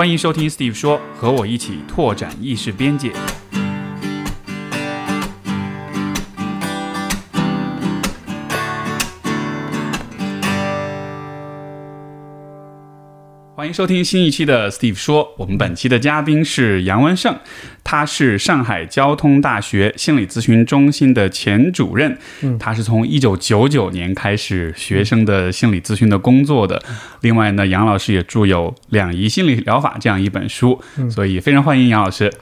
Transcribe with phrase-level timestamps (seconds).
[0.00, 3.12] 欢迎收听 Steve 说，和我一起拓展意识边界。
[13.60, 17.38] 欢迎收听新一期的 Steve 说，我们本期的嘉宾是杨文胜，
[17.84, 22.16] 他是上海交通大学心理咨询中心的前主任，
[22.58, 26.82] 他是从一九九九年开始学生的心理咨询的工作的。
[27.20, 32.32] 另外呢，杨老师也著有《两仪心理疗法》这样一本书，所以非常欢迎杨老师。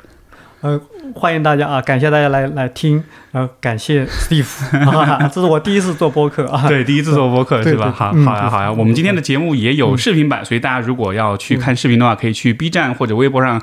[0.60, 0.80] 呃，
[1.14, 1.80] 欢迎大家啊！
[1.80, 4.44] 感谢大家来来听，呃，感谢 Steve，
[4.90, 6.66] 啊、这是我第一次做播客啊。
[6.66, 7.92] 对，第一次做播客是吧？
[7.92, 8.72] 好，嗯好呀，好呀。
[8.72, 13.62] 我们今天的节目也有视频版，所以大家如果要去看视频的话，可以去 B 站或者微博上，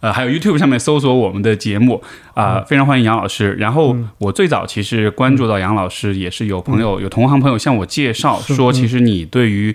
[0.00, 2.02] 呃，还有 YouTube 上面搜索我们的节目
[2.34, 3.54] 啊、非常欢迎杨老师。
[3.54, 9.74] 然后我最早其实关注到杨老师，也是有朋友、有同行朋友向我介绍说，其实你对于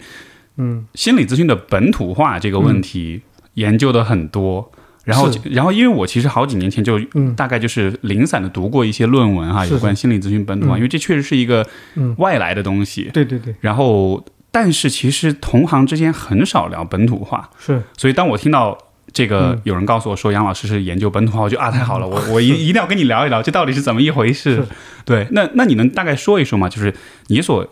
[0.57, 3.23] 嗯心理咨询的本土化这个问题
[3.55, 4.71] 研究的很多。
[5.09, 7.33] 然后，然后，因为我其实好几年前就嗯。
[7.35, 9.73] 大概就是零散的读过一些论文哈，是。
[9.73, 10.77] 有关心理咨询本土化，嗯。
[10.77, 11.65] 因为这确实是一个
[11.95, 12.13] 嗯。
[12.19, 13.09] 外来的东西。
[13.13, 17.81] 对对对，然后，但是其实同行之间很少聊本土化，是。
[17.97, 18.77] 所以当我听到
[19.11, 19.61] 这个嗯。
[19.63, 24.63] 有人告诉我说杨老师是研究本土化，我就啊太好了，我 我一一定要跟你聊一聊，这到底是怎么一回事？
[25.05, 26.69] 对，那那你能大概说一说吗？
[26.69, 26.93] 就是
[27.27, 27.65] 你所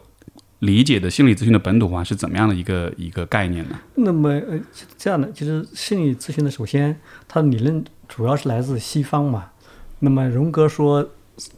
[0.60, 3.80] 理解的心理咨询的本土化是怎么样的一个一个概念呢？
[3.96, 4.60] 那么呃
[4.98, 9.52] 这样的，其实心理咨询的，首先它的理论主要是来自西方嘛。
[10.00, 11.08] 那么荣格说，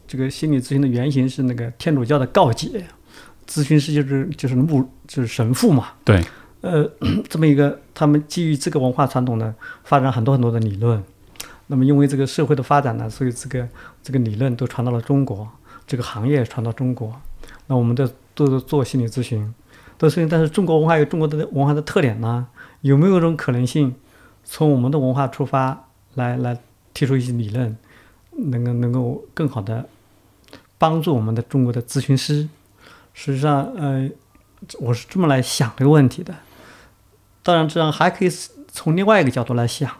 [0.06, 2.84] 这个心理咨询的原型是那个天主教的告解，
[3.48, 5.92] 咨询师就是就是牧就是神父嘛。
[6.04, 6.22] 对，
[6.60, 6.90] 呃，
[7.28, 9.54] 这么一个，他们基于这个文化传统呢，
[9.84, 11.02] 发展很多很多的理论。
[11.68, 13.66] 那么因为这个社会的发展呢，所以这个
[14.02, 15.48] 这个理论都传到了中国，
[15.86, 17.14] 这个行业传到中国。
[17.66, 19.52] 那我们的都是做心理咨询，
[19.98, 22.46] 都是，但是中国文化有中国的文化的特点呢，
[22.80, 23.94] 有没有一种可能性，
[24.44, 26.58] 从我们的文化出发来来
[26.94, 27.76] 提出一些理论，
[28.32, 29.88] 能够能够更好的
[30.78, 32.48] 帮助我们的中国的咨询师？
[33.12, 34.08] 实际上，呃，
[34.78, 36.34] 我是这么来想这个问题的。
[37.42, 38.30] 当然，这样还可以
[38.68, 39.90] 从另外一个角度来想。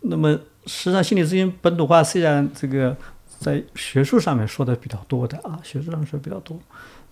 [0.00, 0.32] 那么，
[0.66, 2.96] 实际上心理咨询本土化虽然这个
[3.38, 6.58] 在学术上面说的比较多的啊，学术上说比较多，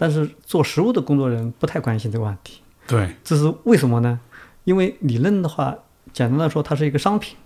[0.01, 2.63] 但是做实务的工作人不太关心这个问题。
[2.87, 4.19] 对，这是为什么呢？
[4.65, 5.77] 因为理论的话，
[6.11, 7.37] 简单的说，它是一个商品，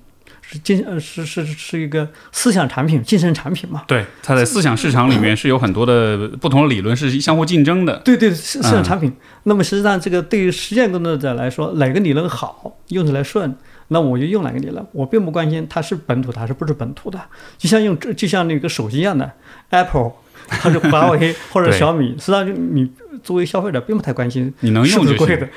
[0.41, 3.83] 是精呃是是是一个思想产品、精神产品嘛。
[3.89, 7.99] 对，它在思想市场里面是有很多的不同的理论是相互竞争的。
[8.05, 9.13] 对对，思想产品。
[9.43, 13.53] 那么实际上，这个对于实践工作者来说，哪个理论好，用起来顺，
[13.89, 17.21] 那我就用哪个理论，我并不关心它是本土的还是不是本土的。
[17.59, 19.29] 就像用就像那个手机一样的
[19.71, 20.13] ，Apple
[20.49, 22.91] 还是华为 或者小米，实际上就你
[23.23, 25.17] 作为消费者并不太关心你能用就行。
[25.17, 25.49] 不是贵的，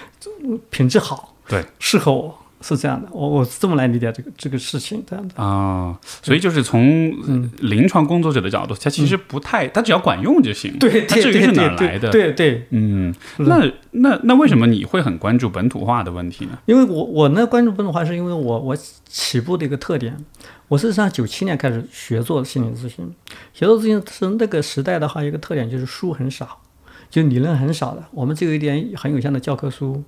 [0.70, 3.08] 品质好，对，适合我是这样的。
[3.12, 5.44] 我我是这么来理解这个这个事情，这样的。
[5.44, 10.78] 啊、所以就是从嗯临床工作者的角度，它其实不太，它只要管用就行。
[10.80, 12.10] 对它至于是哪来的？
[12.10, 16.58] 对对对，嗯，那那那为什么你会很关注本土化的问题呢？
[16.66, 20.18] 因为我我呢关注本土化，是因为我我起步的一个特点，
[20.68, 23.10] 我事实上九七年开始学做心理咨询，
[23.54, 26.62] 学做咨询是那个时代的话，一个特点就是书很少，
[27.10, 30.04] 就理论很少的，我们只有一点很有限的教科书，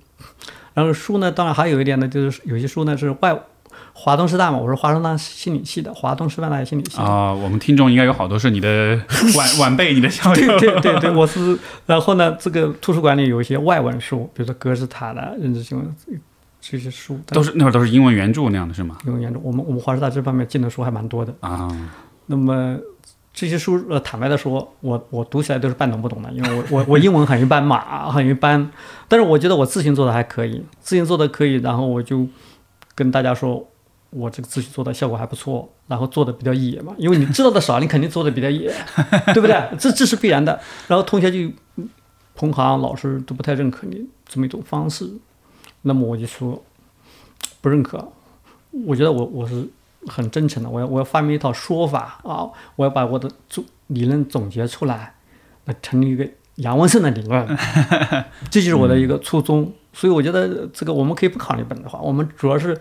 [0.74, 3.38] 然后书呢，当然还有一点呢，就是有些书呢是外
[3.92, 7.02] 华东师大嘛，我是华东大心理系的，华东师范大学心理系的。
[7.02, 9.00] 啊、我们听众应该有好多是你的
[9.36, 10.58] 晚晚辈，你的校友。
[10.58, 11.58] 对对对对，我是。
[11.86, 15.84] 然后呢，这个图书馆里有一些外文书，比如说格式塔的认知行为
[16.60, 18.98] 这些书，都是那会儿都是英文原著那样的是吗？
[19.06, 19.40] 英文原著。
[19.40, 21.34] 我们我们华师大这方面进的书还蛮多的。
[21.40, 21.68] 啊，
[22.26, 22.78] 那么
[23.32, 28.70] 这些书，呃，坦白的说，我我读起来都是半懂不懂的，因为我我我英文很一般嘛，很一般。
[29.08, 32.26] 但是我觉得我咨询做的还可以，咨询做的可以，然后我就
[32.94, 33.66] 跟大家说，
[34.10, 38.70] 我这个咨询做的效果还不错，然后做的比较野嘛，因为你知道的少，你肯定做的比较野，
[39.32, 39.56] 对不对？
[39.78, 40.60] 这这是必然的。
[40.88, 41.52] 然后同学就
[42.34, 45.08] 同行老师都不太认可你这么一种方式，
[45.82, 46.62] 那么我就说
[47.60, 48.12] 不认可。
[48.86, 49.68] 我觉得我我是
[50.06, 55.14] 很真诚的，我要我要发明一套说法啊，我要把我的总理论总结出来，
[55.64, 57.46] 那成立一个杨文胜的理论，
[58.50, 59.72] 这就是我的一个初衷。
[59.92, 62.80] 所以我觉得这个我们可以不考虑本土化，我们主要是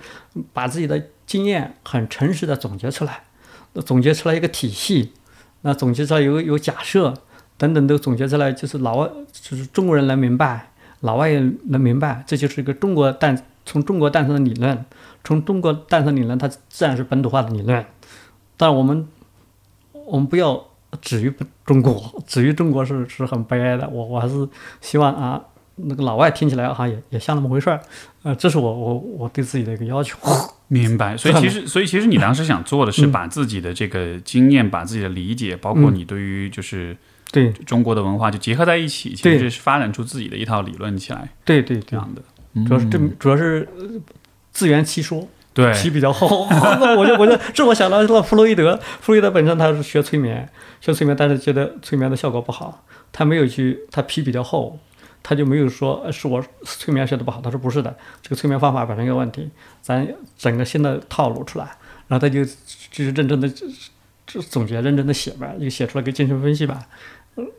[0.54, 3.24] 把自己的经验很诚实的总结出来，
[3.74, 5.14] 那总结出来一个体系，
[5.62, 7.16] 那总结出来有有假设
[7.58, 10.69] 等等都总结出来，就是老外就是中国人能明白，
[11.02, 14.86] 老外也能明白，这就是一个中国诞从中国诞生的理论，
[15.24, 17.86] 从中国诞生理论，它自然是本土化的理论。
[18.58, 19.08] 但我们
[19.94, 20.62] 我们不要
[21.02, 21.34] 止于
[21.66, 23.88] 中国， 止于中国是是很悲哀的。
[23.88, 24.48] 我我还是
[24.82, 25.42] 希望啊，
[25.76, 27.80] 那个老外听起来哈也也像那么回事儿，
[28.24, 30.18] 呃，这是我我我对自己的一个要求。
[30.68, 31.16] 明白。
[31.16, 36.98] 所以其实，所以其实你当时想做的是把自己的这个经验、把自己的理解，包括你对于就是
[37.32, 41.30] 对中国的文化就结合在一起，其实是发展出自己的一套理论起来。
[41.46, 42.22] 对对这样的，
[42.66, 43.68] 主要是这主要是
[44.52, 45.28] 自圆其说。
[45.52, 46.48] 对，皮比较厚，
[46.96, 50.48] 我就我就这我想到了弗洛伊德，弗洛伊德本身他是学催眠，
[50.80, 54.80] 学催眠，但是觉得催眠的效果不好，他没有去，他皮比较厚，
[55.22, 59.50] 他就没有说是我催眠学的不好，他说不是的，这个催眠方法本身有问题，
[59.82, 61.66] 咱整个新的套路出来，
[62.08, 63.50] 然后他就就是认真的
[64.28, 66.80] 就总结，认真的写吧，就写出来个精神分析吧。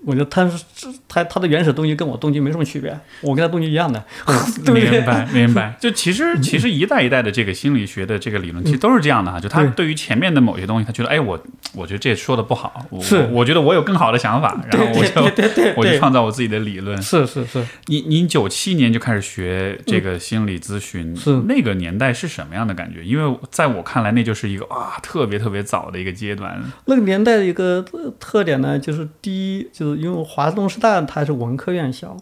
[0.04, 4.02] 我觉得他是他他的原始动机跟我动机没什么区别，我跟他动机一样的，
[4.72, 5.76] 明白明 白。
[5.80, 9.38] 就其实其实一代一代的这个心理学的这个理论，其实都是这样的哈。
[9.40, 11.42] 就他对于前面的某些东西，他觉得哎我
[11.74, 17.00] 我觉得这说的不好，是我觉得我有更好的想法，然后我就我就创造我自己的理论。
[17.00, 17.64] 是是是。
[17.86, 23.02] 您您九七年就开始学这个心理咨询，是那个年代是什么样的感觉？
[23.04, 26.60] 因为在我看来，那就是一个啊特别特别早的一个阶段。
[26.86, 27.84] 那个年代的一个
[28.18, 29.69] 特点呢，就是第一。
[29.72, 32.16] 就是因为华东师大它是文科院校，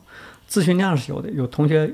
[0.50, 1.92] 咨询量是有的，有同学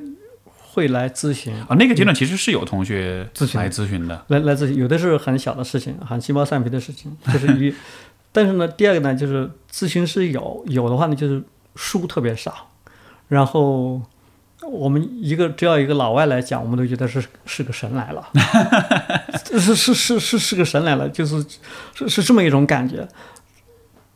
[0.73, 1.77] 会来咨询啊。
[1.79, 7.75] 那个阶段其实是有同学咨询来咨询的，来来咨询，有的是很小的事情，很鸡毛蒜皮的事情，就是一。
[8.37, 11.41] 但是呢，第二个呢，就是咨询师有有的话呢，就是
[11.77, 12.69] 书特别少，
[13.29, 14.03] 然后
[14.69, 18.29] 我们一个只要一个老外来讲，我们都觉得是是个神来了，
[19.61, 21.47] 是是是是是个神来了，就是
[21.95, 23.07] 是是这么一种感觉。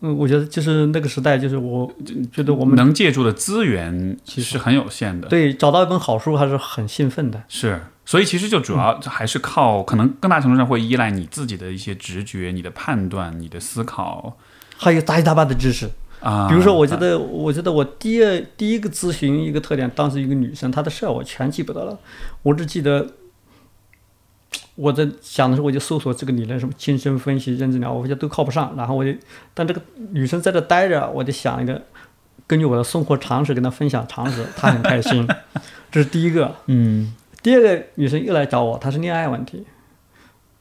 [0.00, 1.92] 嗯，我觉得就是那个时代，就是我
[2.32, 5.26] 觉得我们能借助的资源其实很有限的。
[5.26, 7.42] 对，找到一本好书还是很兴奋的。
[7.48, 14.36] 是，所以其实就主要还是靠，可能更大程度上会依赖你自己的一些直觉、你的判断、你的思考，
[14.76, 15.90] 还有杂七杂八的知识
[16.20, 16.48] 啊。
[16.48, 21.98] 比如说，我觉得，我觉得我第二第一个咨询一个特点，当时一个女生，她的事儿我全记不得了，
[22.42, 23.04] 我只记得。
[24.80, 28.72] 我在想的时候，我就搜索这个理论，什么精神分析、认知疗，我觉得都靠不上。
[28.76, 29.12] 然后我就，
[29.52, 29.82] 但这个
[30.12, 31.82] 女生在这待着，我就想一个，
[32.46, 35.26] 根据我的生活常识跟她分享常识， 她很开心。
[35.90, 36.54] 这是第一个。
[36.66, 37.12] 嗯。
[37.42, 39.66] 第二个女生又来找我，她是恋爱问题。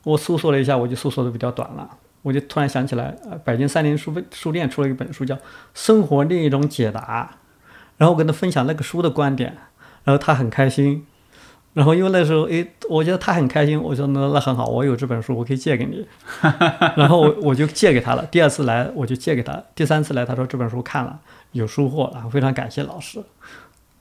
[0.04, 1.88] 我搜索了一下，我就搜索的比较短了。
[2.24, 5.36] 我就突然想起来，呃，北京三联书书店出了一本书，叫
[5.76, 7.30] 《生活另一种解答》，
[7.98, 9.56] 然后我跟她分享那个书的观点，
[10.04, 11.06] 然后她很开心。
[11.78, 16.04] 然后因为那时候，哎，我觉得他很开心，我说那那很好，我有这本书，我可以借给你。
[16.98, 18.26] 然后我我就借给他了。
[18.32, 21.20] 第二次来我就借给他，第三次来他说这本书看了
[21.52, 23.22] 有收获，然后非常感谢老师，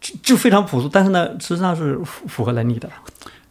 [0.00, 2.88] 就就非常朴素，但是呢，实际上是符符合能力的。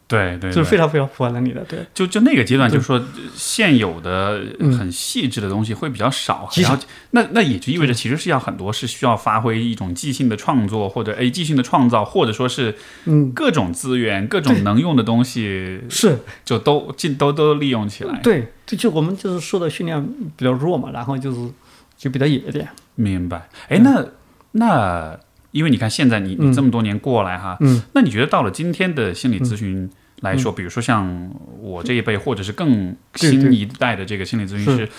[0.08, 1.64] 对对，就是非常非常符合能力的。
[1.64, 3.04] 对，就就那个阶段，就是说
[3.34, 4.40] 现有的
[4.78, 6.78] 很细致的东西会比较少，然后
[7.12, 12.76] 那那也就意味着其实是要很多是需要发挥一种即兴的创作，或者诶即兴的创造，或者说是
[13.06, 18.20] 嗯各种资源、各种能用的东西是就都尽都都利用起来。
[18.22, 20.08] 对，这就我们就是受的训练
[20.38, 21.50] 比较弱嘛，然后就是
[21.98, 22.68] 就比较野一点。
[22.94, 23.50] 明白。
[23.70, 24.06] 哎，那
[24.52, 25.20] 那。
[25.56, 34.90] 因为你看，现在你你这么多年过来哈，嗯，那你觉得到了今天的心理咨询来说，比如说像我这一辈，或者是更新一代的这个心理咨询师，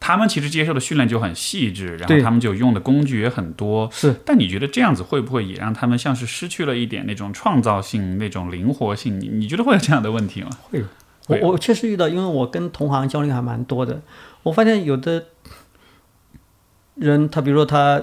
[0.00, 4.14] 他们其实接受的训练就很细致，然后他们就用的工具也很多，是。
[4.24, 9.20] 但你觉得这样子会不会也让他们像是失去了一点那种创造性、那种灵活性？
[9.20, 10.48] 你你觉得会有这样的问题吗？
[10.70, 10.82] 会，
[11.26, 14.00] 我我确实遇到，因为我跟同行交流还蛮多的，
[14.44, 15.26] 我发现有的
[16.94, 18.02] 人，他比如说他。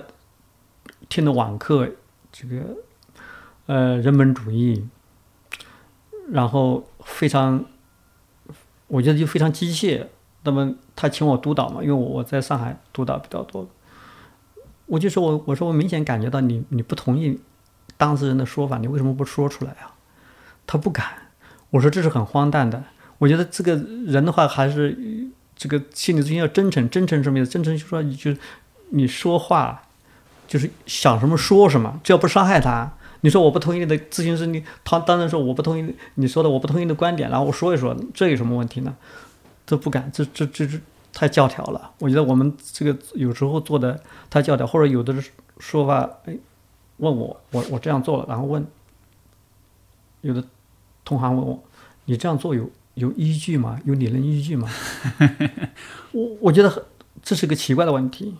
[1.10, 1.90] 听的网课，
[2.32, 2.78] 这个
[3.68, 4.88] 呃人本主义，
[6.30, 7.64] 然后非常，
[8.88, 10.08] 我觉得就非常机械。
[10.44, 13.68] 那么他请我督导嘛，因为我我在上海督导比较多，
[14.86, 17.40] 我就说我我说我明显感觉到你你不同意
[17.98, 19.96] 当事人的说法，你为什么不说出来啊？
[20.68, 21.06] 他不敢。
[21.72, 22.84] 我说这是很荒诞的。
[23.18, 24.96] 我觉得这个人的话还是
[25.56, 27.50] 这个心理咨询要真诚，真诚什么意思？
[27.50, 28.36] 真诚就是说你就
[28.90, 29.82] 你说话。
[30.48, 32.94] 就是想什么说什么，只要不伤害他。
[33.22, 38.96] 你说我不同意你的咨询师，你他当然说我不同意你说的，我不同意的观点，然后我说一说，这有什么问题呢？
[39.66, 40.80] 都不敢，这这这这
[41.12, 41.92] 太教条了。
[41.98, 44.00] 我觉得我们这个有时候做的
[44.30, 45.16] 太教条，或者有的
[45.58, 46.38] 说法，哎，
[46.98, 48.64] 问我，我我这样做了，然后问
[50.22, 50.44] 有的
[51.04, 51.64] 同行问我，
[52.06, 53.80] 你这样做有有依据吗？
[53.86, 54.70] 有理论依据吗？
[56.14, 56.86] 我我觉得
[57.24, 58.36] 这是个奇怪的问题。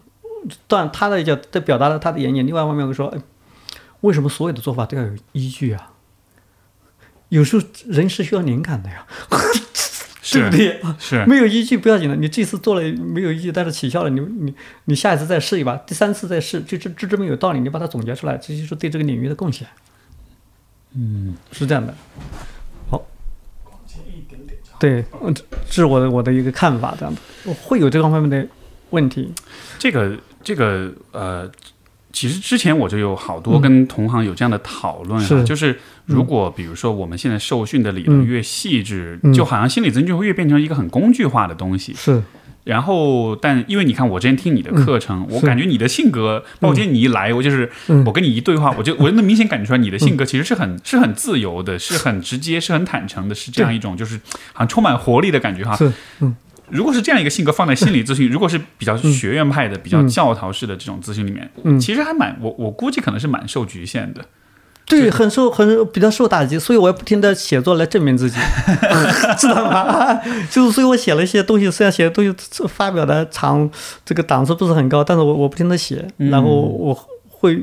[0.68, 3.20] 但他的叫在表达了他的言言，另外一方面会说，哎，
[4.02, 5.92] 为什么所有的做法都要有依据啊？
[7.30, 9.06] 有时候人是需要灵感的呀，
[10.32, 10.80] 对不对？
[11.00, 14.54] 是没有依据不要紧的，你这次做了没有依据，但是起效了，你你
[14.86, 19.68] 你下一次再试一把，第三次再试，就这这这么有道理，你把它总结出来，这就是对这个领域的贡献。
[20.94, 21.94] 嗯，是这样的。
[22.90, 23.04] 好，
[23.66, 24.58] 往前一点点。
[24.80, 25.04] 对，
[25.68, 28.48] 这是我的我的一个看法，这样的会有这方面的
[28.92, 29.34] 问题。
[29.80, 31.52] 这个这个呃，
[32.14, 35.44] 其实之前我就有好多跟同行有这样的讨论、啊是。
[35.44, 39.34] 就是如果比如说我们现在受训的理论越细致，嗯。
[39.34, 41.94] 就好像心理咨询就会越变成一个很工具化的东西。
[41.94, 42.24] 是。
[42.64, 48.04] 然后，但因为你看，我之前听你的课程，我感觉你的性格，包括今天你一来，我就是嗯。
[48.06, 54.20] 我跟你一对话，我就 我就能明显感觉出来，你的性格其实是很是很自由的，是很直接，是很坦诚的，是这样一种就是
[54.54, 55.76] 好像充满活力的感觉哈。
[55.76, 56.36] 是，嗯
[56.70, 64.26] 如果是这样一个性格放在心理咨询，如果是比较学院派的、比较嗯教条式的这种咨询里面，嗯，其实还蛮我我估计可能是蛮受局限的。
[64.88, 68.38] 对，很受很比较受打击，所以我要不停的写作来证明自己，
[69.36, 70.22] 知道吗？
[70.52, 72.32] 就是所以我写了一些东西，虽然写的东西
[72.68, 73.68] 发表的长，
[74.06, 76.94] 这个档次不是很高，但是我我不停的写，嗯然后我
[77.28, 77.60] 会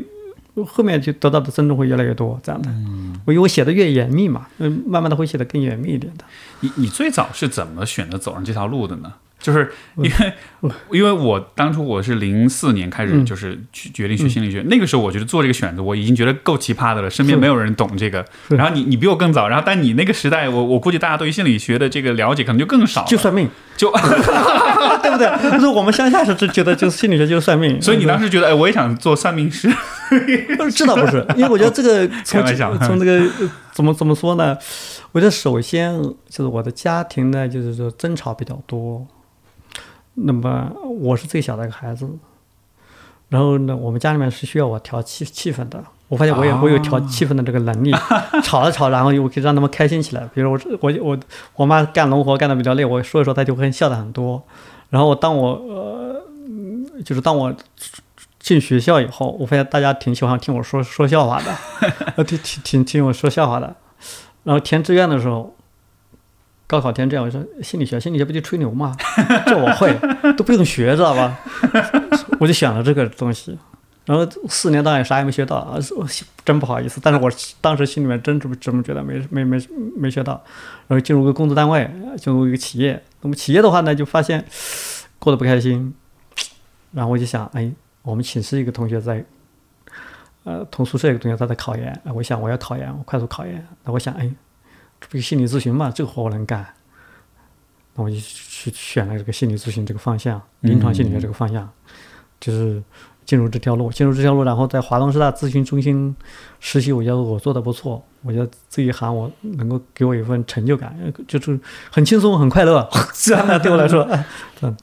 [0.67, 2.69] 后面就得到的尊重会越来越多，这样的。
[2.71, 6.25] 嗯我因为我写的越严密嘛，嗯，慢慢的会写的更严密一点的。
[6.63, 9.15] 你你最早是怎么选择走上这条路的呢？
[9.43, 18.25] 就是因为，因为我当初我是零四年开始嗯就是去决定学心理学，那个时候我觉得做这个选择我已经觉得够奇葩的了，身边没有人懂这个。
[18.49, 23.91] 然后你你比我更早，然后但你那个时代，我我估计大家对于心理学的这个了解可能就更少，就算命，就
[25.03, 25.51] 对不对？
[25.51, 29.69] 就是我们乡下是觉得就是心理学就是算命，所以你当时觉得，哎，我也想做算命师。
[30.77, 32.45] 这倒不是，因为我觉得这个 从
[32.81, 34.57] 从这个呃怎么怎么说呢？
[35.13, 39.07] 我觉得首先就是我的家庭呢，就是说争吵比较多。
[40.15, 42.09] 那么我是最小的一个孩子，
[43.29, 45.83] 然后呢，我们家里面是需要我调气气氛的。
[46.09, 47.91] 我发现我也、我有调气氛的这个能力，
[48.45, 50.29] 吵了吵，然后我可以让他们开心起来。
[50.35, 51.19] 比如我我我
[51.57, 54.43] 我妈干农活干的比较累，我说一说，她就会笑的很多。
[54.91, 57.55] 然后当我呃，嗯就是当我
[58.39, 61.57] 进学校以后，我发现大家挺喜欢听我说说笑话的，
[62.17, 63.75] 呃，挺挺挺听我说笑话的。
[64.45, 65.55] 然后填志愿的时候，
[66.73, 68.97] 高考填志愿，我说心理学，心理学不就吹牛吗？
[69.45, 69.95] 这我会，
[70.39, 71.39] 都不用学，知道吧？
[72.41, 73.59] 我就选了这个东西。
[74.07, 75.77] 然后四年当然啥也没学到啊，
[76.47, 76.99] 真不好意思。
[77.03, 79.63] 但是我当时心里面真这么这么觉得，没没没
[79.95, 80.43] 没学到。
[80.89, 83.03] 然后进入个工作单位，进入一个企业。
[83.21, 84.43] 那么企业的话呢，就发现
[85.19, 85.93] 过得不开心。
[86.93, 89.23] 然后我就想，哎，我们寝室一个同学在，
[90.45, 93.63] 呃，同宿舍一个同学他在考研，哎我想我要考研，我快速考研。
[93.85, 94.33] 那我想，哎，
[95.09, 96.67] 这个心理咨询嘛，这个活我能干。
[97.95, 101.69] 那我就去选了这个心理咨询这个方向，临床心理学这个方向，
[102.41, 102.83] 就是
[103.27, 106.17] 进入这条路，进入这条路，然后在华东师大咨询中心
[106.59, 110.97] 实习，我觉得我做的不错，我觉得这一行我能够给我一份成就感，
[111.29, 114.09] 就是很轻松很快乐， 这样的对我来说，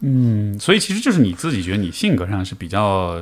[0.01, 3.19] 嗯，所以其实就是你自己觉得你性格上是比较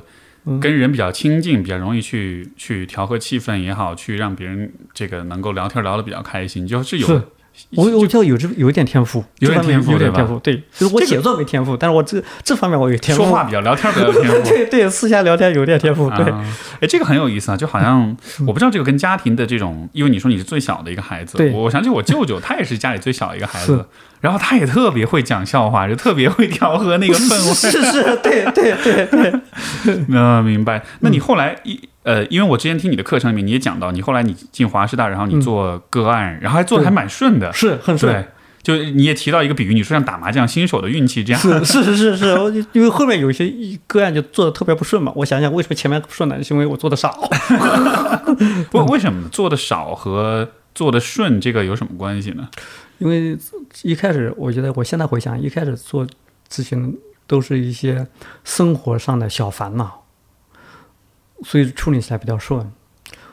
[0.61, 7.21] 跟人比较亲近，比较容易去去调和气氛也好，去让别人这个能够聊天聊得比较开心，就是有是
[7.75, 14.41] 我我觉得有这有一点天赋，有点天赋有点天赋，对，就是我写作没天赋，但是我这这方面我有天赋，说话比较聊天比较天赋。
[14.49, 16.45] 对对，私下聊天有点天赋，对，啊，
[16.79, 23.85] 哎，这个很有意思啊，就好像我不知道这个跟家庭的这种，因为你说你是最小的一个孩子，对我想起我舅舅，他也是家里最小的一个孩是子，
[24.21, 27.53] 然后他也特别会讲笑话，就特别会调和那个氛围。
[27.53, 30.83] 是是，对对对对，那， 明白。
[31.01, 38.13] 那嗯你后来一呃，因为我之前听你的课程里面你也讲到，你后来你进华师大，然后你做个案，然后还做的还蛮顺的，是很顺。
[38.13, 38.25] 对。
[38.63, 43.53] 就你也提到一个比喻，你说像打麻将新手的运气这样，是是是是是，因为后面有一些
[43.87, 46.41] 个案就做的特别不顺嘛，我想想为什么前面不顺呢？
[46.41, 47.29] 是因为我做的少。
[48.71, 52.47] 为为什么做的少和做的顺这个有什么关系呢？
[52.99, 53.37] 因为
[53.83, 56.05] 一开始我觉得，我现在回想，一开始做
[56.49, 58.07] 咨询都是一些
[58.43, 60.03] 生活上的小烦恼，
[61.43, 62.71] 所以处理起来比较顺。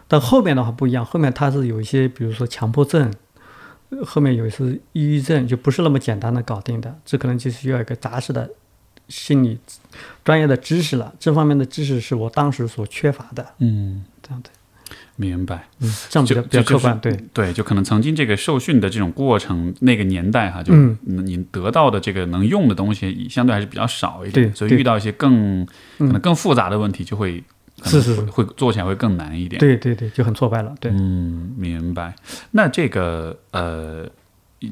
[0.06, 3.10] 但后面的话不一样，后面他是有一些，比如说强迫症，
[3.88, 8.50] 呃后面有一些抑郁症，就不是那么简单的搞定的，这可能就需要一个扎实的
[9.08, 9.58] 心理
[10.22, 11.14] 专业的知识了。
[11.18, 14.50] 这方面的知识是我当时所缺乏的，嗯，这样的，
[15.16, 15.68] 明白。
[15.80, 17.16] 嗯，这样比较比较客观，对。
[17.32, 27.42] 对，就可能曾经这个受训的这种过程，那个年代哈，就嗯你得到的这个能用的东西，相对还是比较少一点，所以遇到一些更可嗯能更复杂的问题，就会
[27.84, 29.58] 是是会会做起来会更难一点。
[29.58, 30.90] 对对对，就很挫败了，对。
[30.92, 32.14] 嗯，明白。
[32.52, 34.08] 那这个呃，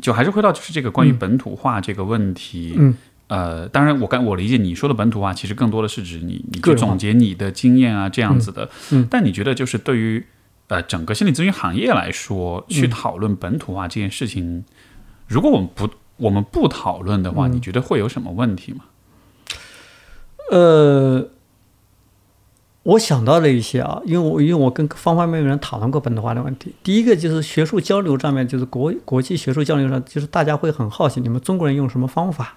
[0.00, 2.74] 就还是回到就是这个关于嗯本土化这个问题。
[2.76, 2.96] 嗯
[3.28, 8.68] 呃，当然我刚我理解你说的本土化，其实更多的是指你你去个人化总结你的经验啊这样子的。
[8.90, 10.26] 嗯但你觉得就是对于
[10.68, 14.64] 呃整个心理咨询行业来说，去嗯讨论本土化这件事情，
[15.28, 15.88] 如果我们不
[16.18, 18.84] 我们不讨论的话，嗯你觉得会有什么问题吗？
[20.50, 21.30] 呃，
[22.84, 26.74] 我想到了一些啊，因为我因为我跟方方面面人讨论过本土化的问题。
[26.82, 32.56] 第一个就是学术交流上面，就是国国际学术交流上，就是大家会很好奇你们中国人用什么方法。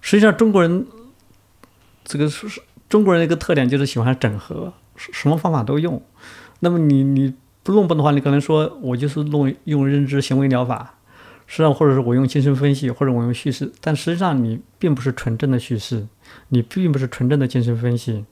[0.00, 0.86] 实际上，中国人
[2.04, 6.00] 这个是中国人的一个特点，就是喜欢整合，什么方法都用。
[6.60, 10.94] 那么你你不弄本土化，你可能说我就是弄用认知行为疗法，
[11.46, 16.06] 实际上或者是我用精神分析，或者我用叙事，但实际上你并不是纯正的叙事，
[16.50, 18.24] 你并不是纯正的精神分析。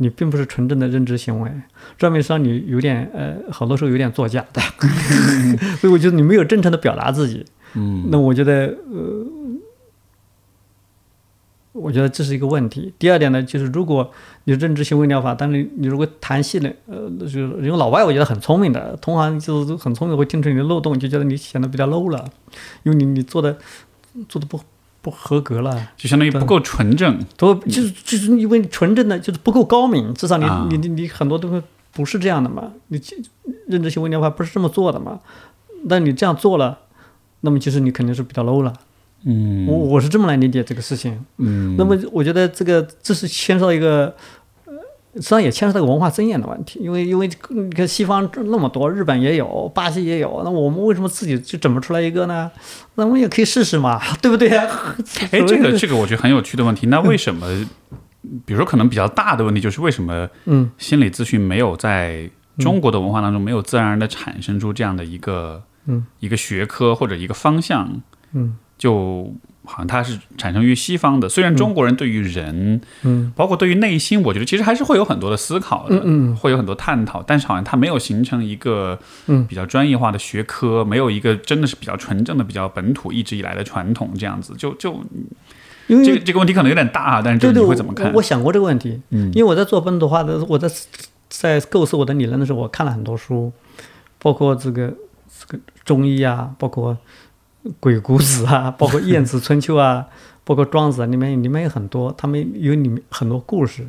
[0.00, 1.50] 你并不是纯正的认知行为，
[1.96, 4.60] 这面上你有点呃，好多时候有点作假的，
[5.78, 7.44] 所以我觉得你没有真诚的表达自己。
[7.74, 9.26] 嗯，那我觉得呃，
[11.72, 12.94] 我觉得这是一个问题。
[12.98, 14.10] 第二点呢，就是如果
[14.44, 22.30] 你认知行为疗法，但是你如果谈戏呢，呃，就是因为老外我觉得很聪明的，同行就是很聪明，会听出你的漏洞，就觉得你显得比较 low 了，
[22.84, 23.58] 因为你你做的
[24.28, 24.60] 做的不。
[25.00, 33.00] 不合格了，就相当于不够纯正，都就是就是因为纯正的就是不够高明，至少你你你你很多东西不是这样的嘛，你
[33.66, 35.20] 认知行为疗法不是这么做的嘛，
[35.84, 36.78] 那你这样做了，
[37.40, 38.72] 那么其实你肯定是比较 low 了，
[39.24, 44.14] 嗯，我我是这么来理解这个事情，嗯，那么我觉得这个这是牵涉到一个。
[45.14, 52.50] 实际上也牵涉到个文化尊严的问题，因为因为你看西方那么多，日本也有，巴西也有，那我们为什么自己就整不出来一个呢？
[52.94, 54.96] 那我们也可以试试嘛， 对不对啊？
[55.32, 56.86] 哎，这个这个我觉得很有趣的问题。
[56.88, 57.46] 那为什么，
[58.44, 68.00] 比如说可能比较大的问题就是为什么，嗯，心理咨询没有在中国的文化当中没有自然而然的产生出这样的一个，嗯，一个学科或者一个方向，
[68.34, 69.32] 嗯，就。
[69.68, 84.98] 好像它是产生于西方的，虽然中国人对于人，嗯，包括对于内心，我觉得其实还是会有很多的思考的，嗯，会有很多探讨，但是好像它没有形成一个，嗯，比较专业化的学科，没有一个真的是比较纯正的、比较本土一直以来的传统这样子，就就，
[85.86, 88.12] 因为这个这个问题可能有点大，但是这你会怎么看？
[88.14, 90.68] 我想过这个问题，嗯，因为我在做本土化的，我在
[91.28, 93.52] 在构思我的理论的时候，我看了很多书，
[94.18, 94.88] 包括这个
[95.38, 96.96] 这个中医啊，包括
[97.80, 100.06] 鬼谷子啊， 包括晏子春秋啊。
[100.48, 103.86] 包括庄子里面，里面有很多，他们有里面很多故事，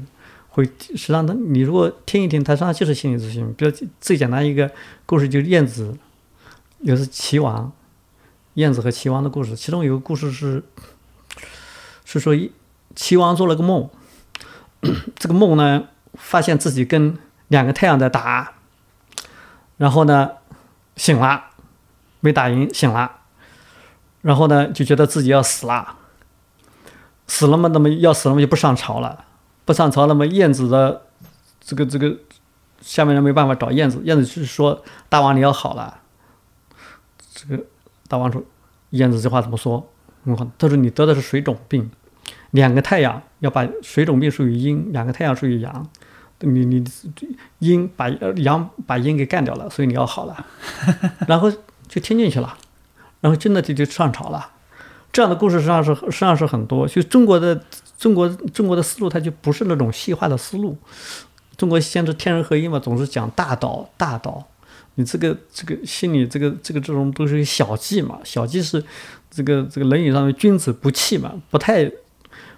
[0.49, 3.53] 会实际上他你如果听一听，它实际上就是心理咨询。
[3.53, 4.69] 比如最简单一个
[5.05, 5.97] 故事就是晏子，
[6.79, 7.71] 又是齐王，
[8.55, 9.55] 晏子和齐王的故事。
[9.55, 10.61] 其中有个故事是，
[12.03, 12.35] 是说
[12.93, 13.89] 齐王做了个梦，
[15.15, 18.55] 这个梦呢，发现自己跟两个太阳在打，
[19.77, 20.31] 然后呢，
[20.97, 21.45] 醒了，
[22.19, 23.18] 没打赢，醒了，
[24.21, 25.95] 然后呢，就觉得自己要死了。
[27.27, 29.25] 死了嘛，那么要死了嘛就不上朝了，
[29.65, 31.03] 不上朝，那么燕子的
[31.61, 32.17] 这个这个
[32.81, 35.99] 下面人没办法找燕子，燕子是说大王你要好了，
[37.33, 37.63] 这个
[38.07, 38.43] 大王说
[38.89, 39.87] 燕子这话怎么说？
[40.57, 41.89] 他说你得的是水肿病，
[42.51, 45.87] 两个太阳要把水肿病属于阴，两个太阳属于阳，
[46.39, 46.83] 你你
[47.59, 50.45] 阴把阳把阴给干掉了，所以你要好了，
[51.27, 51.51] 然后
[51.87, 52.57] 就听进去了，
[53.21, 54.51] 然后真的就就上朝了。
[55.11, 57.63] 这样的故事实际上是实际上是很多，就中国的
[57.97, 60.77] 中国中国的思路，它就不是那种细化的思路。
[61.57, 64.47] 中国先是天人合一嘛，总是讲大道大道。
[64.95, 68.83] 你这个这个心理这个这个这种都是小计嘛，小计是
[69.31, 71.89] 这个这个《论语》上的君子不器嘛，不太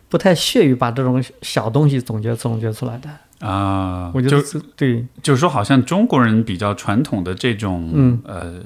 [0.09, 3.09] 不太屑于把这种小东西总结总结出来的
[3.41, 4.11] 啊。
[4.13, 4.43] 我觉得
[4.75, 8.61] 对，就是说好像中国人比较传统的这种嗯呃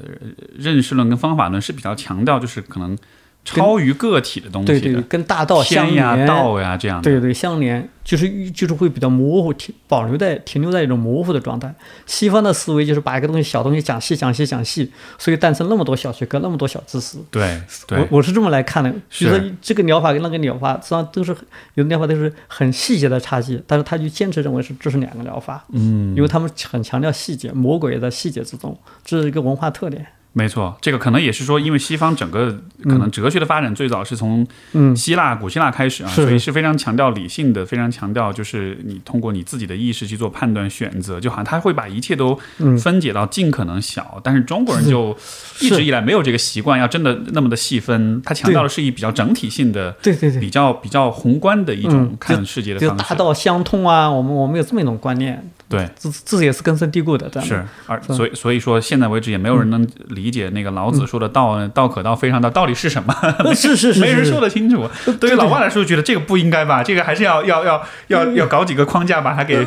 [0.57, 2.97] 认识论跟方法论是比较强调，就是可能。
[3.45, 11.71] 超于个体的东西，对对，跟大道相连，道呀这样的，对对相连，就是就是会比较模糊，停保留在停留在一种模糊的状态。
[12.07, 17.19] 西方的思维就是把一个东西小东西讲细讲细讲细，所以诞生那么多小学科，那么多小知识。
[17.29, 21.35] 对，我我是这么来看的，就说这个疗法跟那个疗法，实际上都是
[21.75, 30.03] 有的疗法都是很细节的差距，但是他就坚持认为是这是两个疗法，嗯，因为他们很强调细节，魔鬼也在细节之中，这是一个文化特点。
[30.37, 32.51] 没错，这个可能也是说，因为西方整个
[32.83, 34.45] 可能哲学的发展最早是从
[34.93, 42.37] 希腊古希腊开始啊，所以是非常强调理性的，非常强调就是你通过你自己的意识去做判断选择，就好像他会把一切都
[42.77, 44.19] 分解到尽可能小。
[44.21, 45.17] 但是中国人就
[45.61, 55.49] 一直以来没有这个习惯，要真的那么的细分，他强调的是以比较整体性的，对对对，比较比较宏观的一种看世界的方式，就大道相通啊，我们我们有这么一种观念。
[55.67, 63.11] 对，这这也是根深蒂固的，是，而所以所以说，现在为止也没有人能理解那个老子说的“道道可道，非常道”到底是什么？
[63.55, 64.87] 是 是是， 没人说得清楚。
[65.19, 66.83] 对于老外来说，觉得这个不应该吧？
[66.83, 69.65] 这个还是要要要要要搞几个框架把它给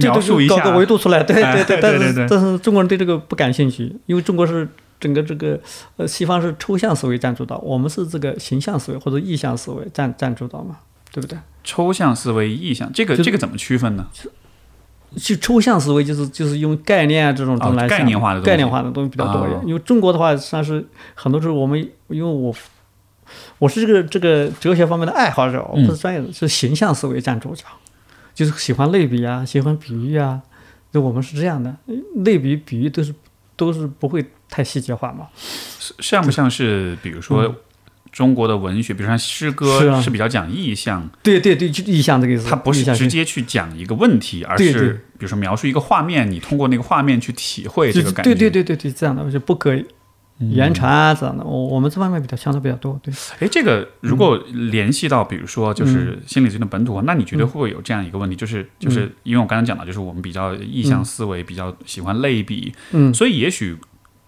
[0.00, 1.22] 描述一下，搞个维度出来。
[1.22, 5.58] 对对对，但是但是中国人对这个不感兴趣，因为中国是整个这个
[5.98, 10.78] 呃西方是抽象思维占主导，我们是这个形象思维或者意象思维占占主导嘛，
[11.12, 11.38] 对不对？
[11.62, 14.06] 抽象思维、意象，这个这个怎么区分呢？
[15.16, 19.58] 就抽象思维就是就是用概念啊这种东西来、哦概念化的东西概念化的东西比较多一点。
[19.58, 22.54] 啊因为中国的话，实际上是很多时候我们因为我
[23.58, 27.64] 我是这个这个哲学方面的爱好者，我不是专业的，是形象思维占主角，
[28.34, 30.40] 就是喜欢类比啊，喜欢比喻啊，
[30.92, 31.74] 就我们是这样的，
[32.24, 33.14] 类比比喻都是
[33.56, 35.28] 都是不会太细节化嘛。
[36.00, 37.54] 像不像是比如说
[38.18, 40.02] 中国的文学，比如说像诗歌啊。
[40.02, 48.34] 是比较讲意象，对对对，就意象这个意思，它不是直接去讲一个问题，而是比如说描述一个画面，你通过那个画面去体会这个感觉。
[48.34, 49.84] 对对对对对，这样的就不可以
[50.38, 53.14] 言传啊这样的，我我们这方面比较相对比较多，对。
[53.38, 58.34] 哎，这个如果联系到，比如说嗯就是心理学的本土化，那你觉得会不会有这样一个问题？
[58.34, 58.66] 就是嗯。
[58.80, 63.12] 就是因为我刚才讲到，就是我们比较意向思维，比较喜欢类比，嗯。
[63.12, 63.76] 所以也许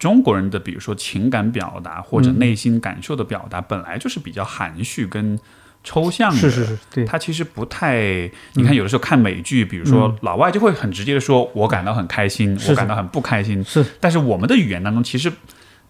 [0.00, 2.24] 中国人的比如说情感表达或嗯。
[2.24, 5.38] 者内心感受的表达，本来就是比较含蓄跟
[5.84, 6.36] 抽象的。
[6.36, 13.62] 是是是，对，他其实不太，你看有的时候看美剧，比如说老外就会很直接的说，我感到很开心，我感到很不开心。
[13.64, 13.84] 是。
[14.00, 15.32] 但是我们的语言当中其实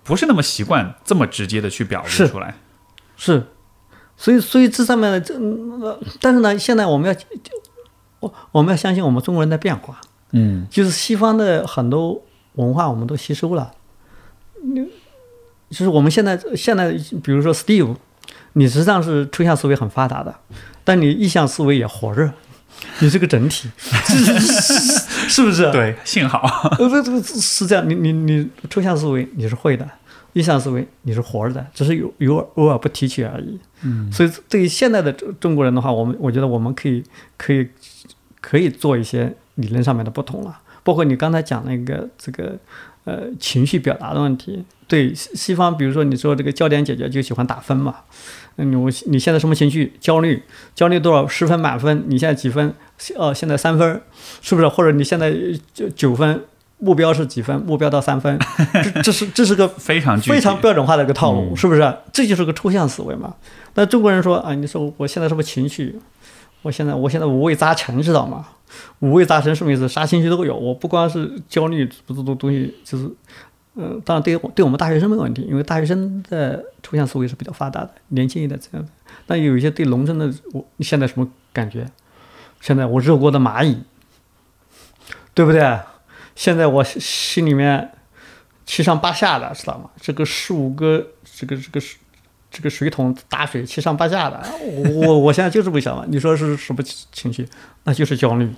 [0.05, 2.55] 不是那么习惯这么直接的去表露出来。
[3.17, 3.47] 是，
[4.17, 5.35] 所以所以这上面的这，
[6.21, 7.21] 但是呢，现在我们要
[8.21, 10.01] 我我们要相信我们中国人的变化，
[10.33, 10.67] 嗯。
[10.71, 12.23] 就是西方的很多
[12.55, 13.80] 文化我们都吸收了，你
[15.71, 16.93] 就是我们现在现在
[17.23, 17.95] 比如说 Steve，
[18.55, 20.35] 你实际上是抽象思维很发达的，
[20.83, 22.31] 但你意向思维也活热，
[22.99, 23.71] 你是个整体，
[25.29, 25.71] 是不是？
[25.71, 26.43] 对，幸好。
[26.79, 29.89] 呃，这这个是这样，你你你抽象思维你是会的，
[30.33, 33.59] 意向思维你是活着的，只是有有偶尔不提起而已。
[33.83, 37.05] 嗯，所以对于现在的中中国人的话，我们我觉得我们可以
[37.37, 37.69] 可以
[38.41, 42.59] 可以做一些理论上面的不同了，包括你刚才讲那个这个
[43.05, 44.65] 呃情绪表达的问题。
[44.87, 47.95] 对西西方，比如说你说这个焦点姐姐就喜欢打分嘛，
[48.57, 49.93] 嗯，我你现在什么情绪？
[50.01, 50.43] 焦虑，
[50.75, 51.29] 焦虑多少？
[51.29, 52.75] 十分满分，你现在几分？
[53.17, 54.03] 呃，现在三分，
[54.43, 54.67] 是不是？
[54.67, 55.33] 或者你现在
[55.73, 56.43] 九九分，
[56.79, 57.57] 目标是几分？
[57.61, 58.37] 目标到三分，
[58.83, 61.95] 这这是这是个 非常非常标准化的一个套路，嗯是不是？
[62.13, 63.37] 这就是个抽象思维嘛。
[63.75, 66.01] 那中国人说啊，你说我现在什么情绪？
[66.63, 68.47] 我现在我现在五味杂陈，知道吗？
[69.01, 69.89] 五味杂陈什么意思？
[69.89, 70.55] 啥情绪都有。
[70.55, 73.11] 我不光是焦虑，不这种东西就是，
[73.75, 78.93] 嗯、当然对对我们大学生没问题，因为大学生的抽象思维是比较发达的，年轻一点这样的。
[79.27, 81.87] 但有一些对农村的，我现在什么感觉？
[82.61, 83.83] 现在我热锅的蚂蚁，
[85.33, 85.81] 对不对？
[86.37, 87.91] 现在我心里面
[88.67, 89.91] 七上八下的，知道吗？
[90.01, 91.99] 这个十五个这个这个水
[92.51, 94.43] 这个水桶打水七上八下的，
[94.93, 96.05] 我我我现在就是不想了。
[96.09, 96.83] 你说是什么
[97.13, 97.47] 情绪？
[97.85, 98.51] 那就是焦虑，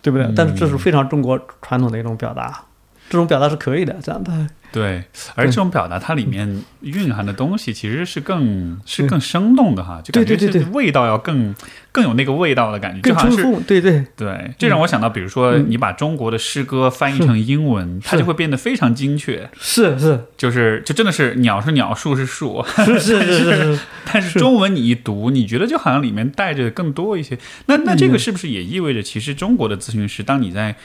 [0.00, 0.26] 对不对？
[0.34, 2.64] 但是这是非常中国传统的一种表达，
[3.08, 4.48] 这种表达是可以的，这样的。
[4.72, 5.04] 对，
[5.36, 11.54] 而这种表达它里面蕴含的东西其实是更是更生动的哈，就感觉对对对是味道要更
[11.96, 15.66] 更有那个味道的感觉，就好像是，对对，对，这让我想到，比如说嗯。
[15.68, 20.20] 你把中国的诗歌翻译成英文，它就会变得非常精确，是是。
[20.36, 27.38] 就是就真的是鸟是鸟，树是树，是是是但是中文你一读，你觉得就好像里面带着更多一些。
[27.66, 28.30] 那那嗯这个是。
[28.36, 30.76] 不是也意味着，其实中国的咨询师，当你在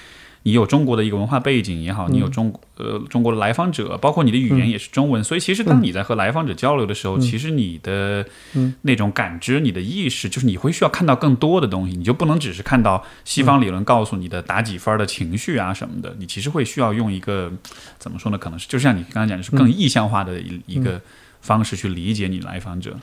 [0.43, 8.73] 你有中国的一个文化背景也好，你有嗯中呃中国的来访者，包括你的语言也是中文，所以其实当你在和来访者交流的时候，其实你的嗯。
[8.83, 17.51] 那种感知、你的意识，就是你会需要看到更多的东西，你就不能只是看到西方理论告诉你的打几分的情绪啊什么的，你其实会需要用一个
[17.99, 18.37] 怎么说呢？
[18.37, 20.99] 可能是就像你刚刚讲的是更意象化的一一个
[21.41, 22.97] 方式去理解你来访者。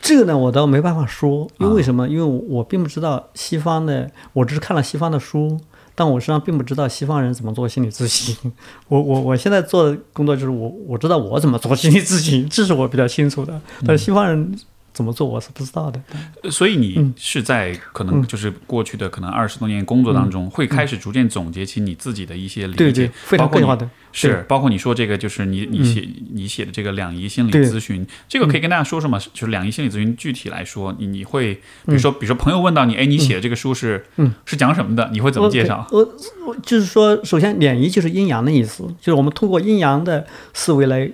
[0.00, 1.74] 这个呢，我倒没办法说，因为啊。
[1.76, 2.08] 为什么？
[2.08, 5.60] 因为我并不知道西方的，我只是看了西方的书，
[5.98, 8.52] 但我实际上并不知道西方人怎么做心理咨询。
[8.86, 14.56] 我我我现在做的工作就是我我知道我怎么做心理咨询，这是我比较清楚的，但是西方人
[14.98, 16.02] 怎么做我是不知道的。
[16.42, 23.90] 呃所以你嗯是在可能就是过去的可能二十多年工作当中，会开始逐渐总结起你自己的一些理解，嗯对对，非常包括你个性化的。
[24.10, 29.18] 是包括你说这个就是你你写、你写的这个两仪心理咨询，这个可以跟大家说说吗？
[29.32, 31.54] 就是两仪心理咨询具体来说，你你会
[31.86, 35.08] 比如说比如说朋友问到你，哎，你写的这个书是嗯是讲什么的？
[35.12, 35.86] 你会怎么介绍？
[35.92, 41.08] 我就是说，首先两仪就是阴阳的意思，就是我们通过阴阳的思维来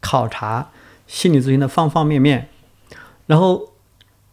[0.00, 0.68] 考察
[1.06, 2.48] 心理咨询的方方面面。
[3.30, 3.70] 然后，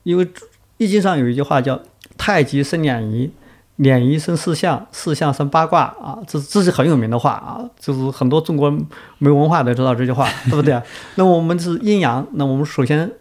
[0.02, 0.26] 因为
[0.78, 1.80] 《易经》上有一句话叫
[2.18, 3.30] “太极生两仪，
[3.76, 8.76] 两仪生四象，四象生八卦”啊，这这是很有名的话啊，就是很多中国
[9.20, 10.82] 没文化的知道这句话，对不对？
[11.14, 13.12] 那我们是阴阳，那我们首先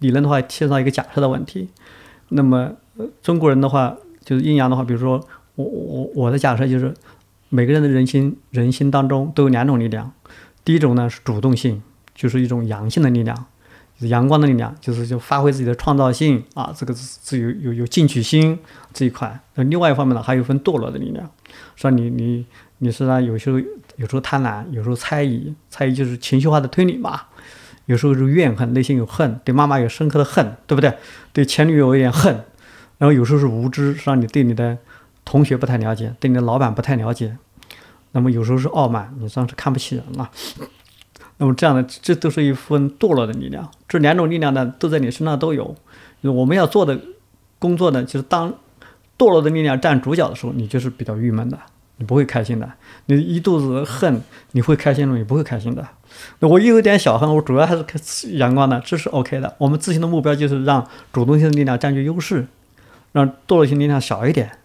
[0.00, 1.68] 理论的话牵涉到一个假设的问题。
[2.30, 2.72] 那么、
[3.22, 6.92] 中国人的话就是阴阳的话，比如说我我我的假设就是
[7.50, 10.12] 每个人的人心人心当中都有两种力量，
[10.64, 11.80] 第一种呢是主动性，
[12.16, 13.46] 就是一种阳性的力量，
[14.08, 18.58] 阳光的力量，就是就发挥自己的创造性啊，这个自有有有进取心
[18.92, 19.38] 这一块。
[19.54, 21.30] 那另外一方面呢，还有一份堕落的力量，
[21.76, 22.46] 说你你
[22.78, 23.58] 你是啊，有时候
[23.96, 27.22] 有时候贪婪，有时候猜疑，猜疑就是情绪化的推理嘛。
[27.86, 30.94] 有时候是怨恨，内心有恨，对妈妈有深刻的恨，对不对？
[31.32, 32.32] 对前女友有点恨，
[32.98, 34.78] 然后有时候是无知，让你对你的
[35.24, 37.36] 同学不太了解，对你的老板不太了解。
[38.12, 40.30] 那么有时候是傲慢，你算是看不起人了。
[41.42, 43.66] 那么这样的，这都是一份堕落的力量。
[43.88, 45.74] 这两种力量呢，都在你身上都有。
[46.20, 47.00] 我们要做的
[47.58, 48.52] 工作呢，就是当
[49.16, 51.58] 堕落的力量占主角的时候，你就是比较郁闷的，
[51.96, 52.70] 你不会开心的。
[53.06, 54.20] 你一肚子恨，
[54.52, 55.16] 你会开心吗？
[55.16, 55.82] 你不会开心的。
[56.40, 59.54] 那我有点小恨，我主要还是阳光的，这是 OK 的。
[59.56, 62.46] 我们执行的目标就是让主动性的力量占据优势，
[63.12, 64.58] 让堕落性力量小一点，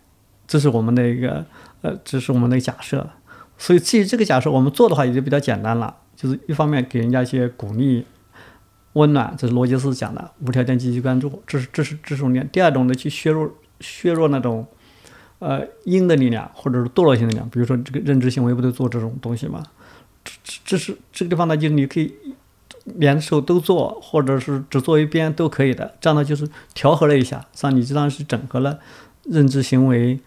[0.46, 1.46] 这是我们的一个
[1.84, 3.08] 呃，这是我们的假设。
[3.58, 5.96] 所以基于这个假设，我们做的话也就比较简单了。
[6.15, 8.06] 就是一方面给人家一些鼓励、
[8.93, 12.47] 温暖，这是罗杰斯讲的无条件积极关注，这是这是这种力量。
[12.49, 13.49] 第二种呢，去削弱
[13.80, 14.65] 削弱那种
[15.39, 19.63] 呃阴的力量，或者是堕落性的力量，比如说这个认知行为不都做这种东西吗？
[20.23, 22.13] 这这这是这个地方呢，就是你可以
[22.86, 25.95] 两手都做，或者是只做一边都可以的。
[25.99, 28.80] 这样呢，就是调和了一下，像你这样是整合了
[29.23, 30.19] 认知行为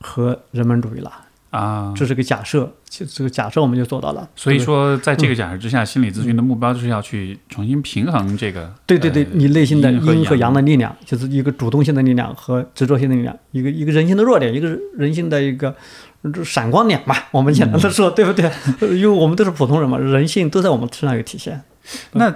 [0.00, 1.23] 和人本主义了
[1.54, 1.92] 啊。
[1.96, 2.72] 这是个假设。
[2.94, 8.72] 就这个假设我们就做到了，所以说在这个假设之下，心理咨询的目标就是要去重新平衡这个。
[8.86, 15.74] 对对对，你内心的阴和阳的力量，就是一个主动性的力量和执着性的力量，一个一个人性的弱点，一个人性的一个
[16.44, 17.16] 闪光点嘛。
[17.32, 18.48] 我们简单的说，对不对？
[18.96, 21.60] 因为我们都是普通人嘛，人性都在我们身上有体现。
[22.12, 22.32] 那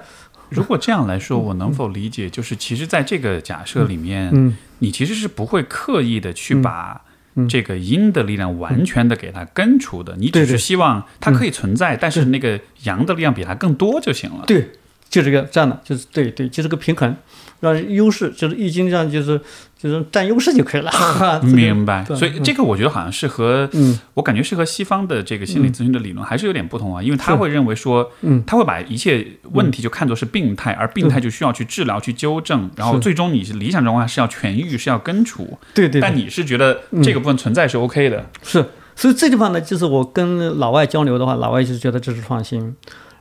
[0.48, 7.02] 如果这样来说，我能否理解，就是其实在这个假设里面，你其实是不会刻意的去把。
[7.46, 14.44] 这个阴的力量完全的给它根除的，你只是希望它可以存在，但是那个阳的力量比它更多就行了。
[14.46, 14.70] 对，
[15.11, 17.14] 就这个这样的，就是对对，就是个平衡，
[17.61, 19.38] 让优势就是易经上就是
[19.79, 20.91] 就是占优势就可以了。
[21.43, 22.05] 明白。
[22.05, 23.71] 所以这个我觉得好像是和，
[24.14, 28.11] 我感觉是和西方的这个心理咨询的理论还是有点不同啊，因为他会认为说，
[28.45, 35.57] 他会把一切问题就看作是病态，而病态就需要去治疗、去纠正，然后最终你是理想状况是要痊愈，是要根除。
[35.73, 36.01] 对对。
[36.01, 38.27] 但你是觉得这个部分存在是 OK 的。
[38.43, 38.64] 是。
[38.97, 42.75] 所以这地方呢，就是我跟老外交流的话，老外就是觉得这是创新，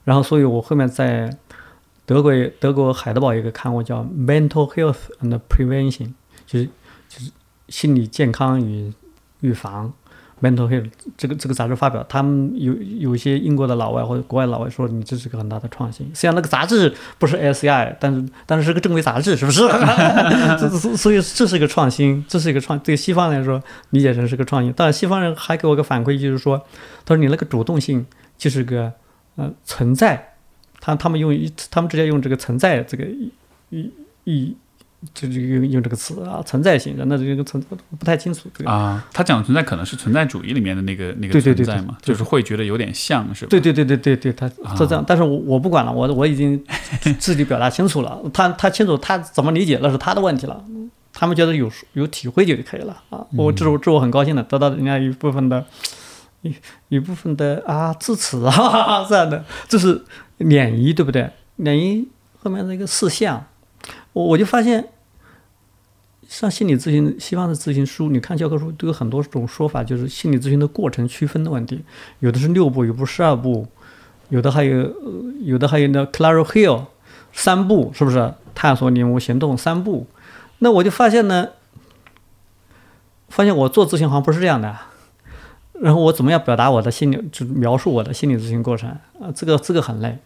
[0.04, 1.30] 然后所以我后面在。
[2.08, 6.06] 德国德国海德堡一个刊物叫《Mental Health and Prevention》，
[6.47, 6.65] 就是
[7.07, 7.31] 就是
[7.69, 8.91] 心理健康与
[9.41, 9.93] 预防。
[10.39, 16.12] Mental Health 这个这个杂志发表，他们有有一些英国的老外或者国外老外说，你这是个很大的创新。
[16.13, 19.67] 虽然那个杂志不是 SCI，但是但是是个正规杂志，是不是？
[20.95, 24.71] 所以这是一个创新，这是一个创对西方来说理解成是个创新。
[24.77, 26.55] 但西方人还给我个反馈，就是说，
[27.03, 28.05] 他说你那个主动性
[28.38, 28.93] 就是个
[29.38, 30.36] 呃存在。
[30.79, 33.05] 他他们用一，他们直接用这个存在这个
[33.71, 33.91] 一
[34.25, 34.55] 一，
[35.13, 37.63] 就就用用这个词啊，存在性，人的这个存
[37.99, 38.49] 不太清楚。
[38.65, 43.49] 啊，他讲的存在可能是存在主义里面的那个那个存在嘛，就是会觉得有点像是吧？
[43.49, 45.03] 对对对对对对，他是这样。
[45.05, 46.62] 但是我我不管了，我我已经
[47.19, 48.19] 自己表达清楚了。
[48.33, 50.63] 他他清楚他怎么理解那是他的问题了。
[51.13, 53.25] 他们觉得有有体会就可以了啊。
[53.36, 55.63] 我这我这我很高兴的，得到人家一部分的
[56.41, 56.53] 一
[56.89, 60.03] 一部分的啊支持啊 这样的，这是。
[60.39, 61.23] 涟漪对不对？
[61.57, 62.05] 涟漪
[62.43, 63.43] 后面那个四象，
[64.17, 64.88] 我我就发现，
[66.27, 71.84] 上心理咨询西方的咨询书，你看教科书都有很多种说法，就是心理咨询的过程区分的问题，
[72.19, 73.67] 有的是六步，有不十二步，
[74.30, 74.91] 有的还有
[75.43, 76.86] 有的还有那 Claro Hill
[77.32, 78.34] 三步，是不是？
[78.56, 80.08] 探索、领悟、行动三步。
[80.58, 81.49] 那我就发现呢，
[83.30, 84.75] 发现我做咨询好像不是这样的。
[85.80, 88.89] 然后我怎么样表达我的心理，就描述我的心理咨询过程
[89.21, 89.30] 啊？
[89.36, 90.17] 这个这个很累。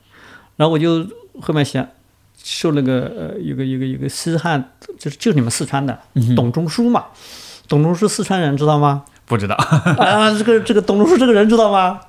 [0.55, 1.05] 然后我就
[1.41, 1.85] 后面想，
[2.43, 5.97] 受那个呃一个一个一个西汉，就是就是你们四川的
[6.35, 7.05] 董仲舒嘛。
[7.67, 9.03] 董仲舒四川人知道吗？
[9.25, 9.55] 不知道
[9.97, 10.31] 啊。
[10.37, 11.99] 这个这个董仲舒这个人知道吗？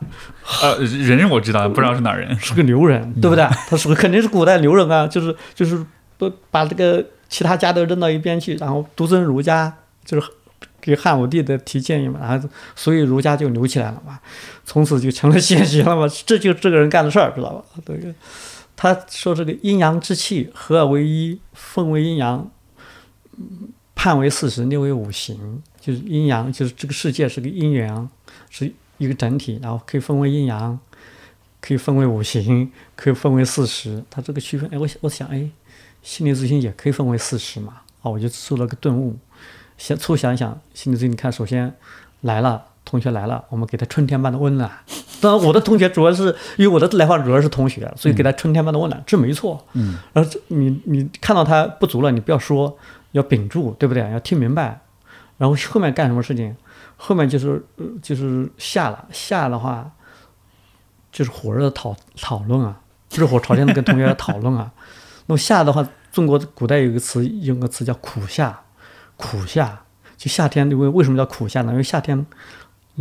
[0.62, 2.38] 呃，人我知道，不知道是哪人。
[2.40, 3.46] 是个牛人，对不对？
[3.68, 5.84] 他是肯定是古代牛人啊，就是就是
[6.18, 9.72] 不把这个其他家都扔到一边去，然后独尊儒家，
[10.04, 10.26] 就是。
[10.80, 14.18] 给汉武帝的提建议嘛，然后所以儒家就牛起来了嘛，
[14.64, 17.64] 从此就成了 先贤了嘛，这就这个人干的事儿，知道吧？
[17.86, 18.12] 这个
[18.76, 22.50] 他说这个阴阳之气合而为一，分为阴阳，
[23.94, 28.08] 判为四时，列为五行，就是阴阳，就是这个世界是个阴阳，
[28.50, 30.78] 是一个整体，然后可以分为阴阳，
[31.60, 34.02] 可以分为五行，可以分为四时。
[34.10, 35.48] 他这个区分，哎，我我想，哎，
[36.02, 37.82] 心理咨询也可以分为四时嘛？
[38.02, 39.16] 啊，我就做了个顿悟。
[39.78, 41.72] 先粗想想，心理咨询，你看，首先
[42.22, 44.70] 来了，同学来了，我们给他春天般的温暖。
[45.20, 49.64] 当然，我的同学主要是因为我的来访主要是同学，所以给他春天般的温暖，这没错。
[49.74, 52.76] 嗯，然后你你看到他不足了，你不要说，
[53.12, 54.02] 要屏住，对不对？
[54.10, 54.80] 要听明白。
[55.38, 56.56] 然后后面干什么事情？
[56.96, 59.90] 后面就是呃就是下了下的话，
[61.10, 62.80] 就是火热的讨讨论啊，
[63.14, 64.72] 热火朝天的跟同学讨论啊。
[65.26, 68.60] 那么夏的话，中国古代有一个词，用个词叫苦夏，
[69.16, 69.82] 苦夏。
[70.16, 71.72] 就夏天，因为为什么叫苦夏呢？
[71.72, 72.24] 因为夏天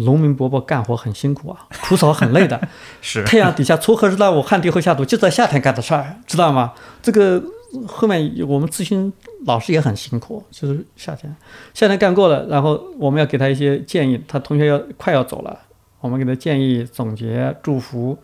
[0.06, 2.60] 农民伯伯干活很辛苦啊， 除草很累的，
[3.02, 6.74] 是太阳底下锄禾日当午，汗滴禾下土，就在夏天干的事儿，知道吗？
[7.02, 7.42] 这个
[7.88, 9.12] 后面我们咨询
[9.46, 11.36] 老师也很辛苦，就是夏天，
[11.74, 15.60] 夏天干过了，然后我们要给他一些建议，他同学要快要走了，
[16.00, 18.18] 我们给他建议、总结、祝福。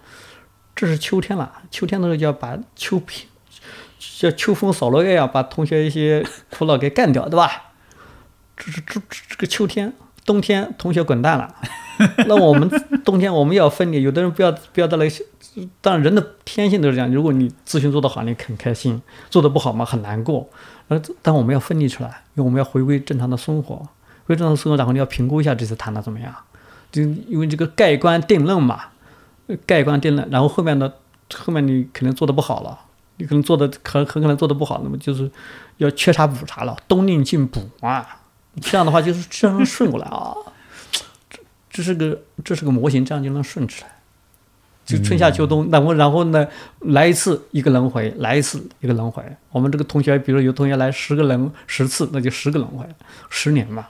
[0.76, 3.28] 这是秋天了，秋天的时候就要把秋品，
[3.98, 7.72] 像秋风扫落叶一样，把同学一些苦恼给干掉，对吧？
[8.56, 9.94] 这是这这这个秋天，
[10.28, 11.56] 冬天同学滚蛋了。
[12.28, 12.70] 那我们
[13.04, 15.24] 冬天我们要分离，有的人不要不要到那些，
[15.82, 17.12] 当然人的天性都是这样。
[17.12, 20.48] 如果你咨询做得好，你很开心；做得不好嘛，很难过。
[20.90, 23.78] 呃，但我们要分离出来，因为我们要回归正常的生活，
[24.26, 26.32] 回归正常的生活，然后你要评估一下这次谈的怎么样。
[26.92, 28.80] 就因为这个盖棺定论嘛，
[29.66, 30.94] 盖棺定论，然后后面的，
[31.34, 32.78] 后面你可能做的不好了，
[33.18, 35.32] 你可能做的很很可能做的不好，那么就是
[35.78, 38.20] 要缺啥补啥了，冬令进补啊。
[38.62, 40.34] 这样的话就是这样顺过来啊，
[41.30, 41.40] 这
[41.70, 43.92] 这是个这是个模型，这样就能顺起来。
[44.86, 46.48] 就春夏秋冬，然后然后呢，
[46.80, 49.22] 来一次一个轮回，来一次一个轮回。
[49.52, 52.86] 我们这个同学，比如有同学来十个轮十次，那就十个轮回，
[53.30, 53.86] 十年嘛。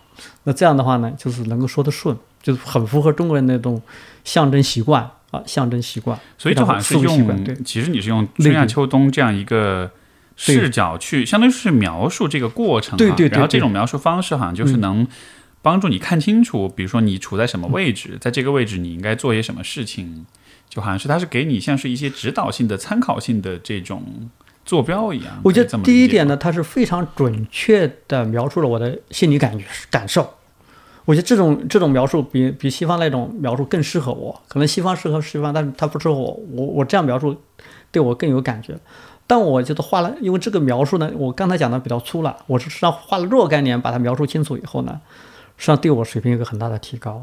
[0.46, 3.80] 那这样的话呢，就是能够说得顺，就是很符合中国人那种
[4.24, 6.20] 象征习惯啊，象征习惯。
[6.36, 9.92] 所以这好像是思维习惯对用，其实你是用春夏秋冬这样一个
[10.38, 12.98] 视角去，相当于是描述这个过程、啊。
[12.98, 15.06] 对对对然后这种描述方式好像就是能
[15.62, 20.26] 帮助你看清楚，比如说你处在什么位置，在这个位置你应该做些什么事情，
[20.70, 24.30] 就好像是它是给你像是一些指导性的、参考性的这种
[24.64, 25.42] 坐标一样。
[25.44, 30.36] 我觉得第一点呢，它是非常准确的描述了我的心理感觉感受。
[31.06, 34.42] 我觉得这种这种描述比比西方那种描述更适合我。
[34.50, 36.40] 可能西方适合西方，但是它不适合我。
[36.52, 37.42] 我我这样描述
[37.92, 38.78] 对我更有感觉。
[39.30, 45.02] 但我觉得画了，因为这个描述呢，我刚才讲的比较粗了，我是实际上画了若干年把它描述清楚以后呢，
[45.58, 47.22] 实际上对我水平有个很大的提高，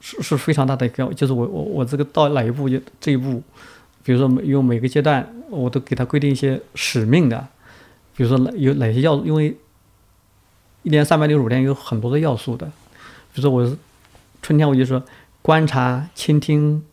[0.00, 3.42] 是是非常大的一个，就是我我我这个到哪一步就这一步，
[4.04, 7.48] 比如说每用每个阶段我都给他规定一些使命的，
[8.14, 9.56] 比如说哪有哪些要，因为
[10.82, 12.66] 一年三百六十五天有很多的要素的，
[13.32, 13.76] 比如说我是
[14.42, 15.02] 春天我就说
[15.40, 16.84] 观察、倾听，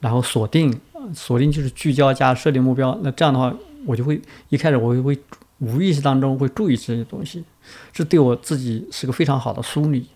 [0.00, 0.80] 然后锁定，
[1.14, 2.98] 锁定就是聚焦加设定目标。
[3.02, 3.52] 那这样的话，
[3.86, 5.18] 我就会一开始我就会
[5.58, 7.44] 无意识当中会注意这些东西，
[7.92, 10.08] 这对我自己是个非常好的梳理，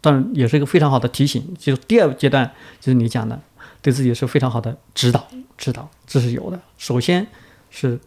[0.00, 1.54] 当然也是一个非常好的提醒。
[1.58, 2.50] 就是第二阶段，
[2.80, 3.38] 就是你讲的，
[3.82, 5.26] 对自己是非常好的指导，
[5.58, 6.58] 指导这是有的。
[6.78, 7.26] 首先
[7.70, 7.98] 是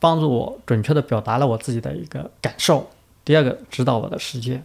[0.00, 2.90] 帮助我准确的表达了我自己的一个感受，
[3.24, 4.62] 第二个指导我的实践。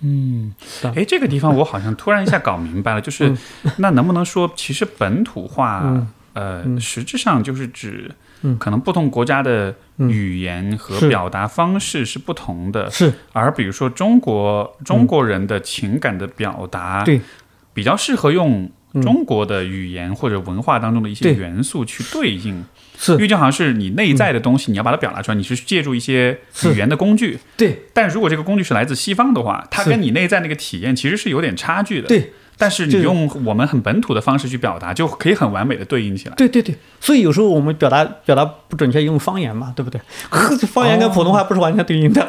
[0.00, 3.36] 嗯的，哎，这个地方我好像突然一下搞明白了，就是、
[3.78, 6.80] 那能不能说，其实本土化，嗯呃，嗯。
[6.80, 8.10] 实质上就是指，
[8.42, 8.56] 嗯。
[8.58, 10.10] 可能不同国家的嗯。
[10.10, 13.12] 语言和表达方式是不同的，是。
[13.32, 17.20] 而比如说中国中国人的情感的表达，对，
[17.74, 19.02] 比较适合用嗯。
[19.02, 22.64] 中国的语言或者文化当中的一些元素去对应，
[22.98, 23.12] 是。
[23.12, 27.82] 因为就好像是你内在的东西，你要把它表达出来，你是借助一些语言的工具，对。
[27.92, 36.34] 但如果这个工具是来自西方的话，它跟你内在那个体验其实是有点差距的。，对但是你用我们很本土的方式去表达，就可以很完美的对应起来。
[36.34, 40.00] 对对对，所以有时候我们表达表达不准确，用方言嘛，对不对？
[40.66, 42.28] 方言跟普通话不是完全对应的。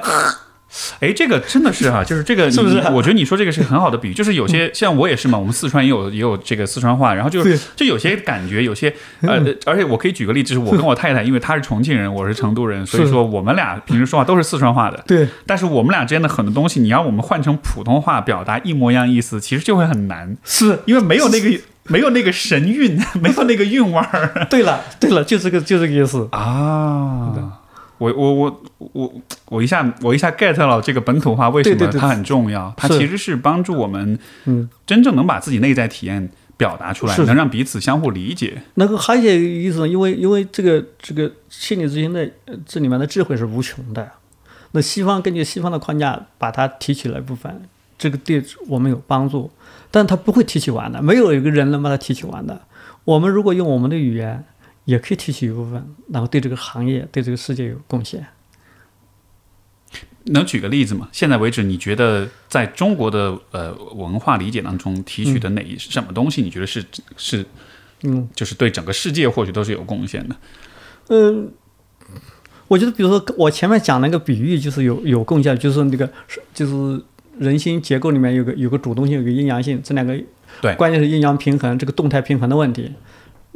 [0.99, 15.03] 哎，这个真的是哈、就是这个你， 是不是我觉得你说这个是很好的比喻，就是有些像我也是嘛，我们四川也有也有这个四川话，然后就是就有些感觉，有些呃，而且我可以举个例子，就是我跟我太太，因为她是重庆人，我是成都人，所以说我们俩平时说话都是四川话的。
[15.07, 20.79] 对，但是我们俩之间的很多东西，你要我们换成普通话表达一模一样意思，其实就会很难，是。
[20.85, 26.27] 因为没有那个没有那个神韵， 没有那个韵味儿 对了，对了，就这个就这个意思。
[26.31, 27.58] 啊。
[27.99, 29.13] 我我我我
[29.49, 36.27] 我一下我一下 get 了这个本土化为什么它很重要，它其实是帮助我们嗯，真正能把自己内在体验
[36.57, 38.61] 表达出来，是能让彼此相互理解。
[38.75, 44.09] 那个还有一个意思呢，因为因为这个这个心理咨询的呃这里面的智慧是无穷的。
[44.71, 47.63] 那西方根据西方的框架把它提取了一部分，
[47.97, 49.49] 这个对我们有帮助，
[49.89, 52.61] 但它不会提取完的，没有一个人能把它提取完的。
[53.03, 54.45] 我们如果用我们的语言，
[54.89, 58.25] 也可以提取一部分，然后对这个行业、对这个世界有贡献。
[60.25, 61.07] 能举个例子吗？
[61.11, 66.83] 现在为止，你觉得在中国的呃文化理解当中提取的哪一什么东西，你觉得是
[67.17, 67.45] 是
[68.03, 70.35] 嗯，就是对整个世界或许都是有贡献的？
[71.09, 71.51] 嗯，
[72.67, 77.03] 我觉得，比如说我前面讲那个比喻，就是有有贡献，就是那个是就是
[77.37, 80.19] 人心结构里面有个有个主动性，有个阴阳性，这两个
[80.61, 82.91] 对关键是阴阳平衡，这个动态平衡的问题，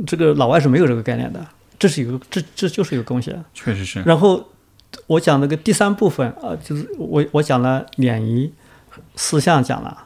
[0.05, 1.39] 这个老外是没有这个概念的，
[1.77, 3.43] 这是一个这这就是一个贡献。
[3.53, 4.43] 确实是，然后
[5.07, 8.53] 我讲那个第三部分啊、呃就是我我讲了联谊、
[9.15, 9.97] 四象讲了，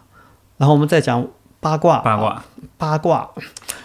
[0.58, 1.26] 然后我们再讲
[1.60, 2.00] 八卦。
[2.00, 2.44] 八卦
[2.78, 3.30] 八卦，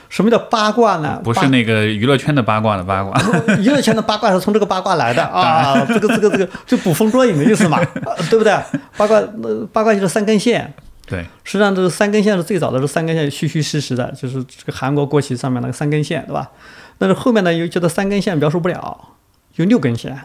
[0.09, 1.20] 什么叫八卦呢？
[1.24, 3.18] 不是那个娱乐圈的八卦的八卦，
[3.59, 8.55] 娱乐圈的八卦是从这个八卦来的啊，这个这个这个就捕风捉影的意思嘛，啊对不对？
[8.96, 10.72] 八卦那八卦就是三根线，
[11.12, 16.50] 对，实际上这个三根线是最早的是三根线虚虚实实的，就是这个韩国国旗上面那个三根线，对吧？
[16.96, 19.10] 但是后面呢又觉得三根线描述不了，
[19.56, 20.18] 有六根线，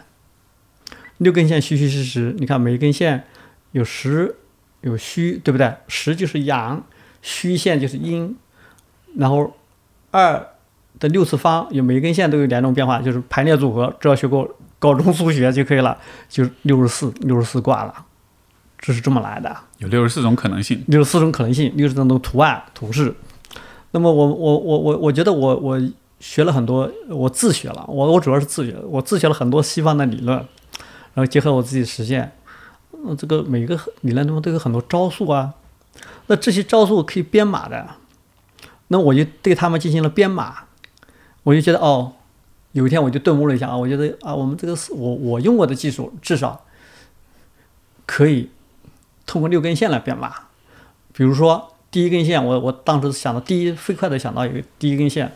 [1.18, 3.24] 六根线虚虚实实，你看每一根线
[3.72, 4.34] 有实
[4.80, 5.74] 有虚，对不对？
[5.88, 6.82] 实就是阳，
[7.20, 8.34] 虚线就是阴，
[9.16, 9.54] 然后
[10.10, 10.48] 二
[10.98, 15.98] 的六次方有每一根线都有两种变化，就是排列组合，只要学过高中数学就可以了，
[16.30, 18.06] 就六十四六十四卦了，
[18.78, 19.54] 这是这么来的。
[19.78, 20.84] 有六十四种可能性。
[20.86, 23.14] 六十四种可能性，六十种图案图示。
[23.90, 25.80] 那么我我我我我觉得我我
[26.20, 30.36] 学了很多，我自学了，我我主要是自学，我自学了很多西方的理论，
[31.14, 32.32] 然后结合我自己实践。
[32.92, 35.54] 嗯，这个每个理论中都有很多招数啊，
[36.26, 37.86] 那这些招数可以编码的，
[38.88, 40.64] 那我就对他们进行了编码，
[41.44, 42.14] 我就觉得哦，
[42.72, 46.64] 有一天我就顿悟了一下啊，我觉得啊，我们这个是我我用过的技术至少
[48.04, 48.50] 可以
[49.28, 50.34] 通过六根线来编码。
[51.12, 55.32] 比如说第一根线，我我当时想到第一飞快的想到一个第一根线，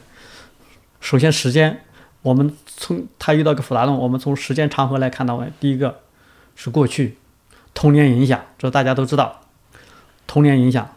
[1.00, 1.84] 首先时间，
[2.22, 6.00] 我们从它遇到个复杂动，我们从时间长河来看到，第一个
[6.56, 7.16] 是过去，
[7.74, 9.40] 童年影响，这大家都知道，
[10.26, 10.88] 童年影响，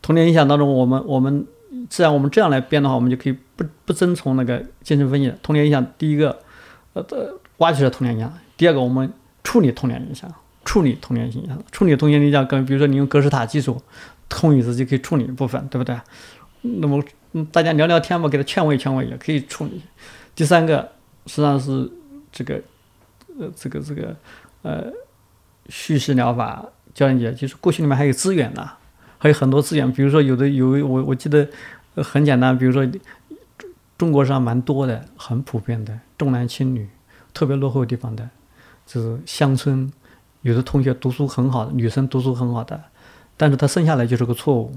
[0.00, 1.46] 童年影响当中，我们我们
[1.90, 6.38] 既然我们这样来编的话，我们就可以不不遵从那个精神分析，童年影响，第一个
[6.94, 10.32] 呃呃挖掘了童年影响，第二个我们处理童年影响。
[10.64, 13.82] 处理童年影响，处理童年影响，跟比如说你用格式塔技术，
[14.30, 15.98] 空椅子就可以处理一部分，对不对？
[16.62, 17.02] 那么
[17.50, 19.82] 大家聊聊天嘛，给他劝慰劝慰也可以处理。
[20.34, 20.92] 第三个
[21.26, 21.90] 实际上是
[22.30, 22.62] 这个
[23.38, 24.16] 呃这个这个
[24.62, 24.84] 呃
[25.68, 28.70] 叙事疗法教练节，就是过去里面还有资源呢，
[29.18, 31.48] 还有很多资源，比如说有的有我我记得
[31.96, 32.86] 很简单，比如说
[33.98, 36.88] 中国上蛮多的，很普遍的重男轻女，
[37.34, 38.30] 特别落后地方的，
[38.86, 39.92] 就是乡村。
[40.42, 42.80] 有的同学读书很好，女生读书很好的，
[43.36, 44.72] 但是她生下来就是个错误，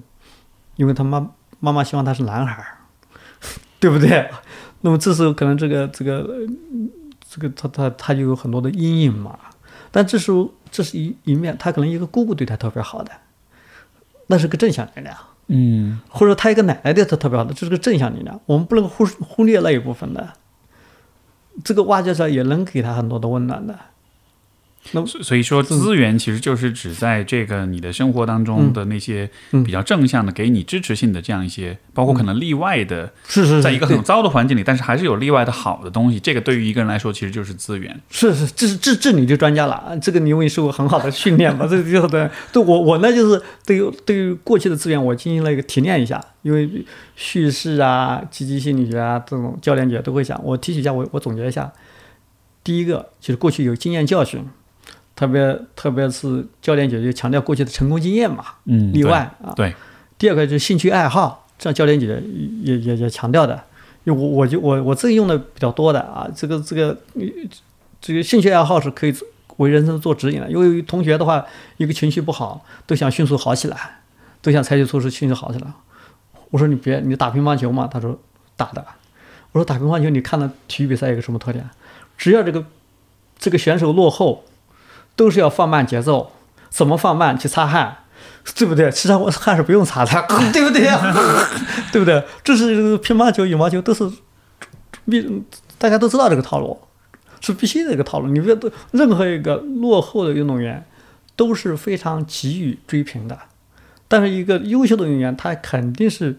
[0.76, 2.78] 因为她妈妈妈希望她是男孩儿，
[3.80, 4.30] 对不对？
[4.82, 6.48] 那么这时候可能这个这个呃
[7.28, 9.38] 这个他他他就有很多的阴影嘛。
[9.92, 13.12] 但这时候这是一一面，他可能一个姑姑对他特别好的，
[14.28, 15.16] 那是个正向力量，
[15.48, 18.40] 嗯，或者他一个奶奶对他特别好的，这是个正向力量。
[18.46, 20.34] 我们不能忽忽略那一部分的，
[21.64, 23.80] 这个挖掘出来也能给他很多的温暖的。
[24.92, 36.20] 那所所以说资源其实就是指在这个你的生活当中的那些嗯比较正向的、给你支持性的这样一些，包括可能例外的，是是是，在一个很糟的环境里，但是还是有例外的好的东西。
[36.20, 38.00] 这个对于一个人来说，其实就是资源。
[38.10, 42.30] 是是，这是这这你就专家了，啊这个你因为受过很好的训练嘛，这个就是的。
[42.54, 51.72] 对我我呢就是对于对于过去的资源，我进行了一个提炼一下，因为叙事啊、积极心理学啊这种教练学都会讲，我提取一下，我我总结一下。
[52.64, 54.44] 第一个就是过去有经验教训，
[55.16, 59.54] 特别特别是教练姐就强调过去的成功经验嘛，嗯，例外啊。
[59.56, 59.74] 对，
[60.18, 62.22] 第二个就是兴趣爱好，这样教练姐
[62.62, 63.64] 也也也强调的，
[64.04, 67.22] 因为我我就我我自己用的比较多的啊，这个这个呃
[68.02, 69.16] 这个兴趣爱好是可以
[69.58, 71.46] 为人生做指引的，因为同学的话，
[71.78, 74.02] 一个情绪不好，都想迅速好起来，
[74.42, 75.68] 都想采取措施迅速好起来。
[76.50, 77.88] 我说你别，你打乒乓球嘛？
[77.92, 78.20] 他说
[78.58, 78.86] 打的。
[79.52, 81.70] 我说打乒乓球，你看到体育比赛有个什么特点？
[82.18, 82.66] 只要这个
[83.40, 84.44] 这个选手落后，
[85.16, 86.32] 都是要放慢节奏。
[86.70, 87.40] 怎么放慢？
[87.40, 88.00] 去擦汗，
[88.54, 88.92] 对不对？
[88.92, 91.00] 其实我汗是不用擦的， 对不对呀？
[91.90, 92.22] 对不对？
[92.44, 94.12] 这是乒乓球、羽毛球都是
[95.10, 95.26] 必
[95.78, 96.78] 大家都知道这个套路，
[97.40, 98.28] 是必须的一个套路。
[98.28, 98.54] 你别
[98.92, 100.86] 任何一个落后的运动员
[101.38, 103.40] 都是非常急于追平的，
[104.10, 106.38] 但是一个优秀的运动员，他肯定是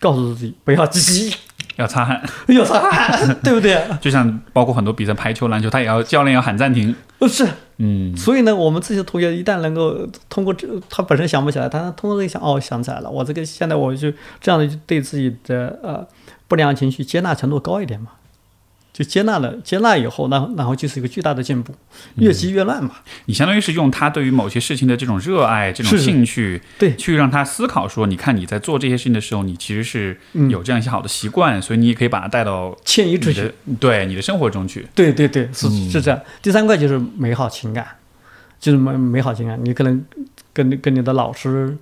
[0.00, 1.34] 告诉自己不要急，
[1.76, 3.80] 要擦汗，要擦汗， 对不对？
[4.00, 6.94] 就像包括很多比赛，排球、篮球，他也要教练要喊暂停。
[7.18, 16.06] 不是，嗯，所以呢，我们这些同学一旦能够通过这，他本身想不起来，他通过这个想，哦，想起来了，我这个现在我就这样的就对自己的呃
[16.46, 18.10] 不良情绪接纳程度高一点嘛，
[18.96, 21.74] 就接纳了，接纳以后，那然后就是一个巨大的进步，
[22.14, 22.92] 越积越乱嘛。
[23.26, 34.86] 你相当于是用他对于某些事情的这种热爱、这种兴趣，对去让他思考说，你看你在做这些事情的时候，你其实是嗯有这样一些好的习惯，所以你也可以把它带到迁移出去，对你的生活中去。
[34.94, 36.18] 对对对，是嗯是这样。
[36.40, 37.86] 第三块就是美好情感，
[38.58, 40.02] 就是美美好情感，你可能
[40.54, 41.76] 跟跟你的老师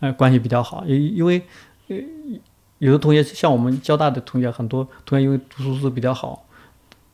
[0.00, 1.40] 呃关系比较好，因因为
[1.88, 1.96] 呃
[2.76, 6.44] 有的同学像我们交大的同学，很多同学因为读书是比较好，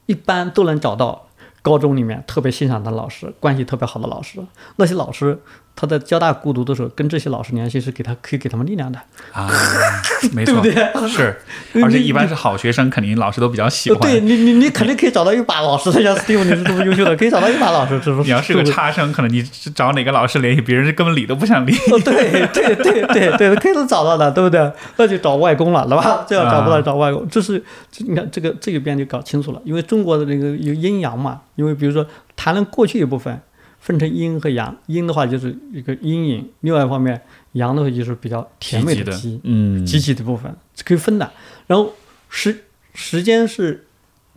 [0.07, 1.29] 一般都能找到
[1.63, 4.45] 高中里面特别欣赏的老师，关系特别好的老师。
[4.77, 5.41] 那些老师
[5.77, 8.99] 他在交大孤独的时候，跟这些老师联系是给他可以给他们力量的，
[9.33, 9.51] 啊，
[10.33, 11.09] 没错，对不对？
[11.09, 11.37] 是，
[11.83, 14.11] 而且一般是好学生，肯定老师都比较喜呃欢。
[14.11, 18.25] 对你你你肯定可以找到一把老师，像 Steve 你是这么优秀的，可以找到一把老师，是不是？
[18.25, 21.75] 你要是个差生，可能你是找哪个老师联系，别人是根本理都不想理。
[21.91, 24.73] 哦，对对对对对，可以能找到的，对不对？
[24.97, 26.25] 那就找外公了，对吧？
[26.29, 27.61] 这样找不到找外公，这是
[27.99, 32.07] 你看这个这个边就搞清楚了，因为中国的那个有阴阳嘛，因为比如说
[32.37, 33.41] 谈论过去一部分
[33.85, 37.21] 分成阴和阳，阴的话就是一个阴影，另外一方面
[37.53, 41.31] 阳的话就是比较甜美的积嗯，积极的部分是可以分的。
[41.67, 41.93] 然后
[42.31, 42.65] 时
[42.95, 43.85] 时间是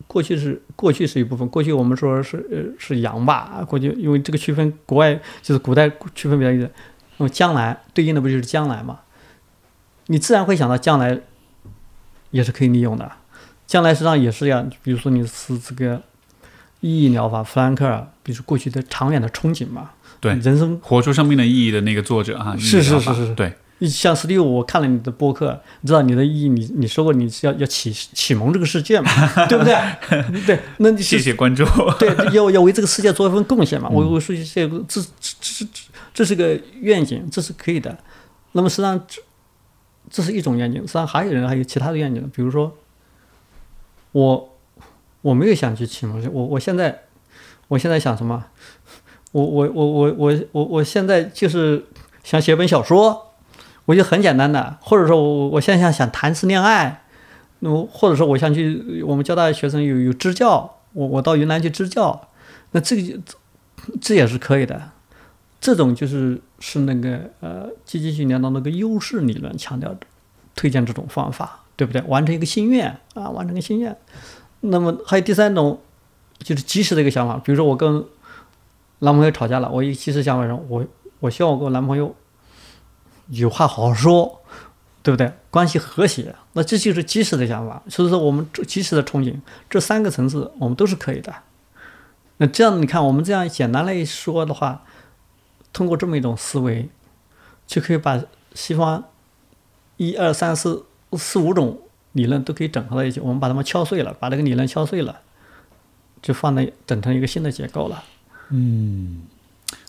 [0.06, 6.70] 过去是过去是一部分，过去我们说是呃是阳吧，过去因为这个区分国外就是古代区分比较一的，
[7.16, 9.00] 那么将来对应的不就是将来嘛？
[10.08, 11.18] 你自然会想到将来
[12.32, 13.10] 也是可以利用的，
[13.66, 16.02] 将来实际上也是要，比如说你是这个
[16.82, 23.54] 意义疗法，弗兰克尔，比如说过去的长远的憧憬嘛，对人生活出生命的意义的那个作者啊，是是是是对，
[23.88, 29.10] 像史蒂夫，我看了你的播客，知道你的意义，你你说过你是要要启启蒙这个世界嘛，
[29.48, 29.76] 对不对？
[30.46, 31.66] 对，那你谢谢关注。
[32.00, 33.90] 对要要为这个世界做一份贡献嘛。
[33.90, 35.08] 我我说这个这这
[35.40, 35.82] 这这
[36.14, 37.98] 这是个愿景，这是可以的。
[38.54, 39.22] 那么实际上这
[40.10, 42.76] 这是一种愿景，实际上还有人还有其他的愿景，比如说
[44.12, 44.57] 我
[45.22, 47.04] 我没有想去启蒙，我我现在
[47.68, 48.46] 我现在想什么？
[49.34, 51.86] 我我我我我我我现在就是
[52.24, 53.34] 想写本小说，
[53.86, 57.04] 我就很简单的，或者说我我现在想想谈次恋爱，
[57.60, 62.30] 那么或者说我想去我们交大学生有有支教，我我到云南去支教，
[62.72, 63.20] 那这个
[64.02, 64.92] 这也是可以的。
[65.60, 70.00] 这种就是是那个呃积极训练当中那个优势理论强调的，
[70.56, 72.02] 推荐这种方法，对不对？
[72.04, 73.96] 完成一个心愿啊，完成一个心愿。
[74.62, 75.80] 那么还有第三种，
[76.40, 78.04] 就是及时的一个想法，比如说我跟
[79.00, 80.86] 男朋友吵架了，我一及时想法说，我
[81.20, 82.16] 我希望我跟我男朋友
[83.28, 84.42] 有话好好说，
[85.04, 85.32] 对不对？
[85.52, 87.82] 关系和谐，那这就是及时的想法。
[87.88, 89.36] 所以说，我们及时的憧憬，
[89.70, 91.34] 这三个层次我们都是可以的。
[92.38, 94.84] 那这样你看，我们这样简单来说的话，
[95.74, 96.90] 通过这么一种思维，
[97.66, 98.22] 就可以把
[98.54, 99.04] 西方
[99.98, 101.80] 一二三四四五种
[102.18, 105.16] 理论都可以整合到一起，我们把它们敲碎了，把这个理论敲碎了，
[106.22, 108.04] 就放在整成一个新的结构了，
[108.50, 109.22] 嗯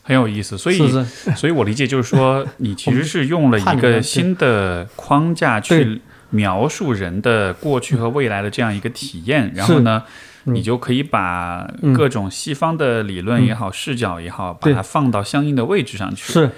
[0.02, 1.30] 很有意思，所以是是？
[1.32, 6.00] 所以我理解就是说，你其实 是用了一个新的框架去
[6.30, 10.54] 描述人的过去和未来的这样一个体验，然后呢，嗯。
[10.54, 11.92] 你就可以把嗯。
[11.92, 16.50] 各种西方的理论也好、视角也好，把它放到相应的位置上去，是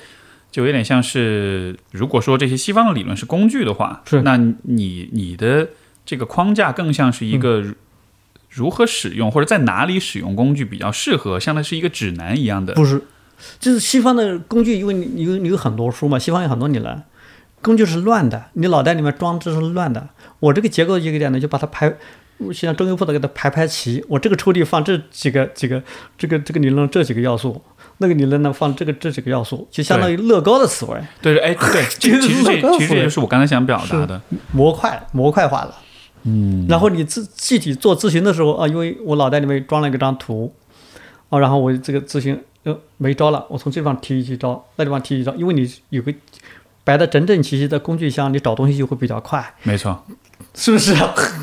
[0.51, 5.69] 就有点像是，如果说这些西方的理论是工具的话，是那你你的
[6.05, 7.75] 这个框架更像是一嗯个如
[8.51, 12.75] 如何使用或者在哪里使用工具比较适合，像它是一个指南一样的。
[12.75, 13.01] 不是？
[13.59, 17.03] 就是西方的工具，因为你你有你有很多书嘛，西方有很多理论，
[17.63, 20.09] 工具是乱的，你脑袋里面装置是乱的。
[20.41, 21.97] 我这个结构一个点呢，就把它排，
[22.53, 24.05] 像中优铺的给它排排齐。
[24.09, 25.83] 我这个抽屉放这几个几个
[26.19, 27.63] 这个这个理论这几个要素，
[28.03, 32.29] 那个理论呢放这个这几个要素，就相当于乐高的思维，对，哎，对， 其实这
[32.79, 34.21] 其实这就是我刚才想表达的。
[34.53, 35.75] 模块模块化了。
[36.23, 40.53] 嗯，然后你自具体做咨询的时候啊，因为我脑袋里面装了一个张图，
[41.29, 46.13] 啊，然后我这个咨询呃没招了，我从这地方提一提招，那地方提一招，因为你有个
[46.85, 50.03] 摆的整整齐齐的工具箱，你找东西就会比较快，没错，
[50.55, 50.95] 是不是？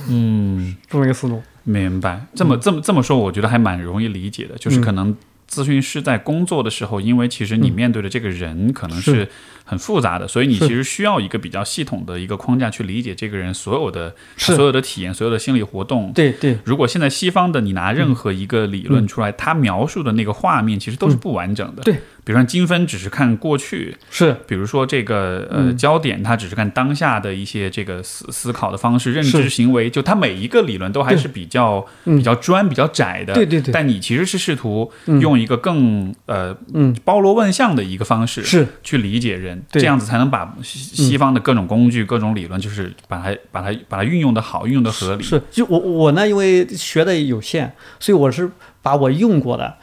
[0.10, 1.42] 嗯， 这么一个思路。
[1.64, 2.26] 明白。
[2.34, 4.56] 这么这么这么说，我觉得还蛮容易理解的。
[4.58, 5.14] 就是可能
[5.50, 9.30] 咨询师在工作的时候，因为其实你面对的这个人可能是
[9.68, 16.12] 很复杂的，所以你其实需要一个比较系统的一个框架去理解这个人所有的所有的体验、所有的心理活动。
[16.14, 16.58] 对对。
[16.64, 21.84] 如果现在西方的你拿任何一个理论出来，他描述的那个画面其实都是不完整的。
[21.84, 21.96] 对。
[22.24, 24.36] 比如说精分只是看过去，是。
[24.46, 25.78] 比如说这个呃嗯。
[25.78, 32.18] 焦点，它只是看当下的一些这个思思考的方式、认知行为，就它每一个理论都还是比较嗯。
[32.18, 33.34] 比较专、比较窄的。
[33.34, 33.72] 对对对。
[33.72, 35.20] 但你其实是试图嗯。
[35.22, 36.96] 用一个更呃嗯。
[37.06, 38.68] 包罗万象的一个方式是。
[38.84, 45.24] 去理解人，这样子才能把西西方的各种工具、各种理论，就是把它把它把它运用的好，运用的合理。
[45.24, 48.50] 是，就我我呢，因为学的有限，所以我是
[48.82, 49.78] 把我用过的、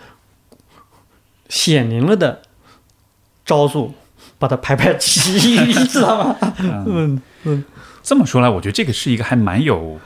[1.49, 2.43] 显灵了的
[3.45, 3.95] 招数，
[4.39, 6.37] 把它排排 齐，你 知道吗？
[6.59, 7.21] 嗯。
[7.45, 7.65] 嗯，
[8.03, 9.99] 这么说来，我觉得这个是一个还蛮有。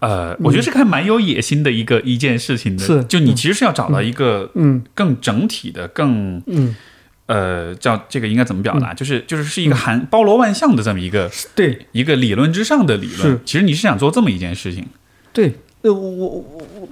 [0.00, 3.02] 呃，我觉得这个还蛮有野心的一个一件事情的，是。
[3.04, 4.82] 就你其实是要找到一个嗯。
[4.94, 6.76] 更整体的、更嗯，
[7.28, 8.94] 呃，叫这个应该怎么表达？
[8.94, 13.40] 就是就是是一个含包罗万象的这么一个对一个理论之上的理论是。
[13.44, 14.86] 其实你是想做这么一件事情，
[15.30, 16.88] 对，呃，我我我我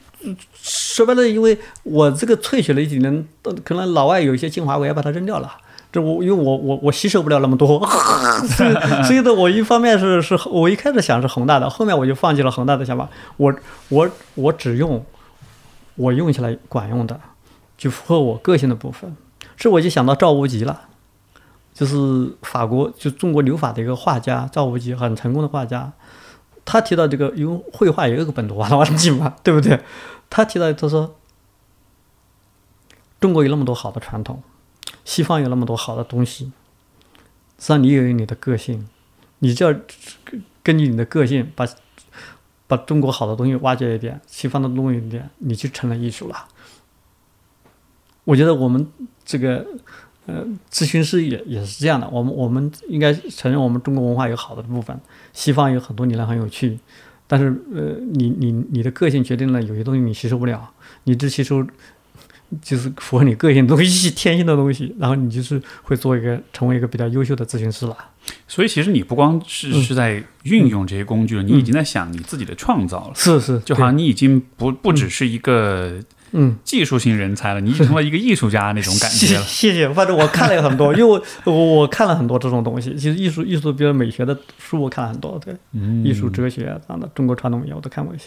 [0.63, 5.51] 说白了，因为我这个萃取了几年，呃可能老外有一些精华，我也把它扔掉了。
[5.91, 7.81] 这我因为我我我吸收不了那么多，
[8.47, 8.75] 所以
[9.05, 13.09] 所以呢，我一方面是是我一开始想是宏大的，后面我就放弃了宏大的想法，
[13.39, 13.55] 我
[13.89, 15.03] 我我只用
[15.95, 17.19] 我用起来管用的，
[17.79, 19.17] 就符合我个性的部分。
[19.57, 20.89] 这我就想到赵无极了，
[21.73, 25.93] 就是法国就中国留法的一个画家赵无极，很成功的画家。
[26.65, 29.81] 他提到这个，因为绘画也有个本土化的问题嘛， 对不对？
[30.29, 31.15] 他提到他说，
[33.21, 34.43] 中国有那么多好的传统，
[35.05, 36.53] 西方有那么多好的东西，实
[37.59, 38.89] 际上你也有你的个性，
[39.39, 39.79] 你就要
[40.65, 41.65] 根据你的个性把
[42.67, 46.49] 把中国好的东西挖掘一点，西方的东西一点，你就成了艺术了。
[48.25, 48.91] 我觉得我们
[49.27, 49.67] 这个
[50.27, 54.99] 呃咨询师也也是这样的，我们我们应该承认我们中国文化有好的部分，
[55.35, 56.79] 西方有很多理论很有趣，
[57.27, 60.71] 但是呃，你你你的个性决定了有些东西你吸收不了，
[61.05, 61.67] 你只吸收
[62.63, 67.97] 就是符合你个性的东西、 天性的东西，然后你就是会做一个成为一个比较优秀的咨询师了。
[68.49, 73.15] 所以其实你不光是嗯是在运用这些工具了，你已经在想你自己的创造了。
[73.15, 76.01] 是是，就好像你已经不不只是一个
[76.33, 76.57] 嗯。
[76.65, 79.43] 技术型人才了，你已经成了一个艺术家那种感觉了。
[79.47, 82.95] 谢谢，反正我看了很多， 因为我我我看了很多这种东西。
[82.97, 88.25] 其实艺术艺术，比如美学的书，我看了很多，对，嗯艺术哲学这样的，中国传统文化我都看过一些。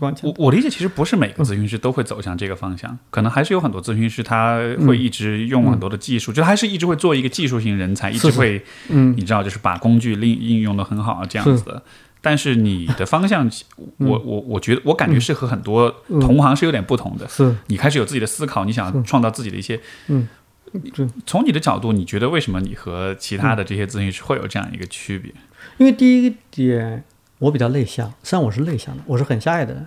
[0.00, 11.80] 我，我理解，其实不是每个咨询师都会走向这个方向，可能还是有很多咨询师他会一直用很多的技术，就还是一直会做一个技术型人才，一直会嗯，你知道，就是把工具应应用的很好啊这样子的。
[12.24, 13.48] 但是你的方向，
[14.00, 17.28] 我我我觉得我感觉是和很多嗯同行是有点不同的。
[17.28, 19.78] 是，你开始有自己的思考，你想创造自己的一些。
[20.08, 20.26] 嗯，
[20.72, 25.30] 对从你的角度，你觉得为什么你和其他的这些咨询师会有这样一个区别？
[25.76, 27.04] 因为第一点，
[27.38, 29.86] 我比较内向，实际上我是内向的，我是很狭隘的人。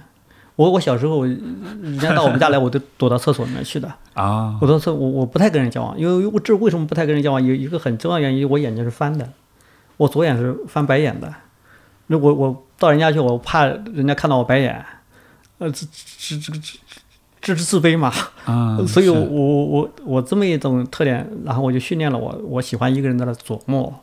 [0.56, 3.92] 我我小时候，人家到我们家来，我都躲到厕所里面去的。
[4.14, 7.44] 啊，我到厕我我不太跟人交往，因为我这为什么不太跟人交往？
[7.44, 9.30] 有一个很重要原因，我眼睛是翻的，
[9.98, 11.34] 我左眼是翻白眼的。
[12.08, 14.86] 那我我到人家去，我怕人家看到我白眼，
[15.58, 15.86] 呃，这
[16.18, 16.80] 这这这
[17.42, 18.12] 这是自卑嘛。
[18.46, 23.94] 啊，所以我，我我我我这么一种特点，然后我就训练了我，我喜欢一个人在那琢磨，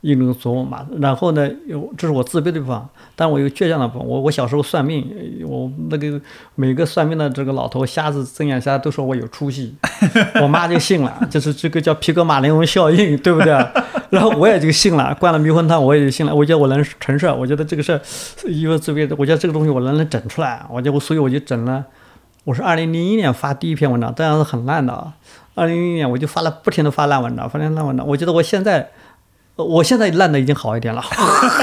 [0.00, 0.86] 一个人琢磨嘛。
[1.00, 4.06] 然后呢，有这是我自卑的地方，但我有倔强的部分。
[4.06, 5.06] 我我小时候算命，
[5.46, 6.20] 我那个
[6.54, 9.74] 每个算命的这个老头瞎子睁眼瞎都说我有出息，
[10.42, 13.52] 我妈就信了，就是这个叫皮格马林翁效应，对不对？
[14.10, 16.34] 然后我也就信了，灌了迷魂汤我也就信了。
[16.34, 18.00] 我觉得我能成事儿，我觉得这个事儿，
[18.48, 21.84] 因为自卑，我觉得这个东西我能能整出来，我就所以我就整了。
[22.44, 25.12] 我是二零零一年发第一篇文章，这样是很烂的啊。
[25.54, 28.06] 二零零一年我就发了，不停的发烂文章，发烂文章。
[28.06, 28.88] 我觉得我现在，
[29.64, 31.02] 我现在烂的已经好一点了。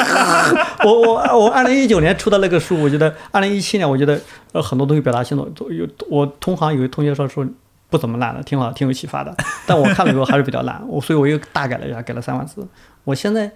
[0.85, 4.19] 我我我二零一九年出的那个书，我觉得二零一七年我觉得
[4.51, 7.45] 呃很多东西表达清楚，都有我同行有一同学说说
[7.89, 9.35] 不怎么烂的，挺好，挺有启发的。
[9.65, 12.67] 但我看了以后还是比较烂，我所以我又大改了一下，改了三万字。
[13.03, 13.51] 我现在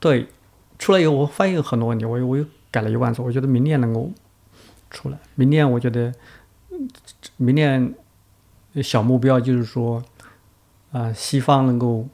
[0.00, 0.26] 对
[0.78, 3.22] 出来以后，我发现有很多问题，我又我又改了一万字。
[3.22, 4.10] 我觉得明年能够
[4.90, 6.12] 出来，明年我觉得。
[7.38, 7.92] 明年
[8.84, 10.00] 小目标就是说，
[10.92, 12.06] 啊、西方能够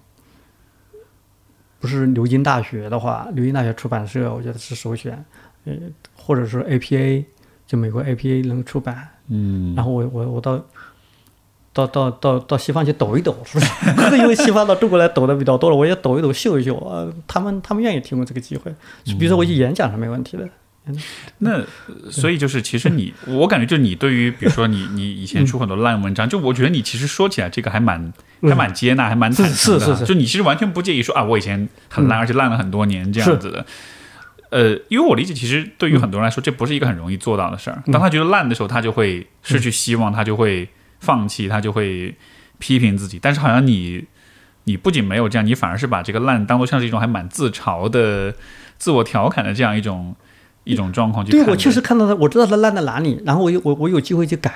[1.84, 5.22] 不是牛津大学的话，牛津大学出版社我觉得是首选，
[5.66, 5.74] 呃，
[6.16, 7.22] 或者是 APA，
[7.66, 10.58] 就美国 APA 能出版，嗯，然后我我我到
[11.74, 13.64] 到到到到西方去抖一抖，是不
[14.10, 14.16] 是？
[14.16, 18.74] 因为西方到中国来抖的比较多了，我也抖一抖秀一秀啊，他们他们愿意提供这个机会，
[19.04, 20.48] 比如说我去演讲是没问题的。
[21.38, 21.66] 那呃
[22.10, 28.12] 所以就是，其实你， 我感觉就是你对于，比如说你你以前出很多烂文章，就我觉得你其实说起来这个还蛮
[28.42, 33.64] 还蛮接纳，还蛮坦诚的就你其实完全不介意说啊，我以前很烂，而且烂了很多年这样子的。
[34.50, 37.82] 呃，因为我理解，其实对于很多人来说，这不是一个很容易做到的事儿。
[37.86, 40.68] 当他觉得烂的时候，他就会失去希望，他就会
[41.00, 42.14] 放弃，他就会
[42.58, 44.04] 批评自己，但是好像你
[44.64, 48.32] 你不仅没有这样，你反而是把这个烂当做像是一种还蛮自嘲的、
[48.78, 50.14] 自我调侃的这样一种
[50.64, 51.24] 一种状况。
[51.24, 54.52] 对我确实看到它，我知道它烂在哪里，然后我有我我有机会去改，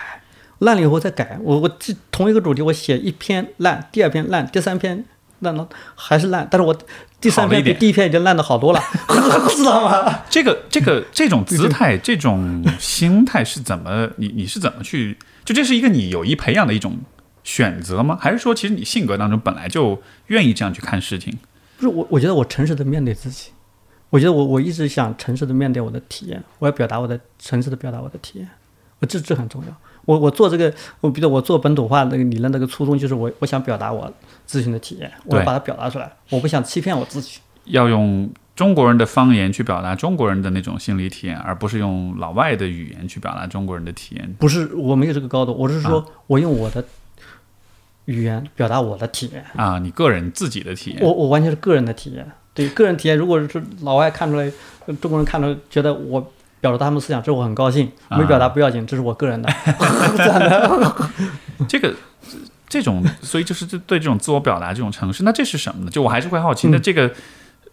[0.58, 1.38] 烂了以后再改。
[1.42, 5.04] 我我这同一个主题，我写一篇烂，第二篇烂，第三篇
[5.40, 6.76] 烂了还是烂，但是我
[7.20, 8.80] 第三篇比第一篇已经烂的好多了，
[9.54, 10.20] 知道吗？
[10.28, 15.16] 这个这个这种姿态、这种心态是怎么你你是怎么去？
[15.44, 16.98] 就这是一个你有意培养的一种
[17.42, 18.18] 选择吗？
[18.20, 21.36] 还是说其实你性格当中本来就愿意这样去看事情？
[21.78, 23.50] 不是我，我觉得我诚实的面对自己，
[24.10, 28.48] 我觉得我我一直想诚实的面对我的体验，我要表达我的诚实的表达我的体验，
[29.00, 29.68] 我这这很重要。
[30.06, 34.10] 我我做这个，我比如我做本土化那个理论那个初衷就是我我想表达我
[34.48, 37.38] 咨询的体验，我要把它表达出来，我不想欺骗我自己。
[37.64, 44.34] 要用中国人的方言去表达中国人的那种心理体验，而不是用老外的语言去表达中国人的体验。
[44.38, 46.82] 不是我没有这个高度，我是说我用我的
[48.06, 51.02] 语言表达我的体验，啊，你个人自己的体验。
[51.02, 52.26] 我我完全是个人的体验。
[52.58, 54.50] 对个人体验，如果是老外看出来，
[54.86, 59.48] 呃中国人看出来，觉得我表达他们思想，这我很高兴；没表达不要紧，这是我个人的。
[60.16, 61.10] 这样的，
[61.68, 61.94] 这个
[62.68, 65.90] 这种，所以就是这对这种自我表达这种城市，那这是什么呢？
[65.92, 67.08] 就我还是会好奇，那这个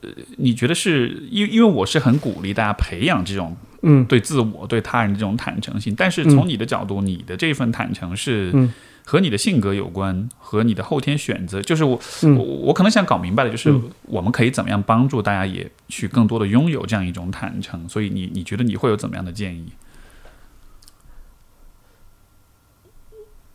[0.02, 8.72] 呃，你觉得是因为因为我是很鼓励大家培养这种嗯对自我、对他人的这种坦诚性，但是从你的角度，你的这份坦诚是嗯
[9.06, 11.62] 和你的性格有关，和你的后天选择。
[11.62, 17.88] 就是我、嗯我我可能想搞明白的就是嗯，我们可以怎么样帮助大家也去更多的拥有这样一种坦诚。
[17.88, 19.74] 所以你你觉得你会有怎么样的建议？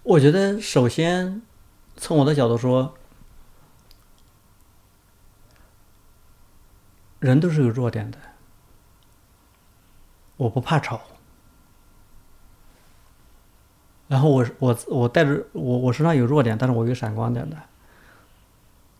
[0.02, 1.42] 我觉得首先
[1.96, 2.94] 从我的角度说，
[7.18, 8.18] 人都是有弱点的，
[10.36, 11.00] 我不怕丑。
[14.10, 17.56] 然后我我我带着我我身上有弱点，但是我有闪光点的，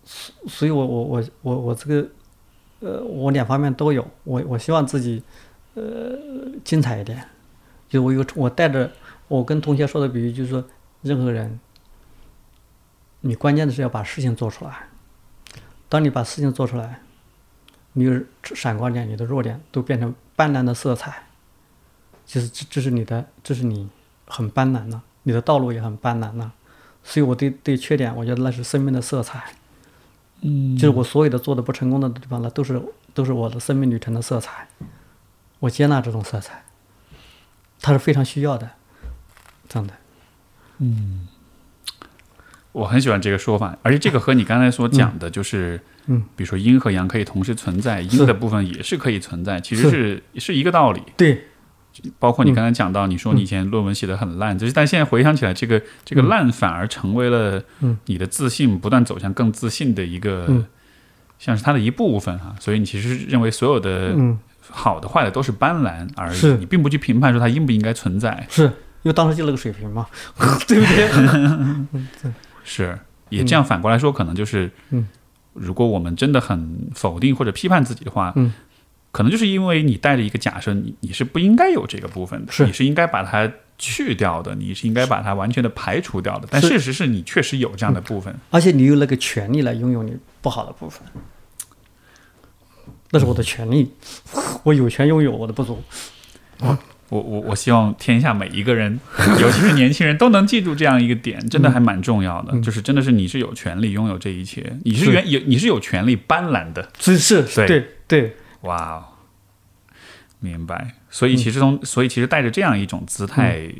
[0.04, 2.08] 所所以我我我我我这个
[2.78, 5.20] 呃我两方面都有，我我希望自己
[5.74, 6.16] 呃
[6.62, 7.26] 精彩一点，
[7.88, 8.88] 就我有我带着
[9.26, 10.64] 我跟同学说的比喻就是说，
[11.02, 11.58] 任何人，
[13.22, 14.86] 你关键的是要把事情做出来。
[15.88, 17.02] 当你把事情做出来，
[17.94, 21.24] 你有闪光点，你的弱点都变成斑斓的色彩，
[22.24, 23.88] 就是这这是你的，这是你
[24.30, 26.52] 很斑斓呐，你的道路也很斑斓呐。
[27.02, 29.52] 所以我对对缺点，我觉得那是生命的色彩。
[30.42, 32.80] 嗯，就是我所有的做的不成功的地方呢，都是
[33.12, 34.68] 都是我的生命旅程的色彩。
[35.58, 36.64] 我接纳这种色彩，
[37.82, 38.70] 它是非常需要的，
[39.68, 39.94] 这样的。
[42.72, 51.02] 我很喜欢这个说法，而且这个和你刚才所讲的，就是，嗯，比如说阴和阳可以同时存在，阴的部分也是可以存在，其实是是一个道理。
[51.16, 51.48] 对，
[52.18, 60.66] 包括你刚才讲到，你说你以前论文写得很烂，就是但现在回想起来，这个这个烂反而成为了嗯你的自信不断走向更自信的一个，嗯
[61.38, 62.54] 像是它的一部分哈。
[62.60, 64.38] 所以你其实认为所有的嗯，
[64.68, 68.46] 好的坏的都是斑斓而已，你并不去评判说它应不应该存在。
[68.48, 68.64] 是
[69.02, 70.06] 因为当时就那个水平嘛，
[70.68, 72.32] 对不对？
[72.62, 72.98] 是，
[73.30, 75.08] 也这样反过来说，可能就是，嗯，
[75.54, 78.52] 如果我们真的很否定或者批判自己的话，嗯，
[79.12, 86.48] 可能就是因为你带着一个假设，你你是不应该有这个部分的，是你是应该把它去掉的，你是应该把它完全的排除掉的。
[86.50, 91.02] 但事实是你确实有这样的部分，而且你有那个权利来拥有你不好的部分，
[93.10, 93.92] 那是我的权利，
[94.62, 95.82] 我有权拥有我的不足。
[97.08, 99.00] 我我我希望天下每一个人，
[99.40, 102.52] 尤其是年轻人，都能记住这样一个点，真的还蛮重要的。
[102.52, 106.88] 嗯就是真的是你是有权利拥有这一切，你是是原有你是有权利斑斓的。
[107.00, 109.04] 是是，对对对，哇哦，
[110.38, 110.94] 明白。
[111.08, 113.70] 所以其实从、所以其实带着这样一种姿态，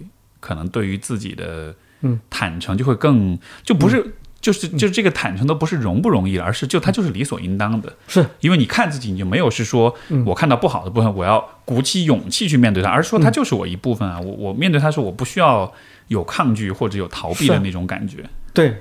[0.41, 2.21] 可能对于自己的嗯。
[2.31, 4.15] 坦诚就会更就不是。
[4.41, 8.25] 就是就是这个坦诚都不是容不容易了，而是就它就是理所应当的，是。
[8.41, 10.25] 因为你看自己，你就没有是说嗯。
[10.25, 15.71] 我看到不好的部分，我要鼓起勇气去面对它，而是说它就是我一部分啊，我我面对它时候，我不需要
[16.09, 18.25] 有抗拒或者有逃避的那种感觉。
[18.55, 18.81] 对，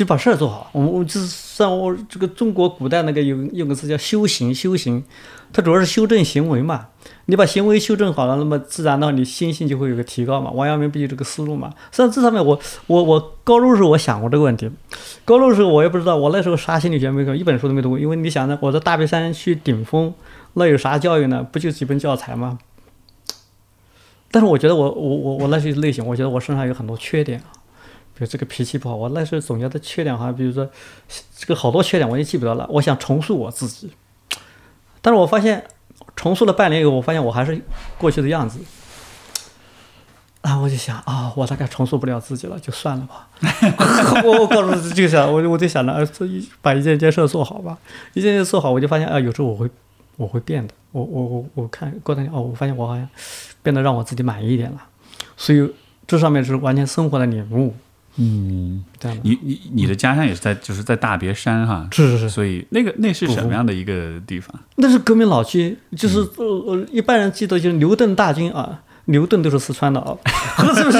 [0.00, 0.70] 就把事儿做好。
[0.72, 5.04] 我我就是像我这个中国古代那个有有个词叫修行，修行，
[5.52, 6.86] 它主要是修正行为嘛。
[7.26, 10.50] 你把行为修正好了，那么自然呢，你心性就会有个提高嘛。
[10.52, 11.74] 王阳明不就这个思路嘛？
[11.90, 14.70] 实际上这上面我我我高中时候我想过这个问题，
[15.26, 17.98] 高中时候我也不知道，我那时候啥心理学没读，一本书都没读过。
[17.98, 20.14] 因为你想呢，我在大别山去顶峰，
[20.54, 21.46] 那有啥教育呢？
[21.52, 22.58] 不就几本教材吗？
[24.30, 27.59] 但是我觉得我我我我那些类型，我觉得我身上有很多缺点啊。
[28.20, 30.68] 比如这个脾气不好，我那时候总结的缺点好像，比如说
[31.34, 32.66] 这个好多缺点我也记不得了。
[32.68, 33.90] 我想重塑我自己，
[35.00, 35.64] 但是我发现
[36.14, 37.58] 重塑了半年以后，我发现我还是
[37.96, 38.60] 过去的样子。
[40.42, 43.28] 然后我就想啊，我大概重塑不了自己了，就算了吧。
[44.22, 47.78] 我我告诉自己就想，我就我就想着，呃，这一把一件件事做好吧，
[48.12, 49.70] 一件件做好，我就发现啊，有时候我会
[50.18, 50.74] 我会变的。
[50.92, 53.08] 我我我我看过段时间哦，我发现我好像
[53.62, 54.82] 变得让我自己满意一点了。
[55.38, 55.72] 所以
[56.06, 57.74] 这上面是完全生活的领悟，
[58.20, 58.84] 嗯。
[59.22, 64.54] 你你你的家乡也是在就是在大别山哈，是是是，所以那个那是什么样的一个地方？
[64.76, 70.14] 那是革命老区，就是呃呃，一般人记得就是牛顿大军啊，牛顿都是四川的啊，
[70.76, 70.98] 是不是？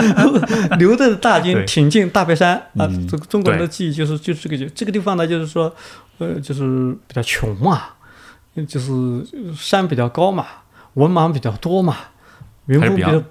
[0.78, 5.70] 牛顿大军挺进大别山啊嗯，这个中国人的记忆就是就是这个就这个地方呢，就是说
[6.18, 7.82] 呃，就是比较穷嘛，
[8.66, 8.90] 就是
[9.54, 10.46] 山比较高嘛，
[10.94, 11.96] 文盲比较多嘛。
[12.78, 13.22] 民风比较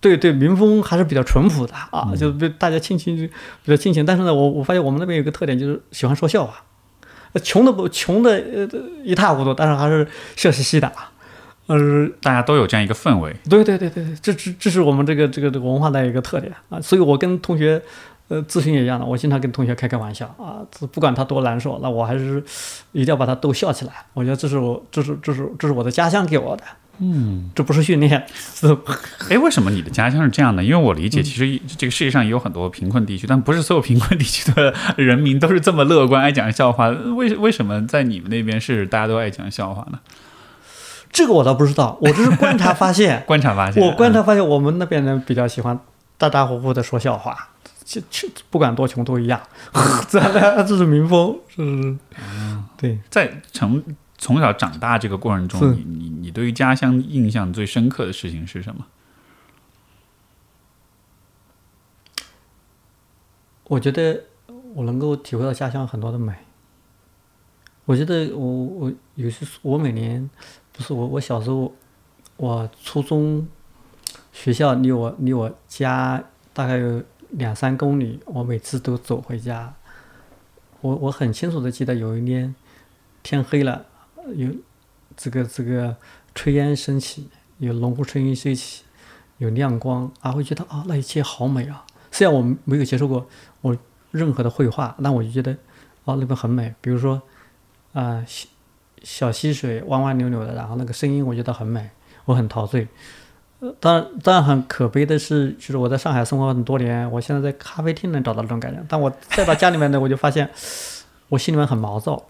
[0.00, 4.04] 对对，民风还是比较淳朴的啊，嗯就是被大家亲情比较亲情。
[4.04, 6.62] 但是呢，我我发现我们那边有个特点，就是喜欢说笑话。
[7.32, 8.68] 呃穷的不穷的呃
[9.04, 11.12] 一塌糊涂，但是还是笑嘻嘻的啊。
[11.66, 11.78] 呃，
[12.20, 13.32] 大家都有这样一个氛围。
[13.48, 16.80] 对对对对对，这这这是我们这个这个这个文化的一个特点啊。
[16.80, 17.80] 所以我跟同学
[18.26, 20.58] 呃咨询也一样的，我经常跟同学开开玩笑啊，
[20.90, 22.42] 不管他多难受，那我还是
[22.90, 23.92] 一定要把他逗笑起来。
[24.12, 26.64] 我觉得这是我这是这是这是我的家乡给我的，
[27.02, 28.76] 嗯，这不是训练， 是
[29.30, 30.62] 哎，为什么你的家乡是这样的？
[30.62, 36.88] 因为我理嗯解，其实这个世界上也有很多贫困地区，但不是所有贫困地区的人民都是这么乐观，爱讲笑话。
[36.88, 39.98] 为为什么在你们那边是大家都爱讲笑话呢？
[41.12, 43.22] 这个我倒不知道，我只是观察发现。
[43.26, 45.78] 观察发现，我观察发现，我们那边人比较喜欢
[46.18, 47.48] 大大呼呼的说笑话，
[47.84, 49.40] 就就不管多穷都一样，
[50.08, 50.20] 这
[50.62, 51.96] 这是民风，是，
[52.76, 53.82] 对，在从
[54.20, 58.86] 从小长大这个过程中，你你你对于家乡印象最深刻的事情是什么？
[63.64, 64.24] 我觉得
[64.74, 66.34] 我能够体会到家乡很多的美。
[67.86, 70.28] 我觉得我我有些我每年
[70.70, 71.72] 不是我我小时候，
[72.36, 73.48] 我初中
[74.32, 79.74] 学校离我离我家大概有两三公里，我每次都走回家。
[80.82, 82.54] 我我很清楚的记得有一年
[83.22, 83.86] 天黑了，
[84.34, 84.48] 有
[85.16, 85.96] 这个这个
[86.34, 88.84] 炊烟升起，有农户声音升起，
[89.38, 91.84] 有亮光啊，会觉得啊那一切好美啊。
[92.10, 93.26] 虽然我没有接受过
[93.60, 93.76] 我
[94.10, 95.56] 任何的绘画，但我就觉得
[96.04, 96.74] 哦那边很美。
[96.80, 97.20] 比如说
[97.92, 98.46] 啊、小
[99.02, 101.90] 小溪水弯弯扭扭的，然后那个声音我觉得很美，
[102.24, 102.86] 我很陶醉。
[103.60, 110.48] 呃，当然，当然很可悲的是，就是我在上海生活很多年，我现在在咖啡厅能找到这种感觉，但我再到家里面呢，我就发现
[111.28, 112.26] 我心里面很毛躁。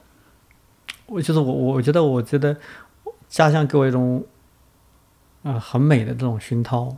[1.11, 2.57] 我就是我，我我觉得，我觉得
[3.29, 4.25] 家乡给我一种
[5.43, 6.97] 啊、很美的这种熏陶，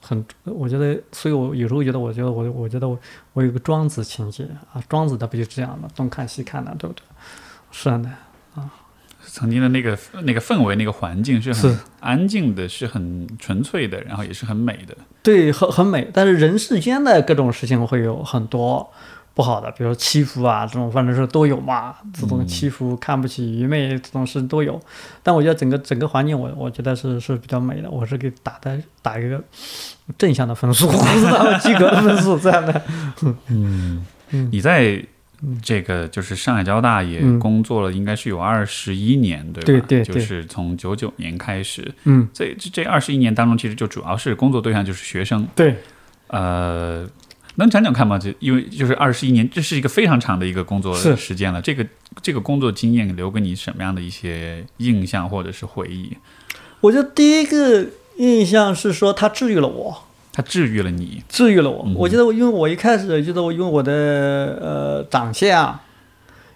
[0.00, 2.98] 很，我觉得，所以我有时候觉得，我觉得我，我觉得我
[3.32, 7.02] 我有个庄子情节啊，庄子他不就这样吗，东看西看的，对不对？
[7.70, 8.10] 是的
[8.54, 8.70] 啊，
[9.24, 14.94] 曾经的那个那个氛围、那个环境是很安静的，是很纯粹的，然后也是很美的。
[15.22, 18.92] 对，很很美，但是人世间的各种事情会有很多
[19.34, 24.80] 不好的，比如说欺负啊，这种反正是都有嘛，这种欺负、看不起、愚昧这种事都有。
[25.22, 29.42] 但我觉得整个整个环境我，我觉得是是比较美的，我是给打的打一个
[30.18, 32.82] 正向的分数， 不及格的分数这样的。
[33.48, 35.02] 嗯嗯你在
[35.60, 39.66] 这个就是上海交大也嗯工作了，应该是有二十一年，对吧？
[39.66, 45.46] 对对对就是从九九年开始，嗯，这这这二十一年当中，其实就主要是工作对象就是学生。
[45.56, 45.74] 对，
[46.28, 47.04] 呃，
[47.56, 48.18] 能讲讲看吗？
[48.18, 51.60] 就因为就是二十一年，这是一个非常长的一个工作时间了。
[51.60, 51.86] 这个
[52.22, 56.16] 这个工作经验留给你什么样的一些印象或者是回忆？
[56.80, 57.86] 我觉得第一个
[58.16, 60.02] 印象是说它治愈了我。
[60.32, 61.22] 它治愈了你。
[61.28, 61.84] 治愈了我。
[61.86, 65.78] 嗯我觉得我，因为我一开始觉得我因为我的呃长相，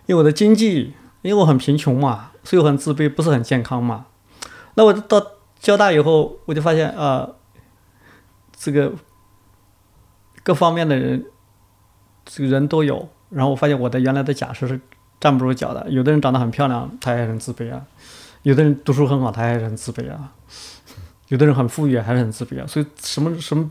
[0.07, 4.07] 因为我的经济，因为我很贫穷嘛，所以我很自卑，不是很健康嘛。
[4.77, 5.23] 那我到
[5.61, 7.29] 交大以后，我就发现啊、
[8.59, 8.93] 这个
[10.47, 11.25] 各方面的人，
[12.25, 13.09] 这个人都有。
[13.31, 14.81] 然后我发现我的原来的假设是
[15.19, 15.85] 站不住脚的。
[15.91, 17.81] 有的人长得很漂亮，他也很自卑啊；
[18.43, 20.33] 有的人读书很好，他也很自卑啊。
[21.27, 23.69] 有的人很富裕，还是很自卑啊，所以什么什么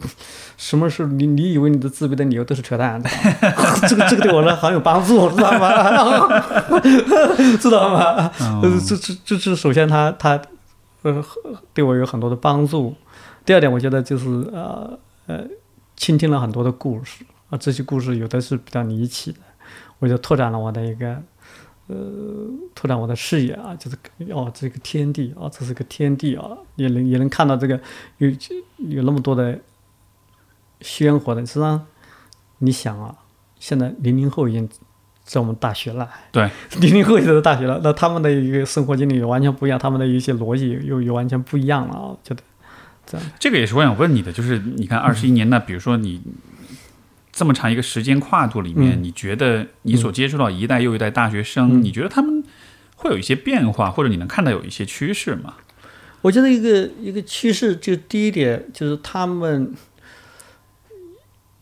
[0.58, 3.10] 什么是你你以为你的自卑的理由都是扯淡，的
[3.88, 5.70] 这个这个对我来很有帮助，知道吗？
[7.62, 8.30] 知道吗？
[8.62, 10.38] 呃，这这这是首先他他
[11.04, 11.24] 呃
[11.74, 12.94] 对我有很多的帮助。
[13.46, 15.46] 第二点，我觉得就是呃呃
[15.96, 17.26] 倾听了很多的故事。
[17.50, 19.40] 啊，这些故事有的是比较离奇的，
[20.00, 21.22] 我就拓展了我的一个
[21.86, 21.96] 呃
[22.74, 23.96] 拓展我的视野啊，就是
[24.32, 27.80] 哦这个天地啊，这是个天地啊，也能也能看到这个
[28.18, 28.28] 有
[28.80, 29.60] 有那么多的
[30.82, 31.46] 鲜活的。
[31.46, 31.86] 实际上，
[32.58, 33.16] 你想啊，
[33.60, 34.68] 现在零零后已经
[35.24, 36.50] 在我们大学了，对，
[36.82, 42.42] 零零后也在大学了，那他们的一个生活经历也完全不一样，他们的一些逻辑又又完全不一样了啊，我觉得
[43.06, 43.28] 这样。
[43.40, 46.22] 这个也是我想问你的，就是你看二十一年，那比如说你
[47.32, 52.44] 这么长一个时间跨度里面，嗯你觉得你所接触到一代又一代大学生，嗯你觉得他们
[52.96, 55.56] 会有一些变化，或者你能看到有一些趋势吗？
[56.22, 59.74] 我觉得一个一个趋势，就第一点就是他们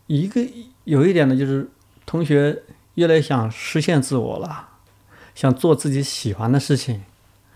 [0.06, 0.40] 一个
[0.84, 1.68] 有一点呢，就是
[2.06, 2.62] 同学
[2.94, 4.68] 越来越想实现自我了，
[5.34, 7.02] 想做自己喜欢的事情。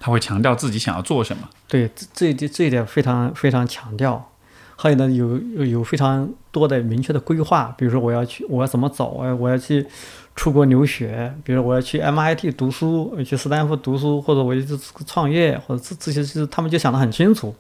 [0.01, 1.49] 他会强调自己想要做什么？
[1.69, 4.31] 对，这这一点这一点非常非常强调。
[4.81, 9.85] 还有呢，有有有非常多的明确的规划，比如说我要去，我要怎么走，我要我要去
[10.37, 17.53] 出国留学，比如我要去 MIT 读书，去斯坦福读书，或者我就创业，或者这这些是他们就想得很清楚。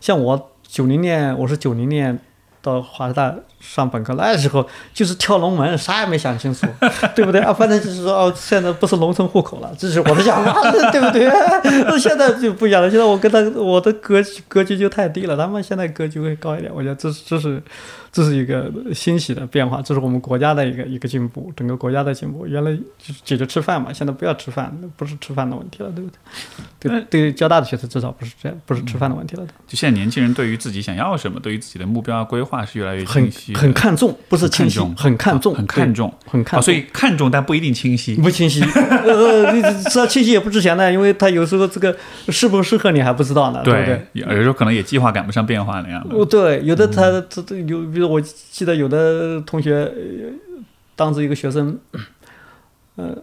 [0.00, 2.18] 像我九零年，我是九零年
[2.66, 6.66] 到华师大上本科，那时候就是跳龙门，啥也没想清楚，
[7.14, 7.52] 对不对啊？
[7.52, 10.60] 反正就是说哦，现在不是农村户口了，这是我的想法，
[10.90, 11.26] 对不对？
[11.86, 17.62] 那现在就不一样了，现在我跟他我的格局格局就太低了，他们现在格局会高一点，我觉得这是这是
[18.16, 22.46] 这是一个欣喜的变化，这是我们国家的一个一个进步，整个国家的进步。
[22.46, 26.10] 原来就是解决吃饭嘛，现在不要吃饭，不是吃饭的问题了，对不
[26.80, 26.88] 对？
[26.88, 29.52] 对对，交大的学生至少不是这样，不是吃饭的问题了的。
[29.66, 38.14] 就现在年轻人对于自己想要什么，对于自己的目标规划是越来越很清晰的，很看重，不是清晰，很看重很看重，很看重所以看重但不一定清晰。
[38.14, 38.62] 不清晰。
[38.62, 39.60] 呃，你
[39.90, 41.94] 知道清晰也不值钱的，因为他有时候这个
[42.30, 44.06] 适不适合你还不知道呢，对不对？
[44.14, 46.16] 有时候可能也计划赶不上变化那样的。
[46.16, 49.92] 哦，对，有的他这这有，比如我记得有的同学，
[50.94, 51.78] 当时一个学生，
[52.96, 53.14] 呃，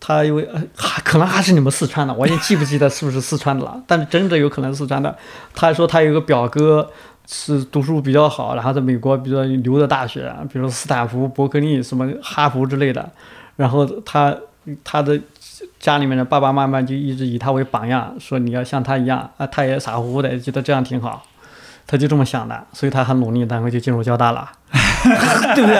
[0.00, 5.16] 他因为还可能还是你们四川的，我已经记不记得是不是四川的了，但是真的有可能四川的。
[5.54, 6.90] 他说他有个表哥
[7.26, 13.08] 是读书比较好，然后在美国，比如说留的大学，比如斯坦福、伯克利、什么哈佛之类的，
[13.56, 14.36] 然后他
[14.82, 15.18] 他的
[15.78, 21.24] 家里面的爸爸妈妈就一直以他为榜样，说你要像他一样啊，他也傻乎乎的，觉得这样挺好。
[21.86, 24.50] 他就这么想的，所以他很努力，然后就进入交大了，
[25.54, 25.76] 对不对？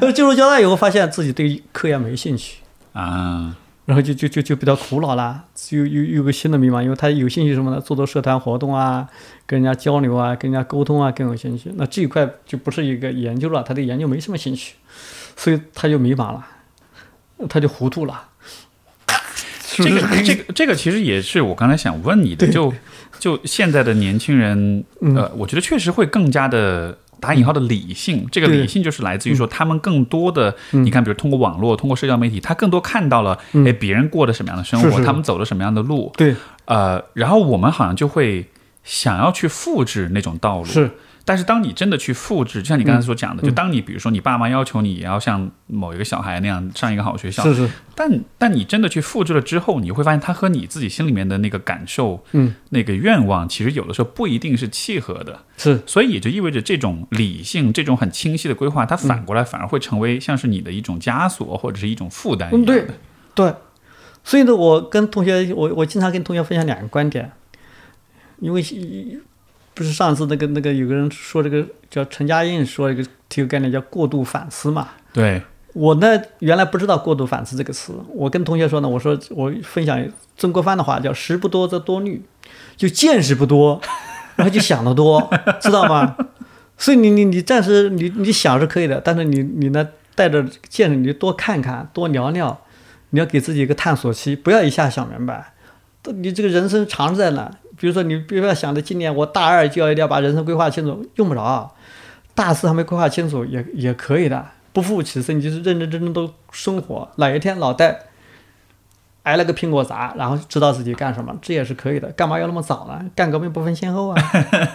[0.00, 2.58] 呃，进入交大以后，发现自己对科研没兴趣，
[2.92, 3.54] 啊，
[3.86, 7.80] 然后就就就就比较苦恼了，有有有个新的迷茫，因为他有兴趣什么呢？
[7.80, 9.08] 做做社团活动啊，
[9.46, 11.70] 跟人家交流啊，跟人家沟通啊，更有兴趣。
[11.76, 14.74] 那这一块就不是一个研究了，他对研究没什么兴趣，
[15.36, 16.46] 所以他就迷茫了，
[17.48, 18.26] 他就糊涂了。
[19.72, 22.72] 这个这个这个其实也是我刚才想问你的，就
[23.20, 25.14] 就现在的年轻人，嗯。
[25.14, 26.98] 呃，我觉得确实会更加的。
[27.20, 30.82] 打引号的理性，这个理性就是来自于说，他们更多的，嗯。
[30.82, 33.62] 你看，比如通过网络，通过社交媒体，他更多看到了，嗯。
[33.68, 35.04] 哎，别人过的什么样的生活，是是。
[35.04, 38.46] 他们走了什么样的路，对，呃，然后我们好像就会
[38.84, 40.90] 想要去复制那种道路，是
[41.24, 43.44] 但是当你真的去复制，就像你刚才所讲的，嗯。
[43.44, 55.40] 就当你比如说你爸妈要求你也要像某一个小孩那样上一个好学校，是是，但但你真的去复制了之后，你会发现它和你自己心里面的那个感受、嗯，那个愿望，其实有的时候不一定是契合的。
[55.56, 55.80] 是。
[55.86, 62.86] 所以也就意味着这种理性、这种很清晰的规划，它反过来反而会成为像是你的一种枷锁或者是一种负担一样嗯，对。
[63.32, 63.54] 对，
[64.24, 67.30] 所以呢，我跟同学，我我经常跟同学分享两个观点，
[68.40, 68.60] 因为
[69.80, 75.40] 不是上次那个那个有个人说这个叫陈嘉映说一个提个概念叫过度反思嘛，对，
[75.72, 79.98] 我呢原来不知道过度反思这个词，我跟同学说呢，我说我分享
[80.36, 82.22] 曾国藩的话叫识不多则多虑，
[82.76, 83.80] 就见识不多，
[84.36, 85.30] 然后就想得多，
[85.62, 86.14] 知道吗？
[86.76, 92.60] 所以你你你暂时你你想是可以的，但是你你呢带着见识，你就多看看，多聊聊，
[93.08, 95.54] 你要给自己一个探索期，不要一下想明白。
[96.14, 97.50] 你这个人生长在哪？
[97.80, 101.74] 比如说你不要想着今年我大二就要一定要把人生规划清楚，用不着，
[102.34, 104.46] 大四还没规划清楚也也可以的。
[104.74, 107.08] 不负此生，你就是认认真真都生活。
[107.16, 108.02] 哪一天脑袋
[109.22, 112.08] 挨了个苹果砸，然后知道自己干什么，这也是可以的。
[112.12, 113.10] 干嘛要那么早呢？
[113.16, 114.22] 干革命不分先后啊，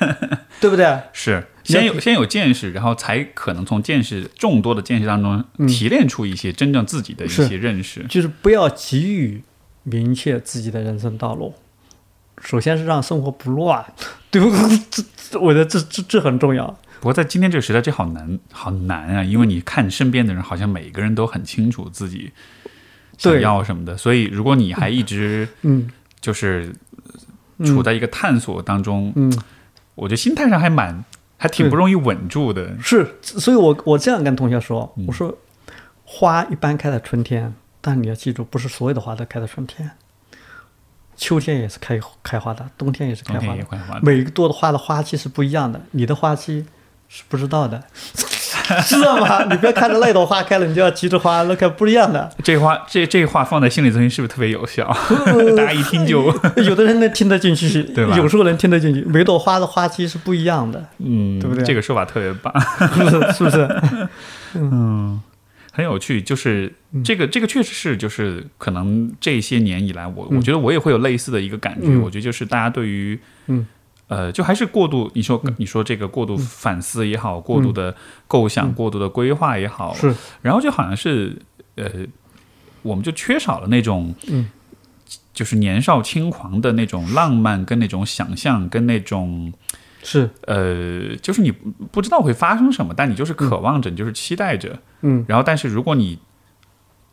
[0.60, 1.00] 对不对？
[1.14, 8.04] 是先有先有见识，然后才可能从见识众多的见识当中提炼出一些真正自己的一些认识。
[8.10, 9.42] 就是不要急于
[9.84, 11.54] 明确自己的人生道路。
[12.42, 13.86] 首先是让生活不乱，
[14.32, 14.50] 对不？
[14.90, 16.68] 这这，我觉得这这这很重要。
[17.00, 19.24] 不过在今天这个时代，这好难，好难啊！
[19.24, 22.32] 因为你看身边的人，好像每个人都很清楚自己
[23.18, 25.88] 想对要什么的，所以如果你还一直嗯
[26.20, 26.74] 就是
[27.58, 29.32] 嗯处在一个探索当中，嗯，
[29.94, 31.04] 我觉得心态上还蛮
[31.38, 32.76] 还挺不容易稳住的。
[32.82, 35.38] 是，所以我我这样跟同学说，嗯我说
[36.04, 39.92] 花一般开在春天，但你要记住，不是所有的花都开在春天，
[41.18, 46.66] 秋天也是开开花的，冬天也是开花的花的，每一朵的花的花期是不一样的，你的花期
[47.08, 47.82] 是不知道的，
[48.86, 49.44] 知道吗？
[49.50, 52.30] 你不要看着那朵花开了，你就要急着花，那可不一样的。
[52.44, 54.86] 这话这这话放在心理咨询是不是特别有效？
[55.56, 56.26] 大家一听就
[56.64, 62.54] 有的人能听得进去，对吧有时候能听得进去，每朵花的花期是不一样的，嗯，对不对这个说法特别棒，
[63.34, 63.82] 是不是？
[64.56, 65.22] 嗯，
[65.76, 66.22] 很有趣。
[66.22, 66.74] 就是
[67.04, 71.90] 这个这个确实是，就是可能这些年以来，我我觉得我也会有类似的一个感觉。
[71.90, 72.02] 嗯。
[72.02, 73.68] 我觉得就是大家对于嗯。
[74.08, 77.96] 呃，就还是过度，你说你说这个过度反思也好，过度的
[78.28, 80.14] 构想、过度的规划也好，是，
[80.44, 81.36] 然后就好像是
[81.74, 81.90] 呃，
[82.84, 84.48] 我们就缺少了那种，嗯，
[85.34, 89.52] 就是年少轻狂的那种浪漫，跟那种想象，跟那种
[90.06, 91.52] 是，呃，就是你
[91.92, 95.26] 不知道会发生什么，但你就是渴望着，你就是期待着，嗯。
[95.28, 96.20] 然后但是如果你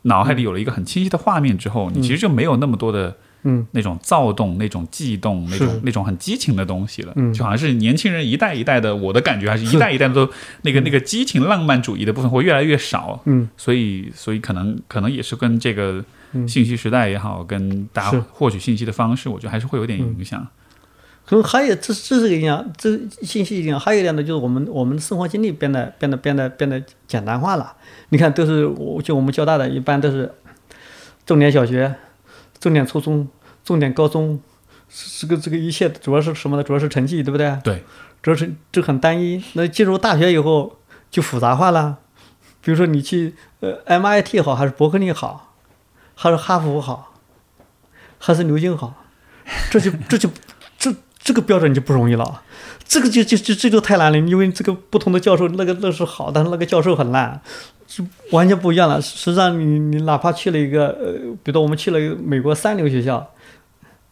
[0.03, 3.17] 脑海里有了一个很清晰的画面之后，你其实就没有那么多的。
[3.45, 3.67] 嗯。
[3.71, 7.33] 那种躁动、那种悸动、那种那种很激情的东西了，嗯。
[7.33, 10.31] 就好像是年轻人一代一代的，我的感觉还是一代一代的都
[10.61, 13.49] 那个 那个激情浪漫主义的部分会越来越少，嗯。
[13.57, 16.47] 所以所以可能可能也是跟这个嗯。
[16.47, 20.47] 信息时代也好，跟大家获取信息的方式，我觉得还是会有点影响。
[21.25, 23.79] 可能还有这这是个影响，这信息影响。
[23.79, 27.75] 还有一点呢，就是我们我们的生活经历变得变得变得变得简单化了。
[28.09, 30.33] 你看，都是我就我们交大的，一般都是
[31.25, 31.95] 重点小学、
[32.59, 33.27] 重点初中、
[33.63, 34.39] 重点高中，
[35.19, 36.63] 这个这个一切主要是什么呢？
[36.63, 37.57] 主要是成绩，对不对？
[37.63, 37.83] 对，
[38.21, 39.41] 主要是这很单一。
[39.53, 40.77] 那进入大学以后
[41.09, 41.99] 就复杂化了。
[42.61, 45.53] 比如说你去呃 MIT 好，还是伯克利好，
[46.15, 47.13] 还是哈佛好，
[48.19, 49.03] 还是牛津好，
[49.69, 50.29] 这就这就
[50.77, 50.93] 这
[51.23, 52.41] 这个标准就不容易了。
[52.85, 57.41] 这个就就就这就太难了，因为这个不同的教授，那个那是好，但是那个教授很烂，
[57.87, 59.01] 是完全不一样了。
[59.01, 63.31] 实际上你你哪怕去了一个呃，比如说我们去了一个美国三流学校，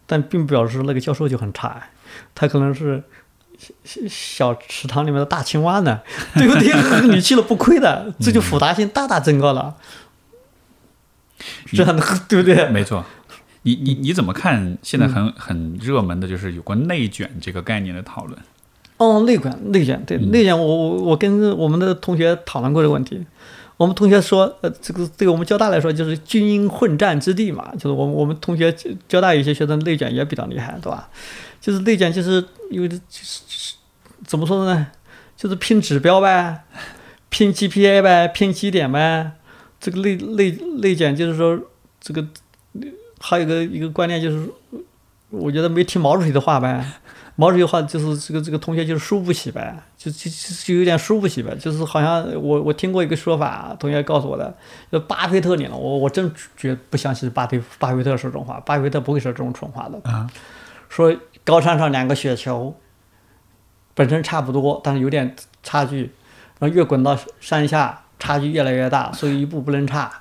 [0.08, 1.90] 但并不表示那个教授就很差，
[2.34, 3.04] 他可能是。
[3.84, 6.02] 小小池塘里面的大青蛙呢，
[6.34, 6.74] 对不对？
[7.14, 9.76] 你去了不亏的，这就复杂性大大增高了，
[11.72, 12.68] 这样的对不对？
[12.70, 13.06] 没错。
[13.64, 18.38] 你你你怎么看现在很很热门的就是有关内卷这个概念的讨论？
[18.98, 23.26] 哦，内卷，内卷，对内卷，我我我跟我们的同学讨论过这个问题。
[23.78, 28.72] 我们同学说，呃，这个对我们交大来说就是军英混战之地嘛，就是我们我们同学
[29.08, 31.10] 交大有些学生内卷也比较厉害，对吧？
[31.60, 33.74] 就是内卷，就是因为就是
[34.28, 34.86] 怎么说呢？
[35.36, 36.64] 就是拼指标呗，
[37.30, 39.32] 拼 GPA 呗，拼绩点呗。
[39.80, 41.60] 这个内内内卷就是说，
[42.00, 42.24] 这个
[43.22, 44.50] 还有一个一个观念就是，
[45.30, 46.86] 我觉得没听毛主席的话呗。
[47.38, 54.54] 毛主席的话就是这个这个同学就是输不起呗，就就就就有点输不起呗，就是好像我我听过一个说法，同学告诉我的，
[54.92, 60.12] 就巴菲特理论，我我真觉不相信巴菲巴菲特说这种话，巴菲特不会说这种蠢话的。
[60.12, 60.30] 啊，
[60.90, 61.16] 说
[61.46, 62.76] 高山上两个雪球，
[63.96, 66.12] 本身差不多，但是有点差距，
[66.60, 70.12] 然后越滚到山下，差距越来越大，所以一步不能差，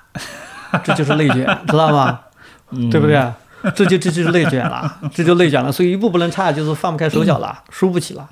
[0.83, 2.21] 这就是内卷，知道吗？
[2.89, 3.33] 对不对？
[3.75, 8.29] 这就这就是内卷了，这就内卷了，所以一步不能差，就是放不开手脚了，输不起了。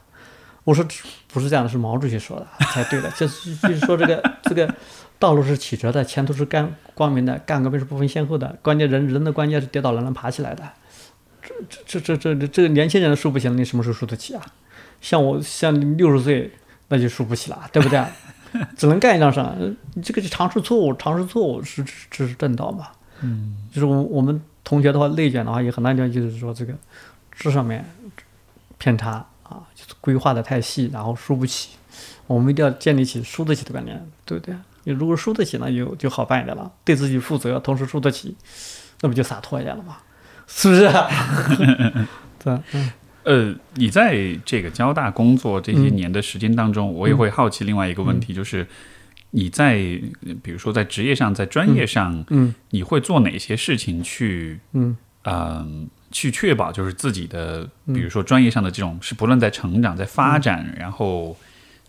[0.64, 0.84] 我说
[1.32, 4.74] 不是这样的，是毛主席说的才对的，就是就是说这个这个
[5.20, 10.64] 道路是曲折的，前途是干光明的，干革命是不分先后的，关键人人的关键是跌倒了能爬起来的。
[11.86, 14.42] 这这这这这个年轻人输不起了，你什么时候输得起啊？
[15.02, 16.52] 像我像六十岁
[16.88, 18.04] 那就输不起了，对不对？
[18.76, 19.56] 只能干一张上，
[20.04, 22.88] 这个是尝试错误，尝试错误是这是正道嘛？
[23.22, 26.74] 嗯，就是我我们同学的话，内卷的话，有很大地方就是说这个
[27.36, 27.86] 这上面
[28.78, 31.72] 偏差啊，就是规划的太细，然后输不起。
[32.28, 34.56] 我们一定要建立起输得起的观念，对不对？
[34.84, 38.36] 你如果输得起，那就就好办一点了，对自己负责，同时输得起，
[39.02, 39.98] 那不就洒脱一点了吗？
[40.48, 41.08] 是不是、啊？
[42.44, 42.92] 对，嗯
[43.24, 44.16] 呃，你在
[44.46, 48.66] 这个交大工作这些嗯年的时间当中，我也会好奇另外一个问题，就是
[49.32, 49.76] 你在
[50.42, 61.38] 比如说在职业上，在专业上，嗯你会做哪些事情去嗯嗯，去确保就是自己的，嗯比如说专业上的这种是不论在成长、在发展，然后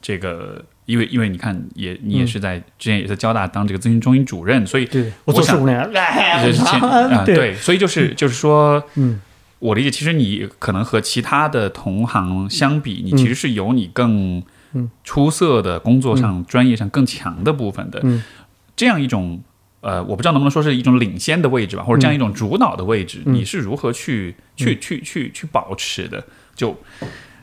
[0.03, 5.65] 这个，因为因为你看也你也嗯是在之前也在交大当这个咨询中心主任，所以对，我想
[7.25, 9.21] 对，所以就是就是说，嗯
[9.61, 14.43] 我理解，其实你可能和其他的同行相比，你其实是有你更嗯
[15.05, 18.23] 出色的工作上、专业上更强的部分的，嗯
[18.77, 19.43] 这样一种。
[19.83, 26.23] 呃，我不知道能不能说是一种领先的位置吧，或者这样一种主导的位置，嗯你是如何去、去去去去保持的？
[26.55, 26.77] 就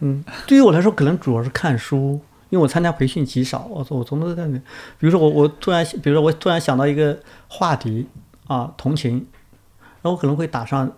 [0.02, 2.22] 嗯，对于我来说，可能主要是看书，
[2.52, 3.66] 因为我参加培训极少。
[3.68, 4.60] 我我从头在那，
[5.00, 8.08] 比如说我我突然，比如说我突然想到一个话题
[8.46, 10.92] 啊，同情，然后我可能会打上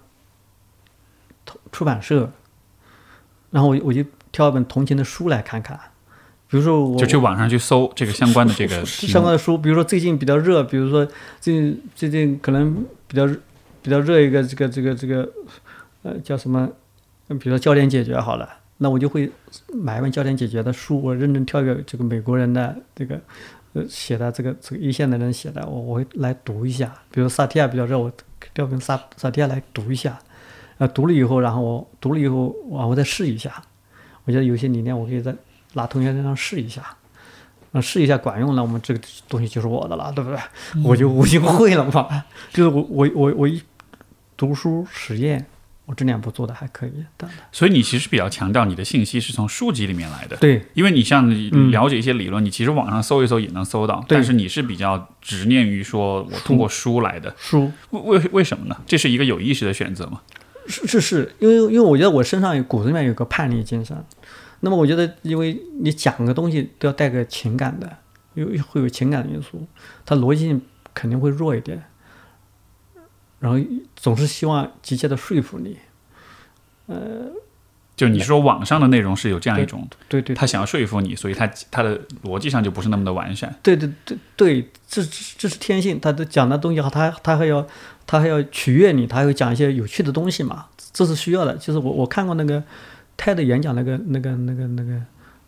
[1.46, 2.34] 同出版社，
[3.52, 4.04] 然后我我就
[4.34, 5.80] 挑一本同情的书来看看，
[6.50, 8.84] 比如说我就去网上去搜这个相关的这个。
[8.86, 11.06] 相关的书，比如说最近比较热，比如说
[11.40, 13.28] 最近最近可能比较
[13.82, 15.30] 比较热一个这个这个这个
[16.02, 16.68] 呃叫什么，
[17.28, 19.30] 呃比如说焦点解决好了，那我就会
[19.74, 23.22] 买一本焦点解决的书，我认真挑一个这个美国人的这个
[23.74, 26.92] 呃写的这个这个一线的人写的，我我会来读一下。
[27.12, 28.12] 比如萨提亚比较热，我
[28.56, 30.18] 调本萨萨提亚来读一下，
[30.80, 33.62] 呃读了以后，然后我读了以后，啊我再试一下。
[34.26, 35.36] 我觉得有些理念我可以在
[35.74, 36.84] 拿同学身上试一下。
[37.72, 40.40] 那，试一下管用了，我们这个东西就是我的了，对不对？
[40.84, 42.26] 我就我就会了嘛。
[42.52, 43.62] 就是我我我我一
[44.36, 45.46] 读书实验，
[45.86, 50.36] 我这两步做的还可以，当然所以你其实比较强调你的信息是从书籍里面来的。
[50.38, 51.30] 对因为你像
[51.70, 58.76] 了解一些理论，你其实网上搜一搜也能搜到，但是你是比较执念于说我通过书来的，书为为为什么呢？
[58.88, 60.22] 这是一个有意识的选择吗？
[60.68, 63.96] 是是是，因为因为我觉得我身上有骨子里面有个叛逆精神，
[64.62, 67.98] 那么我觉得因为你讲个东西都要带个情感的，
[68.34, 69.66] 有会有情感的因素，
[70.06, 70.62] 它逻辑性
[70.94, 71.84] 肯定会弱一点，
[73.40, 73.60] 然后
[73.96, 75.78] 总是希望急切的说服你，
[76.88, 77.32] 呃
[77.96, 83.54] 就你说网上的内容是有这样一种，对对他想要说服你，所以他他的逻辑上就不是那么的完善。
[83.62, 87.68] 对对对对，这这这是天性，他的讲的东西，他他还要
[88.08, 91.58] 他还要取悦你，他还要讲一些有趣的东西嘛，这是需要的。
[91.58, 92.64] 就是我我看过那个
[93.20, 95.02] 泰的演讲，那个那个那个那个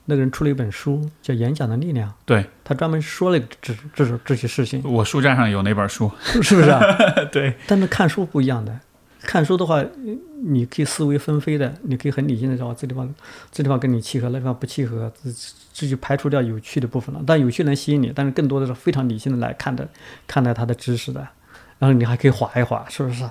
[0.05, 6.11] 那个人出了一本书，叫《演讲的力量》，对他专门说了这这这这些事情，我书架上有那本书，
[6.43, 6.81] 是不是、啊？
[7.31, 8.77] 对，但是看书不一样的，
[9.21, 9.81] 看书的话，
[10.43, 13.07] 你可以思维纷飞的，你可以很理性的说，这地方
[13.51, 15.29] 这地方跟你契合，那地方不契合，这
[15.71, 17.21] 这就排除掉有趣的部分了。
[17.25, 19.87] 但有趣能吸引你，但是更多的是非常理性的来看待
[20.27, 21.25] 看待他的知识的。
[21.81, 23.27] 然后你还可以划一划， 是不是？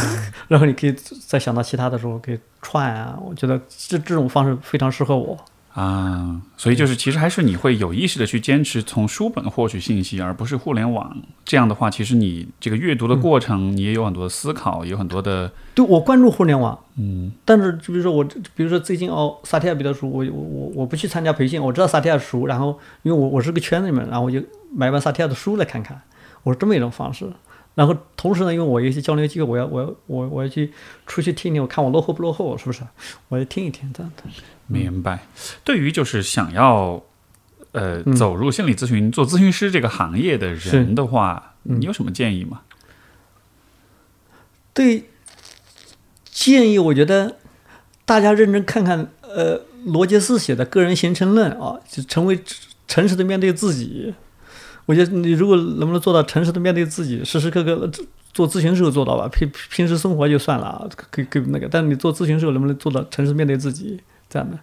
[0.48, 0.92] 然后你可以
[1.26, 3.14] 再想到其他的时候可以串啊。
[3.22, 5.36] 我觉得这这种方式非常适合我。
[5.74, 11.14] 啊，所以就是其实还是你会有意识的去坚持从书本获取信息，而不是互联网。
[11.44, 18.24] 这样的话，其实你这个阅读的过程，你也有很多的思考，有很多的对我关注互联网，嗯但是就比如说我，
[18.56, 24.42] 比如说最近哦，萨提亚比较熟，我我我我不去参加培训，我知道萨提亚熟，然后因为我我是个圈子里面，然后我就
[24.74, 26.00] 买本萨提亚的书来看看，
[26.42, 27.30] 我是这么一种方式。
[27.80, 30.70] 然后同时呢，因为我有一些交流机会，我要我要我我要去
[31.06, 32.82] 出去听听，我看我落后不落后，是不是？
[33.28, 34.24] 我要听一听这样的。
[34.66, 35.26] 明白。
[35.64, 37.02] 对于就是想要
[37.72, 42.60] 呃嗯走入心理咨询、做咨询师这个行业的人的话，嗯你有什么建议吗？
[44.74, 45.04] 对
[46.30, 47.38] 建议，我觉得
[48.04, 52.38] 大家认真看看，呃，罗杰斯写的《个人形成论》啊，就成为
[52.86, 54.12] 诚实的面对自己。
[54.90, 57.88] 我觉得你如果能不能做到诚实的面对自己，时时刻刻呃
[58.32, 64.58] 做咨询时候做到吧，平平时生活就算了，可以可以那个，但是你做咨询时候能不能做到诚实面对自己这样的？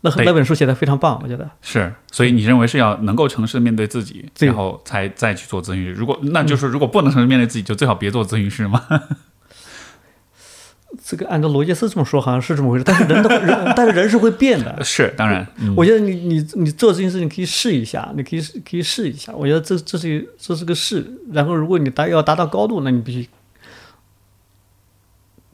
[0.00, 1.50] 那那本书写的非常棒，我觉得。
[1.60, 5.92] 是，所以你认为是要能够诚实的面对自己，对然后才再去做咨询师。
[5.92, 8.82] 如果那就是如果不能诚实面对自己，就最好别做咨询师嘛。
[11.02, 14.76] 这个按照罗杰斯这么说，好像是这么回事，但是人的人，但是人是会变的。
[14.82, 19.32] 是，当然，嗯我觉得你你你做这件事情可以试一下，你可以可以试一下。
[19.32, 21.06] 我觉得这这是这是个试。
[21.32, 23.28] 然后如果你达要达到高度，那你必须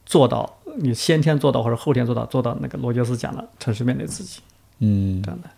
[0.04, 4.40] 做到，你先天做到或者后天做到，做到那个罗杰斯讲的城市面对自己
[4.78, 5.50] 嗯这样的。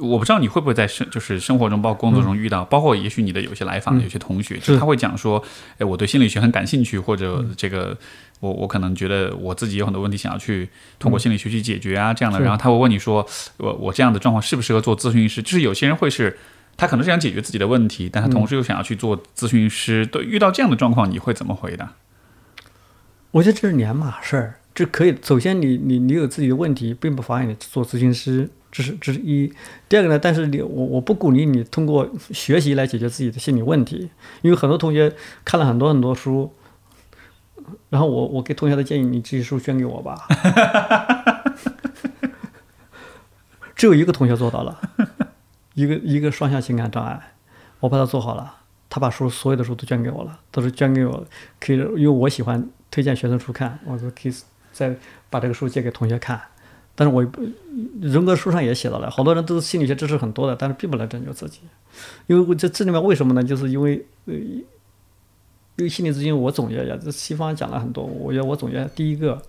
[0.00, 5.42] 我不知道你会不会在生就是生活中，包括工作中遇到，包括也许你的有些来访、嗯有些同学，就是他会讲说，
[5.76, 7.94] 哎，我对心理学很感兴趣，或者嗯这个
[8.40, 10.68] 我我可能觉得我自己有很多问题想要去
[10.98, 13.26] 通过心理学去解决啊，这样的，然后他会问你说，
[13.56, 15.42] 我我这样的状况适不适合做咨询师？
[15.42, 16.38] 就是有些人会是。
[16.78, 20.04] 他可能是想解决自己的问题，但他同时又想要去做咨询师。
[20.04, 21.94] 对，遇到这样的状况，你会怎么回答？
[23.30, 24.56] 我觉得这是两码事儿。
[24.74, 29.50] 这可以，首先你你你有自己的问题，并不妨碍你做咨询师，这是这是一。
[29.88, 34.10] 第二个呢，但是你我我不鼓励你通过学习来解决自己的心理问题，
[34.42, 35.10] 因为很多同学
[35.46, 36.52] 看了很多很多书，
[37.90, 40.26] 然后我我给同学的建议，你这些书捐给我吧。
[43.74, 44.80] 只有一个同学做到了，
[45.74, 47.34] 一个一个双向情感障碍，
[47.80, 48.56] 我把他做好了，
[48.88, 51.26] 他把书所有的书都捐给我了，都是捐给我，
[51.60, 54.34] 可以因为我喜欢推荐学生书看，我说可以
[54.72, 54.96] 再
[55.28, 56.40] 把这个书借给同学看。
[56.98, 57.42] 但是我不
[58.00, 61.60] 人格书上也写到了，好多人都是心理学知识很多的，但是并不能拯救自己。
[62.26, 63.44] 因为我这这里面为什么呢？
[63.44, 64.32] 就是因为呃，
[65.76, 69.42] 因为心理咨询我总结一下，这西方讲了很多，我觉得我总结第一个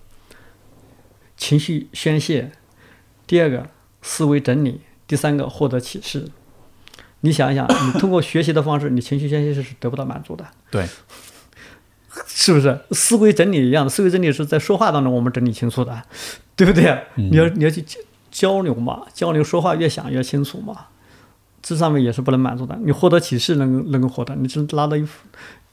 [1.36, 2.52] 情绪宣泄，
[3.26, 3.66] 第二个
[4.02, 6.28] 思维整理，第三个获得启示。
[7.20, 10.46] 你想一想，你通过学习的方式，你情绪宣泄是得不到满足的。
[10.70, 10.86] 对，
[12.28, 13.90] 是不是思维整理一样的？
[13.90, 16.02] 思维整理是在说话当中我们整理清楚的，
[16.54, 17.04] 对不对？
[17.16, 17.84] 你要你要去
[18.30, 20.86] 交流嘛，交流说话越想越清楚嘛，
[21.60, 22.78] 这上面也是不能满足的。
[22.84, 25.04] 你获得启示能能够获得，你只拉到一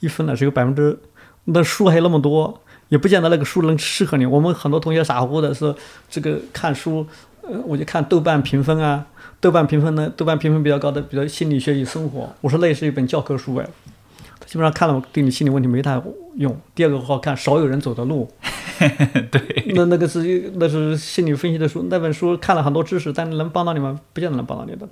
[0.05, 0.97] 一分了，只有百分之，
[1.45, 4.25] 那书还有那么多，也不见得那个书能适合你。
[4.25, 5.75] 我们很多同学傻乎乎的说
[6.09, 7.05] 这个看书，
[7.41, 9.05] 呃，我就看豆瓣评分啊，
[9.41, 13.67] 豆瓣评分呢，豆瓣评分比较高的，比如心理学与生活，我说那是一本教科书哎。
[14.45, 15.99] 基本上看了对你心理问题没太
[16.35, 16.55] 用。
[16.75, 18.31] 第二个好看，少有人走的路。
[19.31, 23.99] 对，那那个是那是心理分析的书，那本书看了很多知识，但能帮到你吗？
[24.13, 24.87] 不见得能帮到你的。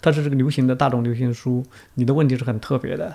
[0.00, 1.62] 它是这个流行的大众流行书，
[1.94, 3.14] 你的问题是很特别的，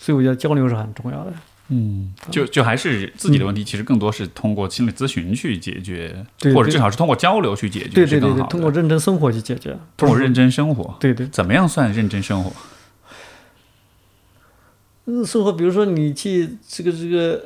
[0.00, 1.32] 所以我觉得交流是很重要的。
[1.68, 9.78] 嗯，就就还是自己的问题，其实更多是通过心理咨询去解决，对或者至少是通过交流去解决，对对对通过认真生活去解决。
[9.96, 12.50] 通过认真生活，对对，怎么样算认真生活？
[15.04, 17.44] 嗯，生活，比如说你去这个这个，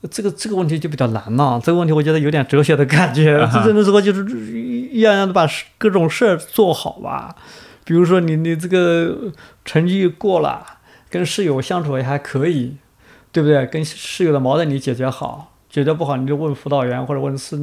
[0.00, 1.60] 呃这个这个问题就比较难了。
[1.62, 3.38] 这个问题我觉得有点哲学的感觉。
[3.38, 5.46] 啊哈这的时候就是一样样的把
[5.78, 7.36] 各种事儿做好吧。
[7.84, 9.32] 比如说你你这个
[9.64, 10.64] 成绩过了，
[11.10, 12.76] 跟室友相处也还可以，
[13.30, 13.66] 对不对？
[13.66, 17.56] 跟室友的矛盾你解决好，解决不好你就问辅导员或者问师，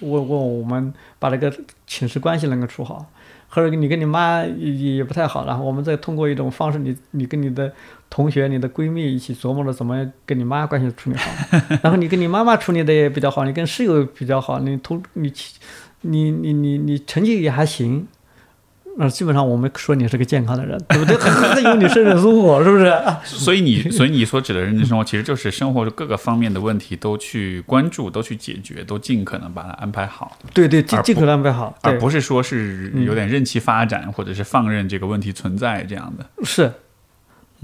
[0.00, 1.52] 问问我们把这个
[1.86, 3.06] 寝室关系能够处好。
[3.46, 7.72] 或者你跟你妈也也不太好，然后我们再通过一种方式，你你跟你的
[8.10, 11.30] 同学、你的闺蜜一起琢磨着怎么跟你妈关系处理好，
[11.80, 15.32] 然后你跟你妈妈处理的也比较好，你跟室友比较好，你同你
[16.00, 18.08] 你你你你成绩也还行，
[18.96, 21.16] 那基本上我们说你是个健康的人，对不对？
[21.64, 22.94] 有你生人生活是不是？
[23.24, 36.26] 所以你，所以你所指的认真生活，其实就是生活各个方面的问题都去关注，都去解决，都尽可能把它安排好，对对，尽尽可能安排好，而不是说是有点任其发展，或者是放任这个问题存在这样的。
[36.44, 36.70] 是。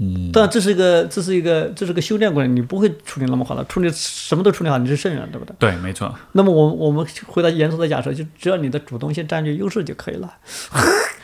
[0.03, 5.55] 嗯，但这是一个，这是一个，这是个修炼过程，你不会处理那么好的，处理什么都处理好，你是圣人，对不对？
[5.59, 6.11] 对，没错。
[6.31, 10.33] 那么我我们回到严肃的假设，就只要你的主动性占据优势就可以了。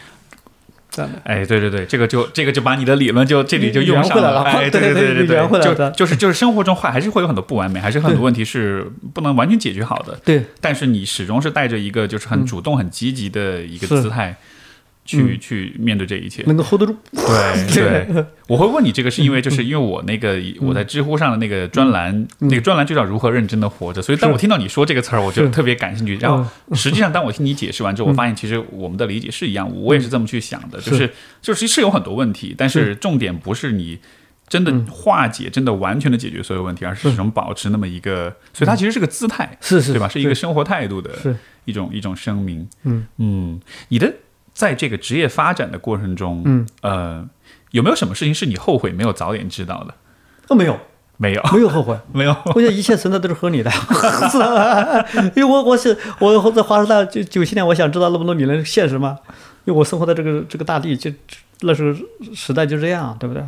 [1.23, 10.19] 哎，对对对，这个就这个就把你的理论就这里就用上了哎，对 对对对对就就是就是生活中还还是会有很多不完美，还是很多问题是不能完全解决好的。
[10.23, 10.43] 对。
[10.61, 14.35] 但是你始终是带着一个就是很主动、很积极的一个姿态
[15.07, 16.43] 去去面对这一切。
[16.43, 16.95] 能够 hold 得住。
[17.11, 26.17] 对 对， 我会问你这个，是因为就是因为我那个我在知乎上的那个专栏，那个专栏就叫如何认真的活着，所以当我听到你说这个词儿，我就特别感兴趣。
[26.17, 31.09] 然后实际上，当我听你解释完之后，我发现其实我们的理解是一样，我也是这么去想的，就是。
[31.41, 33.99] 就是是有很多问题，但是重点不是你。
[34.49, 40.07] 真的化解，真的完全的解决所有问题，而是始终保持那么一个，所以它其实是个姿态，是是对吧？
[40.07, 41.11] 是一个生活态度的
[41.65, 42.65] 一种一种声明。
[42.83, 43.05] 嗯。
[43.17, 43.59] 嗯，
[43.89, 44.13] 你的
[44.57, 47.29] 在这个职业发展的过程中，嗯呃，
[47.69, 49.93] 有没有什么事情是你后悔没有早点知道的？
[50.47, 50.75] 哦，没有，
[51.17, 51.95] 没有，没有后悔。
[52.11, 52.35] 没有。
[52.55, 53.71] 我觉得一切存在都是合理的？
[55.37, 59.19] 因为我我是我在华师大九九七年，我想知道那么多理论现实吗？
[59.65, 61.11] 因为我生活在这个这个大地，就
[61.61, 63.43] 那时候时代就这样，对不对？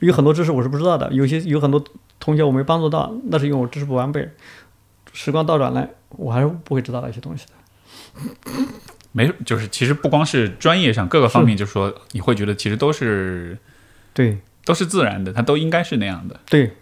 [0.00, 1.84] 有很多知识我是不知道的，有些有很多
[2.18, 4.26] 同学我没帮助到，那是因为我知识不完备。
[5.12, 7.52] 时光倒转来，我还是不会知道那些东西的。
[9.16, 13.56] 没，就是其实不光是专业上各个方面，就是说你会觉得其实都是
[14.12, 16.38] 对都是自然的，它都应该是那样的。
[16.50, 16.72] 对，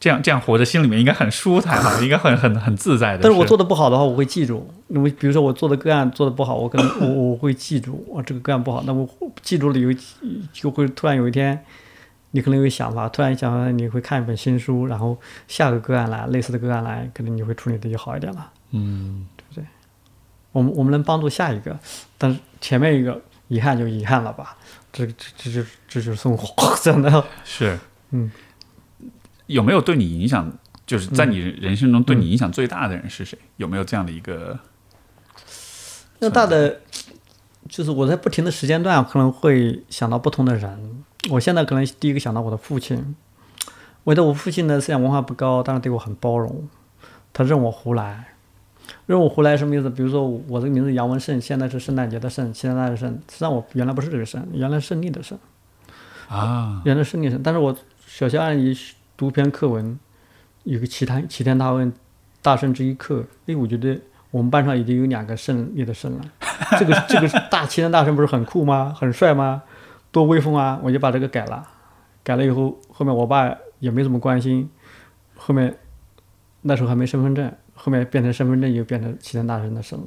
[0.00, 3.20] 这样这样活着，心里面应该很舒坦吧，应该很很很自在的。
[3.22, 4.68] 但是我做的不好的话，我会记住。
[4.88, 9.08] 因为比如说我做的个案做的不好，我可能我我会记住，我这个个案不好，那我
[9.40, 9.96] 记住了有一
[10.52, 11.64] 就会突然有一天，
[12.32, 15.16] 你可能有想法，突然想法你会看一本新书，然后
[15.46, 18.50] 下个个案来，类似的个案来，可能你会处理的就好一点了。
[18.72, 19.26] 嗯，
[20.52, 21.78] 我们我们能帮助下一个，
[22.18, 24.56] 但是前面一个遗憾就遗憾了吧，
[24.92, 27.24] 这这这就这就是生活，真的。
[27.44, 27.78] 是，
[28.10, 28.30] 嗯，
[29.46, 30.52] 有没有对你影响？
[30.86, 33.38] 就是在你人生中对嗯你影响最大的人是谁？
[33.58, 34.58] 有没有这样的一个？
[36.18, 36.80] 那大的
[37.68, 41.04] 就是我在不停的时间段可能会想到不同的人。
[41.30, 43.14] 我现在可能第一个想到我的父亲，
[44.02, 46.68] 我觉得我父亲的思想文化不高，但是对我很包容，
[47.32, 48.29] 他任我胡来。
[49.06, 49.90] 任务胡来什么意思？
[49.90, 55.38] 比如说我这个名字杨文胜，现在是圣诞节的圣，现在的圣，实际上我原来不是这个圣，原来是胜利的胜，
[56.28, 57.42] 啊，原来是胜利胜。
[57.42, 57.76] 但是我
[58.06, 59.98] 小学二年级读篇课文，
[60.64, 61.92] 有个齐天齐天大问
[62.42, 64.00] 大圣之一课，哎，我觉得
[64.30, 66.20] 我们班上已经有两个胜利的胜了。
[66.78, 68.94] 这个这个大齐天大圣不是很酷吗？
[68.96, 69.62] 很帅吗？
[70.12, 70.80] 多威风啊！
[70.82, 71.64] 我就把这个改了，
[72.24, 74.68] 改了以后，后面我爸也没怎么关心，
[75.36, 75.78] 后面
[76.62, 77.52] 那时候还没身份证，
[77.82, 80.06] 后面变成身份证又变成齐天大圣的圣了。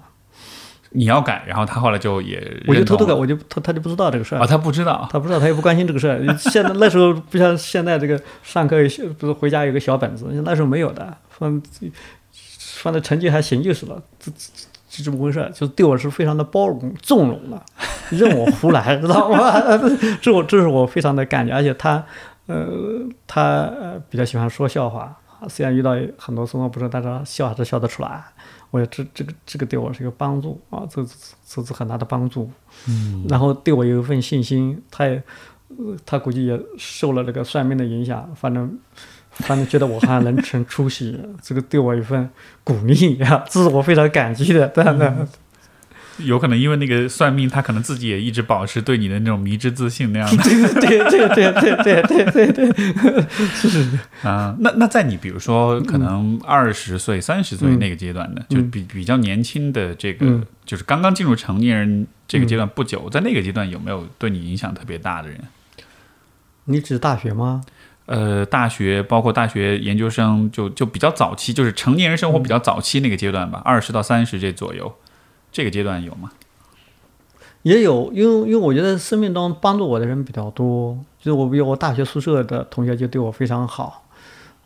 [0.95, 4.45] 你要改，然后他后来就也我就偷偷改，我就他他就不知道这个事儿啊，。
[4.45, 6.21] 他不知道，他不知道，他也不关心这个事儿。
[6.37, 8.77] 现在那时候不像现在这个上课
[9.17, 11.17] 不是回家有个小本子，那时候没有的。
[11.29, 11.59] 放
[12.83, 14.51] 反正成绩还行就是了，这这
[14.87, 17.59] 这这么回事儿，就对我是非常的包容纵容的，
[18.11, 19.51] 任我胡来，知道吗？
[20.21, 22.03] 这我这是我非常的感觉，而且他
[22.45, 22.67] 呃
[23.25, 25.17] 他呃比较喜欢说笑话，
[25.47, 28.23] 虽然遇到很多生活不顺，但是他笑还是笑得出来。
[28.71, 31.05] 我觉得这这个这个对我是一个帮助啊，这
[31.47, 32.49] 这是很大的帮助。
[32.87, 35.21] 嗯，然后对我有一份信心，他也
[36.05, 38.79] 他估计也受了这个算命的影响，反正
[39.29, 42.27] 反正觉得我还能成出息，这个对我一份
[42.63, 43.17] 鼓励，
[43.49, 45.27] 这是我非常感激的，真的。
[46.17, 50.43] 有可能因为那个算命，他可能自己也一直保持对你的那种迷之自信那样的。
[50.43, 65.39] 对对对对对对对对对，是啊，那那在你比如说可能二十岁、三十岁那个阶段的，就比比较年轻的这个，就是刚刚进入成年人这个阶段不久，在那个阶段有没有对你影响特别大的人？
[66.65, 67.63] 你指大学吗？
[68.05, 74.93] 呃，大学包括大学研究生，就就比较早期，就是成年人生活比较早期那个阶段吧，二十到三十这左右，
[75.53, 76.31] 这个阶段有吗？
[77.61, 84.03] 也有，因为因为我觉得生命中帮助我的人比较多，就是我比如我大学宿舍的同学就对我非常好。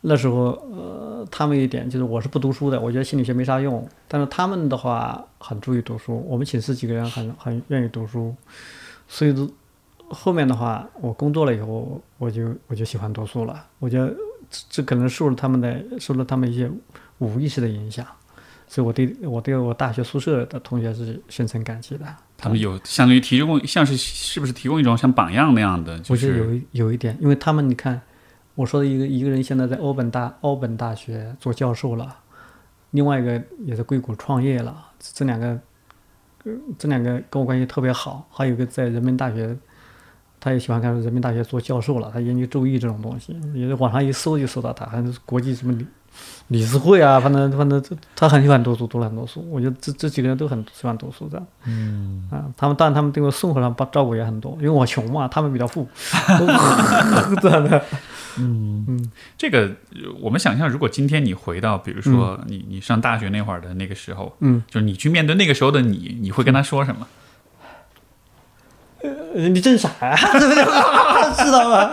[0.01, 6.23] 那时候，呃，他们一点就是我是不读书的，我觉得心理学没啥用，但是他们的话很注意读书。
[6.27, 8.33] 我们寝室几个人很很愿意读书，
[9.07, 9.47] 所以说
[10.09, 13.65] 后面的话，我工作了以后，我就我就喜欢读书了。
[13.79, 14.15] 我觉得
[14.69, 16.71] 这可能受了他们的受了他们一些
[17.17, 18.05] 无意识的影响，
[18.67, 22.05] 所以我对我对我大学宿舍的同学是深深感激的。
[22.37, 25.97] 他们有相当于提供，像是是不是提供一种像榜样那样的？
[26.01, 27.99] 就是我觉得有一有一点，因为他们你看，
[28.53, 32.15] 我说的一个一个人现在在欧本大欧本大学做教授了，
[32.91, 35.59] 另外一个也在硅谷创业了，这这两个，
[36.43, 39.57] 呃这两个跟我关系特别好，还有一个在人民大学，
[40.39, 45.75] 他也喜欢看人民大学做教授了，他研究周易这种东西，也是网上一搜就搜到他，还是国际什么
[46.47, 51.47] 理理事会啊，反正反正这他很喜欢读书，读了很多书，我觉得这这几个人都很喜欢读书这样。
[51.65, 55.87] 嗯啊，他们当然他们对我生活上帮照顾也很多，因为我穷嘛，他们比较富，
[57.41, 57.83] 这样的。
[59.37, 59.61] 这个，
[59.95, 67.01] 呃我们想象，如果今天你回到，比如说你你上大学那会儿的那个时候，嗯，就是你去面对那个时候的你，你会跟他说什么？
[67.01, 67.07] 呃
[69.37, 70.63] 你真傻呀、对不对？
[71.45, 71.91] 知道吧？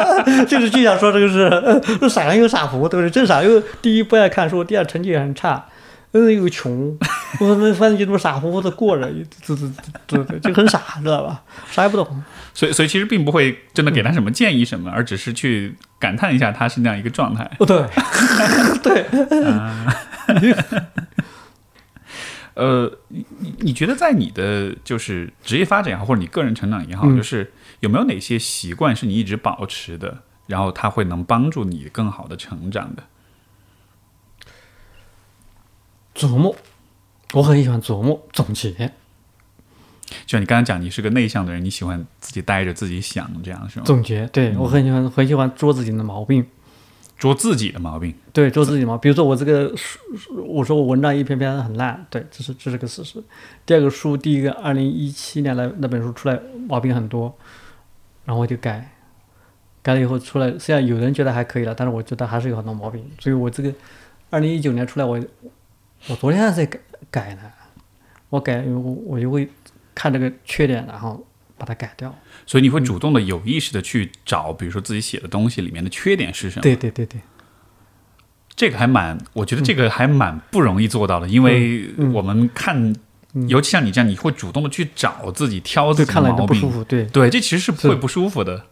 [0.48, 1.42] 就是就想说这个是，
[2.00, 3.10] 呃傻人有傻福，对不对？
[3.10, 5.64] 真傻，又第一不爱看书，第二成绩也很差，
[6.12, 6.96] 嗯，又穷，
[7.40, 9.08] 我们反正就这么傻乎乎的过着，
[9.44, 9.62] 这这
[10.06, 11.42] 这这就很傻，知道吧？
[11.70, 12.22] 啥也不懂。
[12.54, 17.50] 所以，所以其实并不会真的给他什么建议什么，而只是去感叹一下他是那样一个状态。
[17.58, 17.84] 哦，对，
[18.82, 19.04] 对，
[22.56, 33.02] 呃，你你你觉得在你的就是职业发展也好，或者你个人成长也好，嗯就是有没有哪些习惯是你一直保持的，然后它会能帮助你更好的成长的？
[36.14, 36.56] 琢磨，
[37.34, 38.72] 我很喜欢琢磨总结。
[40.24, 43.84] 就像你刚才讲，你是个内向的人，你喜欢自己待着自己想，这样是吗？
[43.84, 46.46] 总结，对我很喜欢，很喜欢捉自己的毛病。
[47.16, 48.14] 捉自己的毛病。
[48.32, 48.96] 对，做自己嘛。
[48.98, 49.98] 比如说我这个书，
[50.46, 53.22] 我说我文章一篇篇很烂，对，这是这是个事实。
[53.64, 56.38] 第二个书，第一个二零一七年的那本书出来
[56.68, 57.34] 毛病很多，
[58.24, 58.92] 然后我就改，
[59.82, 63.02] 改了以后出来，虽然有人觉得还可以了，但是我觉得还是有很多毛病。
[63.18, 63.72] 所以我这个
[64.30, 65.18] 二零一九年出来，我
[66.08, 66.78] 我昨天还在改
[67.10, 67.42] 改呢，
[68.28, 69.48] 我改我我就会
[69.94, 71.25] 看这个缺点，然后
[71.56, 72.14] 把它改掉。
[72.46, 76.62] 所以你会主动的、有意识的去找，比如说自己写的东西里面的缺点是什么？
[76.62, 77.20] 对对对对，
[78.54, 82.94] 这个还蛮，我觉得这个还蛮不容易做到的，因为嗯我们看，
[83.48, 87.04] 尤其像你这样，你会主动的去找自己挑自对，己毛病，不舒服，对。
[87.06, 88.66] 对，这其实是是会不舒服的。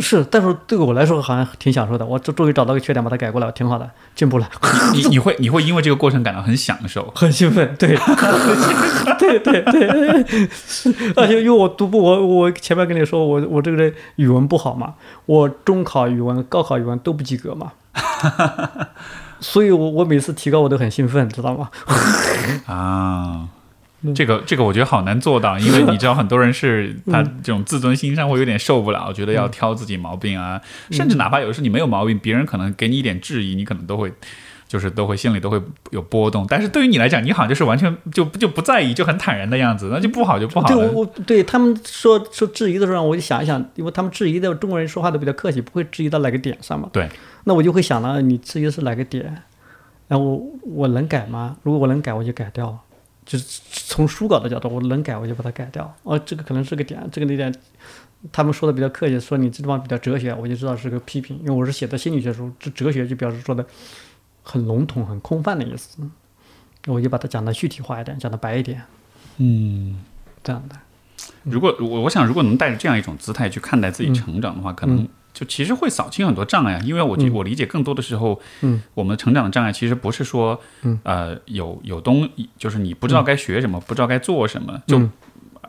[0.00, 2.04] 是，但是对我来说好像挺享受的。
[2.04, 4.48] 我终终于找到个缺点，把它改过来，挺好的，进步了，
[4.94, 7.12] 你你会你会因为这个过程感到很享受。
[7.14, 7.74] 很兴奋。
[7.78, 7.96] 对，
[9.18, 14.94] 对 对对，是 而且因为我读不，我我前面跟你说，我我这个人语文不好嘛，
[15.26, 17.72] 我中考语文、高考语文都不及格嘛，
[19.40, 21.70] 所以我我每次提高我都很兴奋，知道吗？
[22.66, 23.48] 啊，嗯
[24.14, 30.60] 这个这个我觉得好难做到，因为你知道很多人是 他嗯这种自尊心上会有点受不了，觉得要挑自己毛病啊，
[30.90, 34.12] 甚至哪怕有时候你没有毛病，别人可能给你一点质疑，你可能都会。
[34.68, 41.02] 就是都会心里都会有波动，但是对于你来讲，你好像就是完全就就不在意，就很坦然的样子，那就不好就不好对，我。
[41.02, 46.90] 我对他们说说质疑的时候，我就想一想，因为他们质疑的中国人说话都比较客气，不会质疑到哪个点上嘛。
[46.92, 47.08] 对，
[47.44, 49.40] 那我就会想到你质疑的是哪个点，
[50.08, 51.56] 然后我我能改吗？
[51.62, 52.76] 如果我能改，我就改掉。
[53.26, 55.94] 就是从书稿的角度，我能改，我就把它改掉。
[56.04, 57.52] 哦，这个可能是个点，这个那点，
[58.32, 63.66] 他们说的比较客气，说你这地方比较哲学，我就知道是个批评，因为我是写的心理学书，这哲学就表示说的
[64.42, 65.98] 很笼统、很空泛的意思。
[66.86, 68.80] 我就把它讲的具体化一点，讲的白一点，
[69.38, 70.00] 嗯，
[70.44, 70.76] 这样的。
[71.42, 76.80] 如果我我想，如果能带着这样一种姿态去看待自己成长的话，可能就其实会扫清很多障碍。
[76.84, 82.26] 因为我我理解更多的时候，嗯，我们成长的障碍其实不是说，嗯，呃，有有东，
[82.56, 85.06] 就是你不知道该学什么，不知道该做什么，就。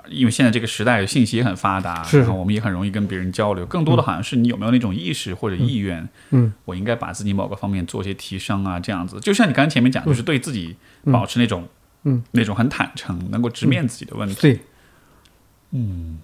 [0.09, 2.19] 因为现在这个时代信息也很发达，是。
[2.19, 3.65] 然后我们也很容易跟别人交流。
[3.65, 9.19] 更多的好像是你有没有那种意识或者意愿，嗯，我应该把自己某个方面做些提升啊，这样子。
[9.19, 10.77] 就像你刚才前面讲，就是对自己
[11.11, 11.67] 保持那种，
[12.03, 14.35] 嗯，那种很坦诚，能够直面自己的问题。
[14.39, 14.59] 对，
[15.71, 16.19] 嗯，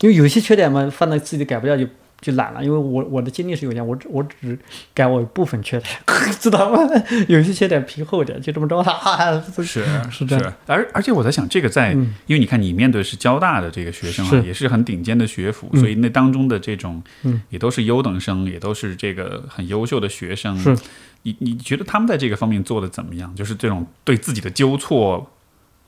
[0.00, 1.86] 因为有些缺点嘛，放在自己改不掉就
[2.20, 2.64] 就懒了。
[2.64, 4.58] 因为我我的精力是有限，我只我只
[4.94, 5.94] 改我部分缺点，
[6.40, 6.78] 知道吗？
[7.28, 9.42] 有些缺点皮厚点，就这么着 了。
[9.62, 20.58] 是是这样是，而而且我在想，这个在，嗯因为你看你面对的是交大的这个学生啊，是也是很顶尖的学府，嗯所以那当中的这种，嗯，也都是优等生，也都是这个很优秀的学生。
[20.58, 20.76] 是，
[21.22, 23.34] 你你觉得他们在这个方面做的怎么样？
[23.34, 25.30] 就是这种对自己的纠错，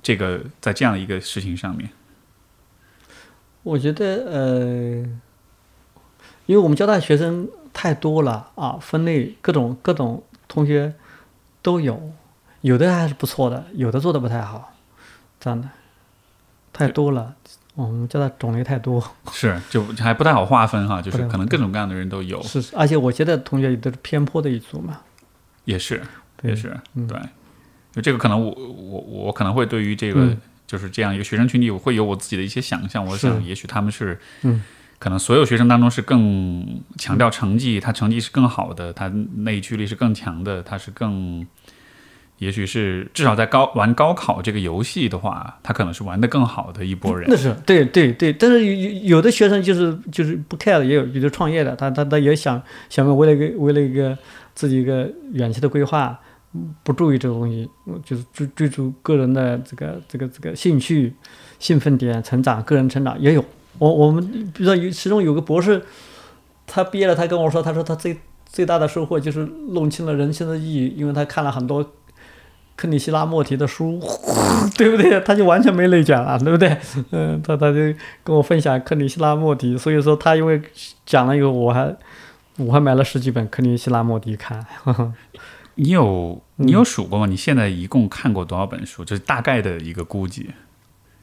[0.02, 1.90] 这个在这样的一个事情上面，
[3.62, 5.04] 我觉得呃，
[6.52, 10.92] 因为我们交大学生太多了啊，分类各种各种同学
[11.62, 12.12] 都有，
[12.60, 14.74] 有的还是不错的，有的做的不太好，
[15.40, 15.66] 这样的
[16.74, 17.34] 太多了。
[17.74, 19.02] 我们交大种类太多，
[19.32, 25.00] 是就还不太好划分哈，就是可能各种各样的人都有，是，而且我觉得同学也都是偏颇的一组嘛，
[25.64, 26.02] 也是
[26.42, 27.18] 也是嗯对，
[27.92, 30.20] 就这个可能我我我可能会对于这个。
[30.26, 33.04] 嗯就是这样一个学生群体，我会有我自己的一些想象。
[33.04, 34.62] 我想，也许他们是，嗯，
[35.02, 39.08] 可能所有学生当中是更强调成绩，他成绩是更好的，他
[39.38, 41.44] 内驱力是更强的，他是更，
[42.38, 47.36] 也许是至少在高玩高考这个游戏的话，他可能是玩的更好的一波人那。
[47.36, 54.16] 是对对对，但是有有的学生就是就是不 care，也有有的创业的，他他他也想想为了一个为了一个
[54.54, 56.16] 自己一个远期的规划，
[56.84, 57.68] 不注意这个东西，
[58.04, 61.12] 就是追追逐个人的这个这个这个兴趣、
[61.58, 63.44] 兴奋点、成长、个人成长也有。
[63.78, 64.23] 我我们
[64.55, 65.82] 比如说有其中有个博士，
[66.66, 71.93] 他毕业了，他跟我说，他说他最最大的收获就是弄清了人生的意义，因为他看了很多
[72.77, 74.01] 克里希拉莫提的书，
[74.77, 75.20] 对不对？
[75.20, 76.77] 他就完全没内卷了，对不对？
[77.11, 77.78] 嗯，他他就
[78.23, 80.61] 跟我分享克里希拉莫提，所以说他因为
[81.07, 81.94] 讲了以后，我还
[82.59, 84.65] 我还买了十几本克里希拉莫提看。
[85.77, 87.27] 你有嗯你有数过吗？
[87.27, 89.03] 你现在一共看过多少本书？
[89.05, 90.51] 就是大概的一个估计。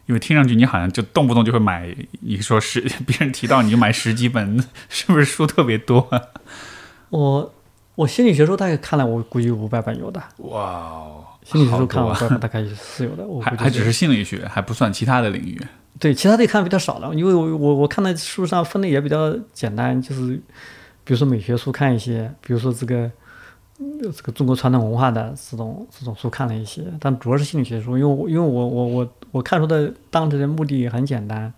[0.10, 4.58] 因为听上去你好像就动不动就会买，你说十， 别人提到你就买十几本，
[4.90, 6.10] 是不是书特别多？
[7.12, 7.54] 我
[7.94, 10.20] 我心理学书大概看了，我估计五百本有的。
[10.38, 13.24] 哇哦，心理学书看好多啊了五百本大概是有的。
[13.28, 15.62] 我还还只是心理学，还不算其他的领域。
[16.00, 20.42] 对，其他的看比较少了，因为我我我看的书上分类也比较简单，就是
[21.04, 23.12] 比如说美学书看一些，比如说这个
[23.78, 31.54] 呃这个中国传统文化的这种这种书看了一些，但主要是心理学书，因为我因为我我我我看书的当时的目的也很简单，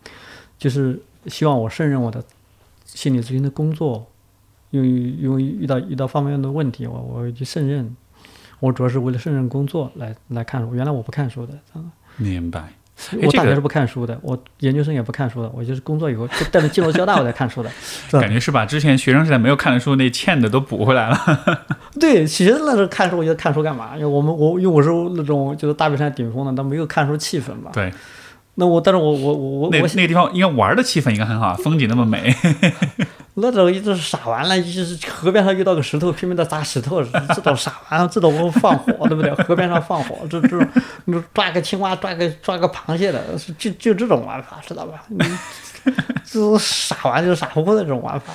[0.57, 2.23] 就是希望我胜任我的
[2.85, 4.07] 心理咨询的工作，
[4.69, 7.95] 因为因为遇到遇到方面的问题，我我会去胜任，
[8.59, 11.57] 我主要是为了胜任工作来来看书，原来我不看书的，
[12.17, 12.73] 明白。
[13.23, 17.69] 我大学是不看书的，我研究生也不看书的，我就是工作以后，就等着进入交大我才看书的。
[18.19, 21.17] 感觉是把之前学生时代没有看的书那欠的都补回来了。
[21.99, 23.91] 对，其实那时候看书，我觉得看书干嘛？
[23.95, 27.71] 因为我们我因为我是那种就是大别山顶峰的，但没有看书气氛嘛。
[27.73, 27.91] 对，
[28.55, 32.35] 那我但是我我我那我那个地方应该玩的气氛应该很好，风景那么美。
[33.35, 39.33] 那种一直傻完了，就是河边上遇到个石头，拼命的砸石头，这都傻完了，这种放火，对不对？
[39.45, 40.67] 河边上放火，这这种
[41.05, 43.23] 你抓个青蛙，抓个抓个螃蟹的，
[43.57, 45.01] 就就这种玩法，知道吧？
[45.07, 45.17] 你
[46.25, 48.33] 这种傻玩就是傻乎乎的这种玩法。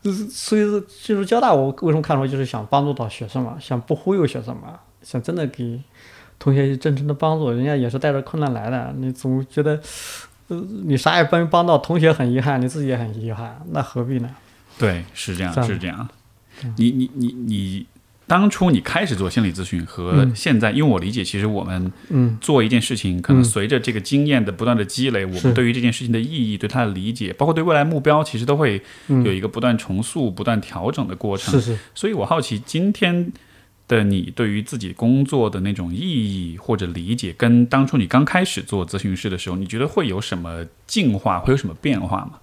[0.00, 5.82] 就是所以说，就是交大，我为什么看书，就是想帮助到学生嘛，想不忽悠学生嘛，想真的给
[6.38, 7.50] 同学真诚的帮助。
[7.50, 9.80] 人家也是带着困难来的，你总觉得，
[10.48, 14.30] 呃，你啥也帮帮到，同学很遗憾，你自己也很遗憾，那何必呢？
[14.78, 16.08] 对，是这样，是这样。
[16.76, 17.86] 你你你你，
[18.26, 31.54] 当初你开始做心理咨询和嗯现在，因为我理解，其实我们嗯做一件事情，可能嗯随着这个经验的不断的积累，我们对于这件事情的意义、对它的理解，包括对未来目标，其实都会嗯，有一个不断重塑、不断调整的过程。
[31.54, 33.32] 是是，所以我好奇，今天
[33.88, 42.38] 的你对于自己工作的那种意义或者理解，跟当初你刚开始做咨询师的时候，你觉得会有什么进化，会有什么变化吗？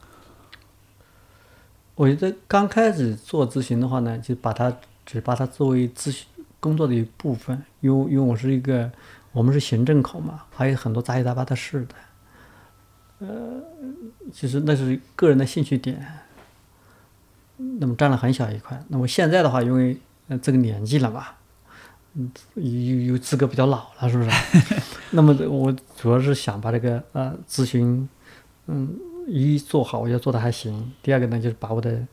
[1.93, 6.25] 我觉得刚开始做咨询的话呢，就把它只把它作为咨询
[6.59, 8.91] 工作的一部分，因为因为我是一个
[9.31, 11.95] 我们是行政口嘛，还有很多杂七杂八的事的，
[13.19, 13.61] 呃，
[14.33, 16.05] 其实那是个人的兴趣点，
[17.55, 18.83] 那么占了很小一块。
[18.89, 19.95] 那么现在的话，因为
[20.27, 21.27] 呃这个年纪了嘛，
[22.13, 24.29] 嗯有有资格比较老了，是不是？
[25.11, 28.07] 那么我主要是想把这个呃咨询，
[28.67, 28.97] 嗯，
[29.27, 30.91] 一做好，我觉得做的还行。
[31.01, 32.05] 第二个呢，就是把我的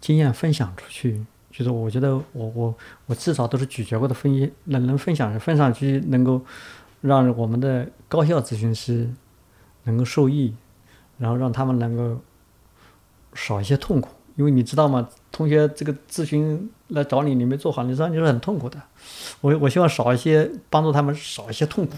[0.00, 2.74] 经验分享出去，就是我觉得我我
[3.06, 6.40] 我至少都是咀嚼过的分析，能能分享分享去，能够
[7.00, 9.08] 让我们的高校咨询师
[9.84, 10.54] 能够受益，
[11.18, 12.20] 然后让他们能够
[13.34, 14.10] 少一些痛苦。
[14.36, 15.08] 因为你知道吗？
[15.30, 18.76] 同学这个咨询来找你，你没做好，你实际上就是很痛苦的。
[19.40, 21.92] 我我希望少一些，帮助他们少一些痛苦，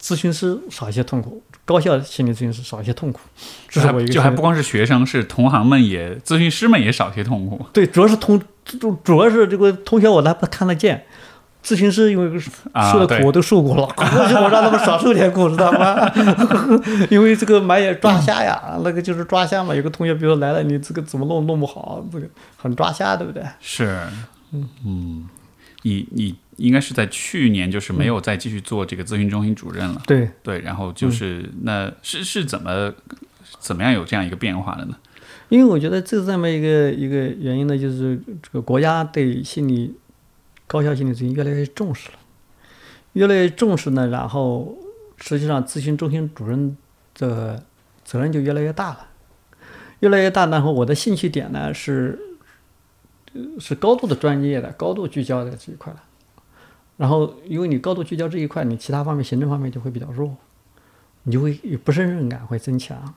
[0.00, 3.20] 咨询师少一些痛苦，高校心理咨询师少一些痛苦。
[3.68, 7.64] 这是我一个就还不光是学生，是同行们也，咨询师们也少些痛苦。
[7.72, 11.04] 对，主要是同主主要是这个同学我还不看得见。
[11.62, 12.40] 咨询师因为
[12.90, 16.10] 受的苦我都受过了， 我让他们少受点苦，知道吗？
[17.08, 19.72] 因为这个买也抓瞎呀，那个就是抓瞎嘛。
[19.74, 22.26] 有个同学比如说来了，你这个怎么弄弄不好，这个
[22.56, 23.44] 很抓瞎，对不对？
[23.60, 23.96] 是，
[24.52, 25.28] 嗯嗯，
[25.82, 32.92] 你你应该是在去年就是没有再继续做这个咨询中心主任了，对对，然后就是那是是怎么
[33.60, 34.96] 怎么样有这样一个变化的呢？
[35.48, 39.94] 因为我觉得这这么一个一个原因呢，就是这个国家对心理。
[40.72, 42.18] 高校心理咨询越来越重视了，
[43.12, 44.74] 越来越重视呢，然后
[45.18, 46.74] 实际上咨询中心主任
[47.14, 47.62] 的
[48.02, 49.08] 责任就越来越大了，
[50.00, 50.46] 越来越大。
[50.46, 52.18] 然后我的兴趣点呢是
[53.58, 56.02] 是高度的专业的、高度聚焦的这一块了。
[56.96, 60.34] 然后因为你高度聚焦这一块，你其他方面行政方面就会比较弱，
[61.24, 63.14] 你就会有不胜任感会增强。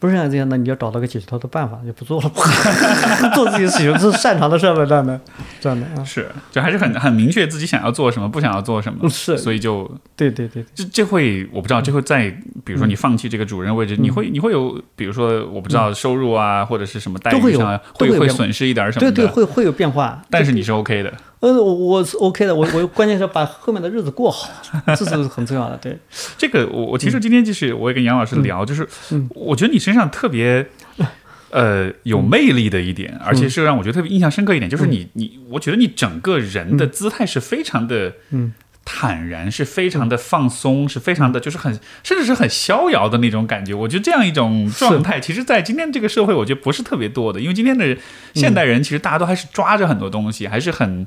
[0.00, 2.32] 不是像这样的，你要找到个解决它的办法，就不做了，
[3.36, 5.20] 做自己喜欢是擅长的事儿这样的，
[5.60, 12.30] 这样的啊，是，就还是很很明确自己想要做什么，不想要做什么，是，所以就，对对对，这这会我不知道，这会在
[12.64, 21.12] 比如说你放弃这个主任位置，你会你会有，比如说我不知道收入啊或者是什么待遇上会会损失一点什么，对对，会会有变化，但是你是 OK 的。
[21.40, 24.50] 呃，我我是 OK 的，我我关键是把后面的日子过好，
[24.94, 25.76] 这是很重要的。
[25.78, 25.98] 对，
[26.36, 28.86] 这个我我其实今天就是我也跟杨老师聊，就是
[29.30, 30.66] 我觉得你身上特别
[31.50, 38.52] 呃有魅力的一点，而且是让我觉得特别印象深刻一点，就是你你我觉得你整个人的姿态是非常的嗯。
[38.84, 43.72] 坦然是非常的放松，是非常的，就是很甚至是很逍遥的那种感觉。
[43.74, 47.40] 我觉得这样一种状态，其实，在今天这个社会，我觉得不是特别多的。
[47.40, 47.96] 因为今天的
[48.34, 51.06] 现代人，其实大家都还是抓着很多东西，还是很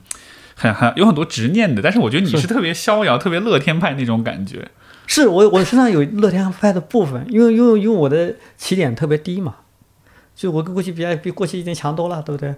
[0.55, 1.81] 很很有很多执念的。
[1.81, 4.69] 但是，我觉得你是特别逍遥、特别乐天派那种感觉。
[5.05, 9.55] 是我我身上有乐天派的部分，因为因为因为我的起点特别低嘛，
[10.33, 12.55] 就我跟过去比，比过去已经强多了，对不对？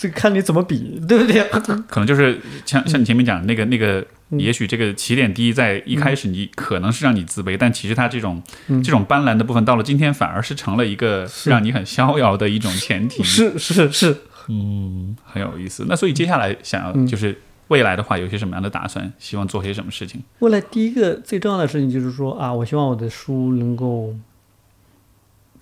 [0.00, 1.42] 这看你怎么比，对不对？
[1.88, 13.24] 可能就是像像你前面讲那个那个，也许这个起点低，在一开始你可能是让你自卑，但其实它这种这种斑斓的部分，到了今天反而是成了一个让你很逍遥的一种前提。
[13.24, 14.16] 是是是，
[14.46, 15.84] 嗯，很有意思。
[15.88, 19.12] 那所以接下来想要就是未来的话，有些什么样的打算？
[19.18, 20.22] 希望做些什么事情？
[20.38, 24.14] 未来第一个最重要的事情就是说啊，我希望我的书能够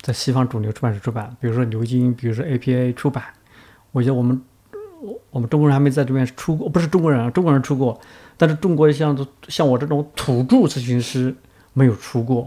[0.01, 3.23] 在西方主流出版社出版，比如说牛津，比如说 APA 出版。
[3.97, 4.39] 我觉得我们，
[5.31, 7.99] 我们中国人还没在这边出过，不是中国人啊，中国人出过，
[8.37, 11.35] 但是中国像像我这种土著咨询师
[11.73, 12.45] 没有出过，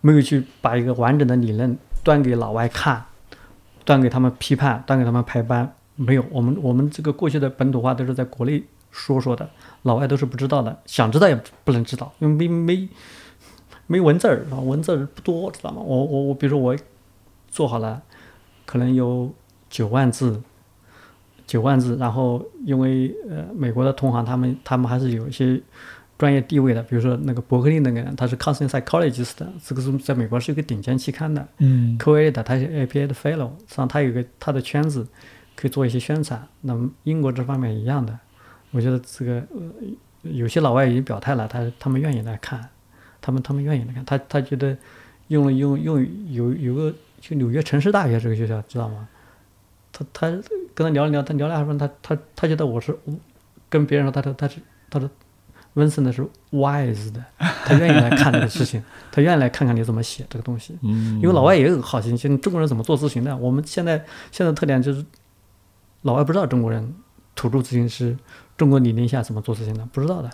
[0.00, 3.04] 没有去把一个完整的理论端给老外看，
[3.84, 6.24] 端给他们批判，端给他们排班，没有。
[6.28, 8.60] 我们我们这个过去的本土化都是在国内
[8.90, 9.48] 说说的，
[9.82, 12.88] 老外都是不知道的，想知道也不能知道，因为没没
[13.86, 15.80] 没文字啊，文字不多，知道吗？
[15.80, 16.76] 我我我，比如说我
[17.48, 18.02] 做好了，
[18.66, 19.32] 可能有
[19.68, 20.42] 九万字。
[21.50, 25.60] 九万字，然后因为呃，美国的同行他们他们还是有一些
[26.16, 35.04] 专业地位的，比如说那个伯克利那个人，他是 counseling psychologist 的，这个是在美国是一个顶尖期刊的，嗯，QA 的，他是 APA 的 fellow，实际上他有个他的圈子
[35.56, 36.40] 可以做一些宣传。
[36.60, 38.16] 那么英国这方面一样的，
[38.70, 42.64] 我觉得这个呃，有些老外已经表态了，他他们愿意来看，
[43.20, 44.76] 他们他们愿意来看，他他觉得
[45.26, 49.08] 用了用用有有个就纽约城市大学这个学校知道吗？
[49.92, 50.42] 他他。
[50.72, 52.96] 跟他聊了聊，他聊了二他他他觉得我是
[53.68, 54.56] 跟别人说，他说他是
[54.88, 55.10] 他说
[55.74, 60.78] 温森的是 wise 的，他愿意来看这个事情，他愿意来看看你怎么写这个东西。
[60.80, 63.36] 嗯，因为老外也有好奇心，中国人怎么做咨询的？
[63.36, 65.04] 我们现在现在特点就是
[66.02, 66.94] 老外不知道中国人
[67.34, 68.16] 土著咨询师
[68.56, 70.30] 中国理念下怎么做咨询的，不知道的。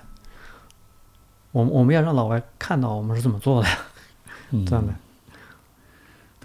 [1.51, 3.69] 我们我们要让老外看到我们是怎么做的，
[4.65, 4.95] 这样的。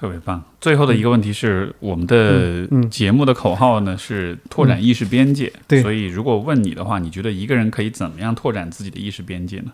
[0.02, 0.42] 特别棒！
[0.60, 5.54] 最后的一个问题是，我们的节目的口号呢是拓展意识边界。
[5.68, 9.72] 对，所以如果问你的话，你觉得一个人可以怎么样拓展自己的意识边界呢？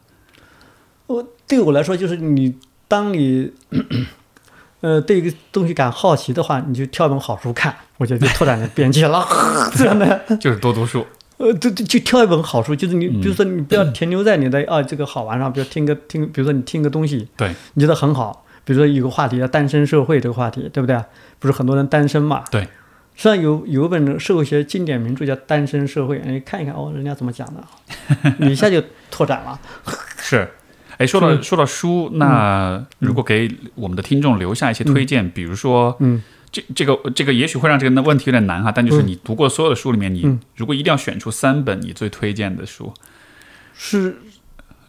[1.06, 2.54] 我对我来说，就是你
[2.90, 3.50] 当你
[4.82, 9.26] 呃对一个东西感好奇的话，你就挑本好书看，我觉得就拓展了边界了。
[9.78, 11.08] 这样的就是多读书。
[11.38, 21.02] 呃，就就就挑一本好书，就是你，嗯比如说你不要停留在你的啊这个好玩上，比如听个听，比如说你听个东西，对你觉得很好，比如说有个话题叫单身社会这个话题，对不对？
[21.40, 22.44] 不是很多人单身嘛？
[22.52, 22.62] 对。
[23.16, 27.64] 实际上有有一本社会学经典名著叫《单身社会》，你看一看哦，人家怎么讲的，
[28.40, 29.58] 你一下就拓展了。
[30.20, 30.50] 是。
[30.98, 36.22] 哎，说到说到书，那如果给我们的听众留下一些推荐，比如说，嗯，
[36.52, 42.92] 这这个这个也许会让这个问题有点难哈，但就是你读过所有的书里面，你嗯如果一定要选出三本你最推荐的书，
[43.74, 44.18] 是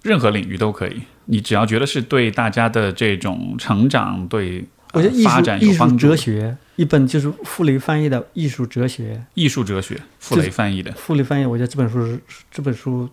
[0.02, 4.64] 任何领域都可以，你只要觉得是对大家的这种成长、对
[4.94, 9.14] 我觉得艺呃发展有帮助哲学一本就是傅雷翻译的《艺术哲学》。
[9.34, 13.08] 艺术哲学，傅雷翻译的，傅雷翻译，我觉得这本书是这本书，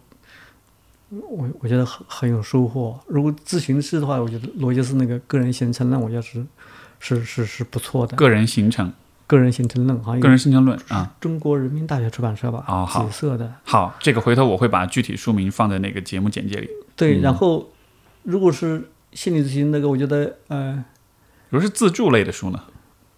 [1.10, 2.98] 我我觉得很很有收获。
[3.08, 6.46] 如果咨询师的话，我觉得罗杰斯那个个人形成论，我觉得是
[7.00, 8.16] 是是是不错的。
[8.16, 8.94] 个人形成，
[9.28, 11.14] 个人形成论好像个人形成论啊。
[11.20, 13.52] 中国人民大学出版社吧，哦好紫色的。
[13.64, 16.70] 好，这个回头我会把具体书名放在那个节目简介里。
[16.96, 17.70] 对，嗯然后
[18.26, 20.84] 如果是心理咨询那个，我觉得呃，
[21.50, 22.60] 如果是自助类的书呢？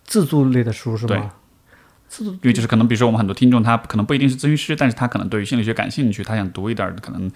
[0.04, 1.34] 自助类的书是对吧？
[2.08, 7.30] 自助因为就是可能，比如说我们很多听众，他可能不一定是咨询师，但是他可能对于心理学感兴趣，他想读一点儿可能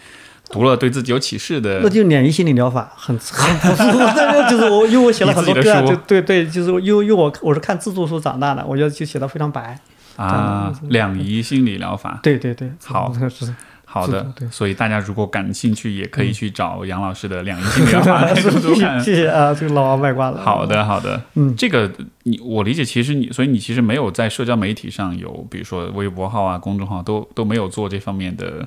[0.49, 1.89] 读了对自己有启示的那。
[1.89, 4.13] 就免疫心理疗法，很 很不错。
[4.15, 9.79] 但是就是我，因为我写了很多书就对对，就是因为因为我我是看自助书长大的，我觉得就写的非常白。
[10.17, 13.53] 啊，两仪心理疗法，对对对，好这个 是
[13.91, 18.97] 好的对，所以大家如果感兴趣，也可以去找杨老师的两仪心理疗法来读读看。
[19.01, 20.41] 谢谢啊，这个老王卖瓜了。
[20.41, 21.53] 好的，好的，嗯。
[21.57, 21.91] 这个
[22.23, 28.65] 你我理解，其实你，所以你其实没有在社交媒体上有，比如说微博号啊、公众号都都没有做这方面的，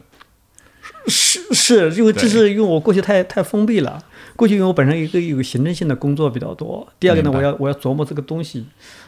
[1.07, 3.99] 是是，因为这是因为我过去太太封闭了，
[4.37, 8.67] 过去因为我本身一个有行政性的工作比较多，第二个呢，我要我要琢磨这个东西，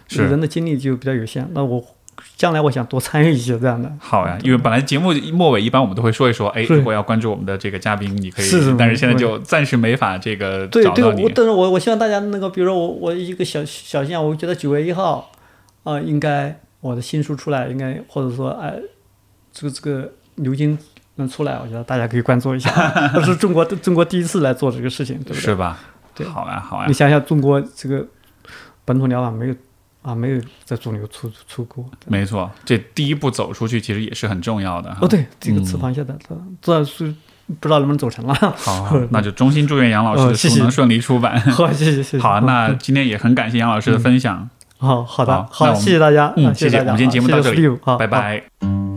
[0.09, 0.23] 是。
[0.23, 1.85] 人的精力就比较有限，那我
[2.37, 3.91] 将来我想多参与一些这样的。
[3.99, 11.31] 好呀，因为本来节目末尾一般我们都会说一说，哎，如果要关注我们的这个嘉宾，你可以，是是但是现在就暂时没法这个对对，我。
[11.35, 15.31] 但是我我希望大家那个，比如说我我一个小小心啊，我觉得九月一号，
[15.85, 18.75] 啊、应该我的新书出来，应该或者说哎，
[19.53, 20.79] 这个这个牛津
[21.17, 22.71] 能出来，我觉得大家可以关注一下，
[23.15, 25.41] 这是中国中国第一次来做这个事情，对不对？
[25.41, 25.79] 是吧？
[26.15, 28.07] 对好呀，好呀你，想想，中国这个
[28.85, 29.55] 本土疗法没有
[30.07, 31.85] 啊，没有在主流出出过。
[32.07, 34.99] 没错，这第一步走出去其实也是很重要的哈。
[35.01, 36.17] 哦，对，这个嗯吃螃蟹的，
[36.63, 37.13] 这是
[37.61, 38.33] 不知道能不能走成了。
[38.57, 41.41] 好， 那就衷心祝愿杨老师哦谢谢的书能顺利出版。
[41.41, 42.19] 好，谢谢谢谢。
[42.21, 48.96] 好，那今天也很感谢杨老师的分享，好好的好那谢谢大家，嗯啊谢谢谢我们今天节目到这里好拜好拜。